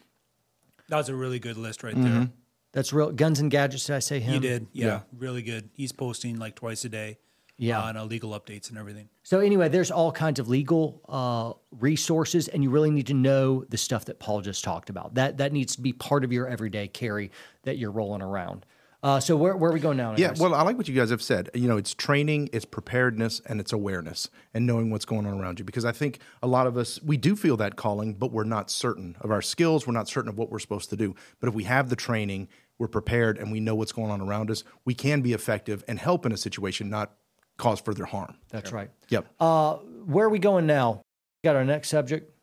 That 0.88 0.98
was 0.98 1.10
a 1.10 1.16
really 1.16 1.40
good 1.40 1.58
list 1.58 1.84
right 1.84 1.94
Mm-hmm. 1.96 2.20
there. 2.20 2.30
That's 2.72 2.94
real. 2.94 3.12
Guns 3.12 3.40
and 3.40 3.50
Gadgets. 3.52 3.86
Did 3.86 3.96
I 3.96 4.00
say 4.00 4.20
him? 4.20 4.34
You 4.36 4.40
did, 4.40 4.68
yeah, 4.74 5.02
really 5.18 5.42
good. 5.44 5.70
He's 5.74 5.92
posting 5.92 6.38
like 6.40 6.56
twice 6.56 6.86
a 6.86 6.90
day, 6.90 7.18
Yeah. 7.60 7.82
on 7.82 7.98
uh, 7.98 8.06
legal 8.06 8.32
updates 8.32 8.70
and 8.70 8.78
everything. 8.78 9.10
So 9.24 9.40
anyway, 9.40 9.70
there's 9.70 9.92
all 9.92 10.12
kinds 10.12 10.40
of 10.40 10.48
legal 10.48 11.02
uh, 11.08 11.54
resources, 11.80 12.48
and 12.48 12.64
you 12.64 12.70
really 12.70 12.90
need 12.90 13.08
to 13.08 13.14
know 13.14 13.66
the 13.70 13.78
stuff 13.78 14.06
that 14.06 14.20
Paul 14.20 14.42
just 14.42 14.64
talked 14.64 14.90
about. 14.90 15.16
That 15.16 15.38
that 15.38 15.52
needs 15.54 15.76
to 15.76 15.82
be 15.82 15.94
part 15.94 16.24
of 16.24 16.32
your 16.32 16.48
everyday 16.48 16.88
carry 16.88 17.32
that 17.64 17.78
you're 17.78 17.92
rolling 17.92 18.22
around. 18.22 18.66
Uh, 19.02 19.20
so 19.20 19.38
where, 19.38 19.56
where 19.56 19.72
are 19.72 19.74
we 19.74 19.80
going 19.80 19.96
now? 19.96 20.14
Yeah, 20.18 20.34
well, 20.38 20.54
I 20.54 20.62
like 20.64 20.78
what 20.78 20.90
you 20.90 20.96
guys 20.96 21.10
have 21.10 21.22
said. 21.22 21.50
You 21.54 21.70
know, 21.70 21.78
it's 21.78 21.94
training, 21.94 22.50
it's 22.52 22.66
preparedness, 22.66 23.40
and 23.46 23.62
it's 23.62 23.72
awareness 23.72 24.30
and 24.54 24.66
knowing 24.66 24.90
what's 24.90 25.06
going 25.06 25.26
on 25.26 25.40
around 25.40 25.58
you. 25.58 25.64
Because 25.64 25.86
I 25.86 25.94
think 25.94 26.20
a 26.44 26.48
lot 26.48 26.68
of 26.68 26.76
us, 26.76 27.02
we 27.02 27.16
do 27.16 27.38
feel 27.38 27.56
that 27.58 27.78
calling, 27.78 28.14
but 28.14 28.34
we're 28.34 28.44
not 28.44 28.70
certain 28.70 29.16
of 29.22 29.32
our 29.32 29.42
skills. 29.42 29.88
We're 29.88 29.94
not 29.94 30.10
certain 30.10 30.28
of 30.28 30.38
what 30.38 30.52
we're 30.52 30.60
supposed 30.60 30.90
to 30.90 30.98
do. 30.98 31.16
But 31.40 31.48
if 31.48 31.56
we 31.56 31.64
have 31.64 31.90
the 31.90 31.96
training, 31.96 32.50
we're 32.78 32.90
prepared, 32.90 33.38
and 33.38 33.54
we 33.54 33.62
know 33.62 33.76
what's 33.76 33.94
going 33.94 34.12
on 34.12 34.20
around 34.20 34.52
us, 34.52 34.66
we 34.84 34.94
can 34.94 35.22
be 35.22 35.32
effective 35.32 35.84
and 35.88 35.98
help 35.98 36.26
in 36.26 36.34
a 36.34 36.38
situation, 36.38 36.90
not 36.90 37.14
cause 37.60 37.80
further 37.80 38.06
harm. 38.06 38.34
that's 38.50 38.72
right. 38.72 38.90
Yep. 39.10 39.28
Uh, 39.40 39.76
where 40.06 40.26
are 40.26 40.30
we 40.30 40.40
going 40.40 40.66
now? 40.66 41.02
Got 41.44 41.56
our 41.56 41.66
next 41.66 41.90
subject. 41.90 42.34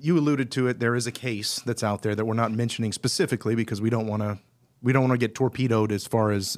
you 0.00 0.16
alluded 0.18 0.50
to 0.52 0.68
it. 0.68 0.80
There 0.80 0.94
is 0.94 1.06
a 1.06 1.12
case 1.12 1.60
that's 1.60 1.84
out 1.84 2.02
there 2.02 2.14
that 2.14 2.24
we're 2.24 2.34
not 2.34 2.52
mentioning 2.52 2.92
specifically 2.92 3.54
because 3.54 3.80
we 3.80 3.90
don't 3.90 4.06
want 4.06 4.22
to 4.22 4.38
we 4.82 4.92
don't 4.92 5.02
want 5.08 5.12
to 5.12 5.18
get 5.18 5.34
torpedoed 5.34 5.92
as 5.92 6.06
far 6.06 6.30
as 6.32 6.56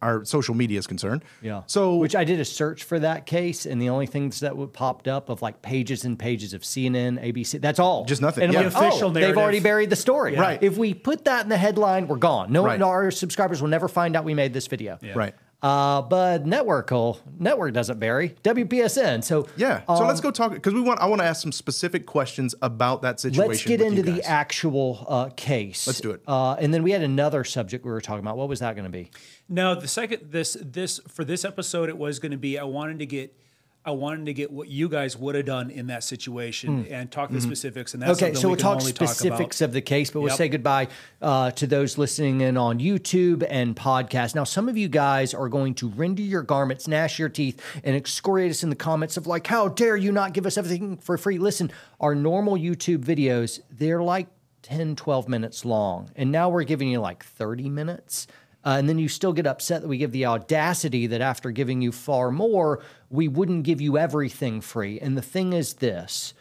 our 0.00 0.24
social 0.24 0.54
media 0.54 0.78
is 0.80 0.86
concerned. 0.88 1.22
Yeah. 1.42 1.62
So 1.66 1.96
which 1.96 2.16
I 2.16 2.24
did 2.24 2.40
a 2.40 2.44
search 2.44 2.82
for 2.84 2.98
that 2.98 3.24
case, 3.24 3.66
and 3.66 3.80
the 3.80 3.88
only 3.88 4.06
things 4.06 4.40
that 4.40 4.56
would 4.56 4.72
popped 4.72 5.06
up 5.06 5.28
of 5.28 5.42
like 5.42 5.62
pages 5.62 6.04
and 6.04 6.18
pages 6.18 6.54
of 6.54 6.62
CNN, 6.62 7.22
ABC. 7.22 7.60
That's 7.60 7.78
all. 7.78 8.04
Just 8.04 8.20
nothing. 8.20 8.42
And 8.44 8.52
Yeah. 8.52 8.60
like, 8.62 8.72
The 8.72 8.78
official 8.78 9.10
oh, 9.10 9.12
they've 9.12 9.36
already 9.36 9.60
buried 9.60 9.90
the 9.90 9.96
story. 9.96 10.36
Right. 10.36 10.60
If 10.62 10.76
we 10.76 10.92
put 10.94 11.24
that 11.26 11.44
in 11.44 11.48
the 11.50 11.56
headline, 11.56 12.08
we're 12.08 12.16
gone. 12.16 12.50
No, 12.52 12.64
Right. 12.64 12.80
no 12.80 12.88
our 12.88 13.10
subscribers 13.12 13.60
will 13.62 13.68
never 13.68 13.86
find 13.86 14.16
out 14.16 14.24
we 14.24 14.34
made 14.34 14.52
this 14.52 14.66
video. 14.66 14.98
right. 15.14 15.34
Uh, 15.62 16.02
but 16.02 16.44
network 16.44 16.90
will 16.90 17.20
network 17.38 17.72
doesn't 17.72 18.00
bury 18.00 18.30
WPSN. 18.42 19.22
So 19.22 19.46
Yeah. 19.56 19.82
So 19.86 20.04
let's 20.06 20.20
go 20.20 20.32
talk 20.32 20.52
because 20.52 20.74
we 20.74 20.80
want 20.80 21.00
I 21.00 21.06
want 21.06 21.20
to 21.20 21.24
ask 21.24 21.40
some 21.40 21.52
specific 21.52 22.04
questions 22.04 22.54
about 22.62 23.02
that 23.02 23.20
situation. 23.20 23.48
Let's 23.48 23.64
get 23.64 23.78
with 23.78 23.88
into 23.98 24.10
you 24.10 24.16
the 24.16 24.24
actual 24.24 25.06
uh, 25.08 25.30
case. 25.36 25.86
Let's 25.86 26.00
do 26.00 26.10
it. 26.10 26.22
Uh, 26.26 26.54
and 26.54 26.74
then 26.74 26.82
we 26.82 26.90
had 26.90 27.02
another 27.02 27.44
subject 27.44 27.84
we 27.84 27.92
were 27.92 28.00
talking 28.00 28.20
about. 28.24 28.36
What 28.36 28.48
was 28.48 28.58
that 28.60 28.74
going 28.74 28.84
to 28.84 28.90
be? 28.90 29.10
No, 29.48 29.74
the 29.76 29.86
second 29.88 30.32
this 30.32 30.56
this 30.60 30.98
for 31.08 31.24
this 31.24 31.44
episode, 31.44 31.88
it 31.88 31.96
was 31.96 32.18
going 32.18 32.32
to 32.32 32.38
be 32.38 32.58
I 32.58 32.64
wanted 32.64 32.98
to 32.98 33.06
get. 33.06 33.38
I 33.84 33.90
wanted 33.90 34.26
to 34.26 34.32
get 34.32 34.52
what 34.52 34.68
you 34.68 34.88
guys 34.88 35.16
would 35.16 35.34
have 35.34 35.44
done 35.44 35.68
in 35.70 35.88
that 35.88 36.04
situation 36.04 36.86
and 36.88 37.10
talk 37.10 37.30
the 37.30 37.40
specifics. 37.40 37.94
And 37.94 38.02
that's. 38.02 38.22
Okay, 38.22 38.32
so 38.34 38.42
we 38.46 38.52
we'll 38.52 38.56
talk 38.56 38.80
specifics 38.80 39.58
talk 39.58 39.66
of 39.66 39.72
the 39.72 39.80
case, 39.80 40.10
but 40.10 40.20
we'll 40.20 40.30
Yep. 40.30 40.38
say 40.38 40.48
goodbye 40.48 40.88
uh, 41.20 41.50
to 41.52 41.66
those 41.66 41.98
listening 41.98 42.42
in 42.42 42.56
on 42.56 42.78
YouTube 42.78 43.44
and 43.50 43.74
podcast. 43.74 44.36
Now, 44.36 44.44
some 44.44 44.68
of 44.68 44.76
you 44.76 44.88
guys 44.88 45.34
are 45.34 45.48
going 45.48 45.74
to 45.74 45.88
render 45.88 46.22
your 46.22 46.42
garments, 46.42 46.86
gnash 46.86 47.18
your 47.18 47.28
teeth, 47.28 47.60
and 47.82 47.96
excoriate 47.96 48.52
us 48.52 48.62
in 48.62 48.70
the 48.70 48.76
comments 48.76 49.16
of 49.16 49.26
like, 49.26 49.48
"How 49.48 49.66
dare 49.66 49.96
you 49.96 50.12
not 50.12 50.32
give 50.32 50.46
us 50.46 50.56
everything 50.56 50.96
for 50.98 51.18
free?" 51.18 51.38
Listen, 51.38 51.72
our 52.00 52.14
normal 52.14 52.54
YouTube 52.54 52.98
videos 52.98 53.60
they're 53.68 54.02
like 54.02 54.28
10, 54.62 54.94
12 54.94 55.28
minutes 55.28 55.64
long, 55.64 56.08
and 56.14 56.30
now 56.30 56.48
we're 56.48 56.62
giving 56.62 56.88
you 56.88 57.00
like 57.00 57.24
30 57.24 57.68
minutes. 57.68 58.28
Uh, 58.64 58.76
and 58.78 58.88
then 58.88 58.98
you 58.98 59.08
still 59.08 59.32
get 59.32 59.46
upset 59.46 59.82
that 59.82 59.88
we 59.88 59.98
give 59.98 60.12
the 60.12 60.26
audacity 60.26 61.06
that 61.08 61.20
after 61.20 61.50
giving 61.50 61.82
you 61.82 61.92
far 61.92 62.30
more, 62.30 62.82
we 63.10 63.28
wouldn't 63.28 63.64
give 63.64 63.80
you 63.80 63.98
everything 63.98 64.60
free. 64.60 65.00
And 65.00 65.16
the 65.16 65.22
thing 65.22 65.52
is 65.52 65.74
this 65.74 66.34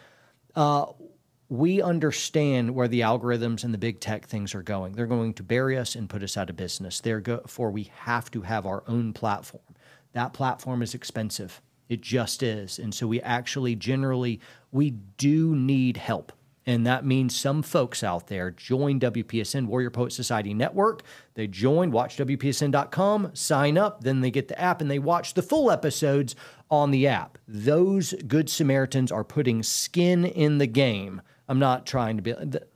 we 1.50 1.82
understand 1.82 2.74
where 2.74 2.88
the 2.88 3.02
algorithms 3.02 3.66
and 3.66 3.74
the 3.74 3.78
big 3.78 4.00
tech 4.00 4.26
things 4.26 4.56
are 4.56 4.64
going. 4.64 4.94
They're 4.94 5.06
going 5.06 5.34
to 5.34 5.44
bury 5.44 5.78
us 5.78 5.96
and 5.96 6.10
put 6.10 6.24
us 6.24 6.38
out 6.38 6.50
of 6.50 6.56
business. 6.56 7.02
Therefore, 7.02 7.72
we 7.72 7.92
have 7.96 8.32
to 8.32 8.44
have 8.44 8.66
our 8.66 8.84
own 8.88 9.12
platform. 9.12 9.64
That 10.14 10.32
platform 10.32 10.82
is 10.82 10.96
expensive. 10.96 11.62
It 11.90 12.00
just 12.00 12.42
is. 12.42 12.80
And 12.80 12.94
so 12.94 13.06
we 13.06 13.20
actually 13.22 13.76
generally 13.76 14.40
we 14.72 14.92
do 14.92 15.54
need 15.54 15.98
help. 15.98 16.32
And 16.66 16.86
that 16.86 17.04
means 17.06 17.36
some 17.36 17.64
folks 17.64 18.04
out 18.04 18.28
there 18.28 18.52
join 18.52 19.00
WPSN 19.00 19.66
Warrior 19.66 19.90
Poet 19.90 20.14
Society 20.14 20.54
Network. 20.54 21.02
They 21.34 21.48
join, 21.48 21.90
watch 21.92 22.18
WPSN.com, 22.18 23.32
sign 23.34 23.78
up, 23.78 24.04
then 24.04 24.22
they 24.22 24.30
get 24.32 24.48
the 24.48 24.60
app 24.60 24.82
and 24.82 24.90
they 24.90 25.00
watch 25.00 25.34
the 25.34 25.42
full 25.42 25.72
episodes 25.72 26.36
on 26.70 26.92
the 26.92 27.08
app. 27.08 27.38
Those 27.48 28.14
good 28.28 28.50
Samaritans 28.50 29.12
are 29.12 29.24
putting 29.24 29.64
skin 29.64 30.24
in 30.26 30.60
the 30.60 30.68
game. 30.68 31.22
I'm 31.50 31.60
not 31.60 31.86
trying 31.86 32.18
to 32.18 32.22
be, 32.22 32.34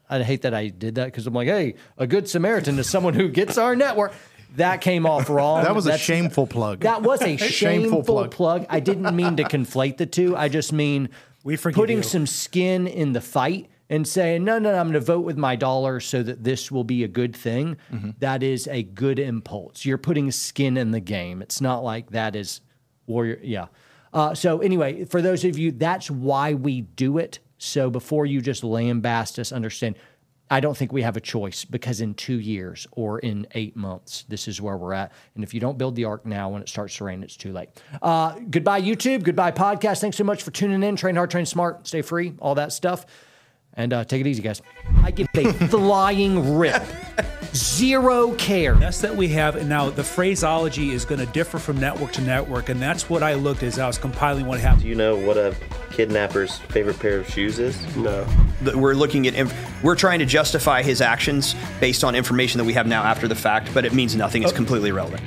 I 0.09 0.23
hate 0.23 0.41
that 0.41 0.53
I 0.53 0.67
did 0.69 0.95
that 0.95 1.05
because 1.05 1.27
I'm 1.27 1.33
like, 1.33 1.47
hey, 1.47 1.75
a 1.97 2.07
good 2.07 2.27
Samaritan 2.27 2.77
is 2.79 2.89
someone 2.89 3.13
who 3.13 3.29
gets 3.29 3.57
our 3.57 3.75
network. 3.75 4.13
That 4.55 4.81
came 4.81 5.05
off 5.05 5.29
wrong. 5.29 5.63
That 5.63 5.75
was 5.75 5.85
a 5.85 5.89
That's- 5.89 6.05
shameful 6.05 6.47
plug. 6.47 6.79
That 6.81 7.03
was 7.03 7.21
a 7.21 7.37
shameful, 7.37 8.03
plug. 8.03 8.31
plug. 8.31 8.65
I 8.69 8.79
didn't 8.79 9.15
mean 9.15 9.35
to 9.37 9.43
conflate 9.43 9.97
the 9.97 10.05
two. 10.05 10.35
I 10.35 10.47
just 10.49 10.73
mean 10.73 11.09
We 11.43 11.55
forgive 11.55 11.75
putting 11.75 11.97
you. 11.97 12.03
some 12.03 12.25
skin 12.25 12.87
in 12.87 13.13
the 13.13 13.21
fight 13.21 13.69
and 13.89 14.07
saying, 14.07 14.43
no, 14.43 14.57
no, 14.57 14.71
no, 14.71 14.79
I'm 14.79 14.87
going 14.87 14.93
to 14.93 14.99
vote 14.99 15.25
with 15.25 15.37
my 15.37 15.55
dollar 15.55 15.99
so 15.99 16.23
that 16.23 16.43
this 16.43 16.71
will 16.71 16.83
be 16.83 17.03
a 17.03 17.07
good 17.07 17.35
thing. 17.35 17.77
Mm-hmm. 17.91 18.11
That 18.19 18.41
is 18.41 18.67
a 18.67 18.83
good 18.83 19.19
impulse. 19.19 19.85
You're 19.85 19.97
putting 19.97 20.31
skin 20.31 20.77
in 20.77 20.91
the 20.91 20.99
game. 20.99 21.41
It's 21.41 21.61
not 21.61 21.83
like 21.83 22.11
that 22.11 22.35
is 22.35 22.61
warrior. 23.05 23.39
Yeah. 23.43 23.67
Uh, 24.13 24.33
so 24.33 24.59
anyway, 24.59 25.05
for 25.05 25.21
those 25.21 25.43
of 25.43 25.57
you, 25.57 25.71
that's 25.71 26.09
why 26.09 26.53
we 26.53 26.81
do 26.81 27.17
it. 27.17 27.39
So 27.57 27.89
before 27.89 28.25
you 28.25 28.41
just 28.41 28.63
lambast 28.63 29.39
us, 29.39 29.51
understand. 29.51 29.95
I 30.49 30.59
don't 30.59 30.77
think 30.77 30.93
we 30.93 31.01
have 31.01 31.17
a 31.17 31.21
choice 31.21 31.65
because 31.65 32.01
in 32.01 32.13
two 32.13 32.39
years 32.39 32.85
or 32.91 33.17
in 33.17 33.47
eight 33.55 33.75
months, 33.75 34.25
this 34.29 34.47
is 34.47 34.61
where 34.61 34.77
we're 34.77 34.93
at. 34.93 35.11
And 35.33 35.43
if 35.43 35.55
you 35.55 35.59
don't 35.59 35.77
build 35.77 35.95
the 35.95 36.05
ark 36.05 36.23
now, 36.23 36.49
when 36.49 36.61
it 36.61 36.69
starts 36.69 36.95
to 36.97 37.03
rain, 37.03 37.23
it's 37.23 37.35
too 37.35 37.51
late. 37.51 37.69
Uh, 37.99 38.35
goodbye, 38.51 38.81
YouTube. 38.81 39.23
Goodbye, 39.23 39.51
podcast. 39.51 40.01
Thanks 40.01 40.17
so 40.17 40.23
much 40.23 40.43
for 40.43 40.51
tuning 40.51 40.83
in. 40.83 40.95
Train 40.97 41.15
hard, 41.15 41.31
train 41.31 41.47
smart, 41.47 41.87
stay 41.87 42.03
free, 42.03 42.35
all 42.39 42.55
that 42.55 42.71
stuff. 42.71 43.07
And 43.77 43.91
uh, 43.93 44.05
take 44.05 44.21
it 44.21 44.27
easy, 44.27 44.41
guys. 44.41 44.61
I 45.03 45.11
give 45.11 45.27
a 45.35 45.51
flying 45.69 46.57
rip. 46.57 46.81
Zero 47.53 48.33
care. 48.35 48.75
That's 48.75 49.01
that 49.01 49.15
we 49.15 49.27
have. 49.29 49.55
And 49.55 49.67
now 49.69 49.89
the 49.89 50.03
phraseology 50.03 50.91
is 50.91 51.05
going 51.05 51.19
to 51.19 51.25
differ 51.27 51.59
from 51.59 51.79
network 51.79 52.11
to 52.13 52.21
network. 52.21 52.69
And 52.69 52.81
that's 52.81 53.09
what 53.09 53.21
I 53.23 53.33
looked 53.33 53.63
as 53.63 53.77
I 53.79 53.87
was 53.87 53.97
compiling 53.97 54.45
what 54.45 54.59
happened. 54.59 54.83
Do 54.83 54.87
you 54.87 54.95
know 54.95 55.15
what 55.15 55.37
a 55.37 55.55
kidnapper's 55.91 56.57
favorite 56.57 56.99
pair 56.99 57.19
of 57.19 57.29
shoes 57.29 57.59
is? 57.59 57.95
No. 57.95 58.25
We're 58.75 58.93
looking 58.93 59.27
at, 59.27 59.35
inf- 59.35 59.83
we're 59.83 59.95
trying 59.95 60.19
to 60.19 60.25
justify 60.25 60.81
his 60.81 61.01
actions 61.01 61.55
based 61.79 62.03
on 62.03 62.15
information 62.15 62.57
that 62.59 62.65
we 62.65 62.73
have 62.73 62.87
now 62.87 63.03
after 63.03 63.27
the 63.27 63.35
fact, 63.35 63.73
but 63.73 63.85
it 63.85 63.93
means 63.93 64.15
nothing. 64.15 64.43
It's 64.43 64.51
completely 64.51 64.89
irrelevant. 64.89 65.21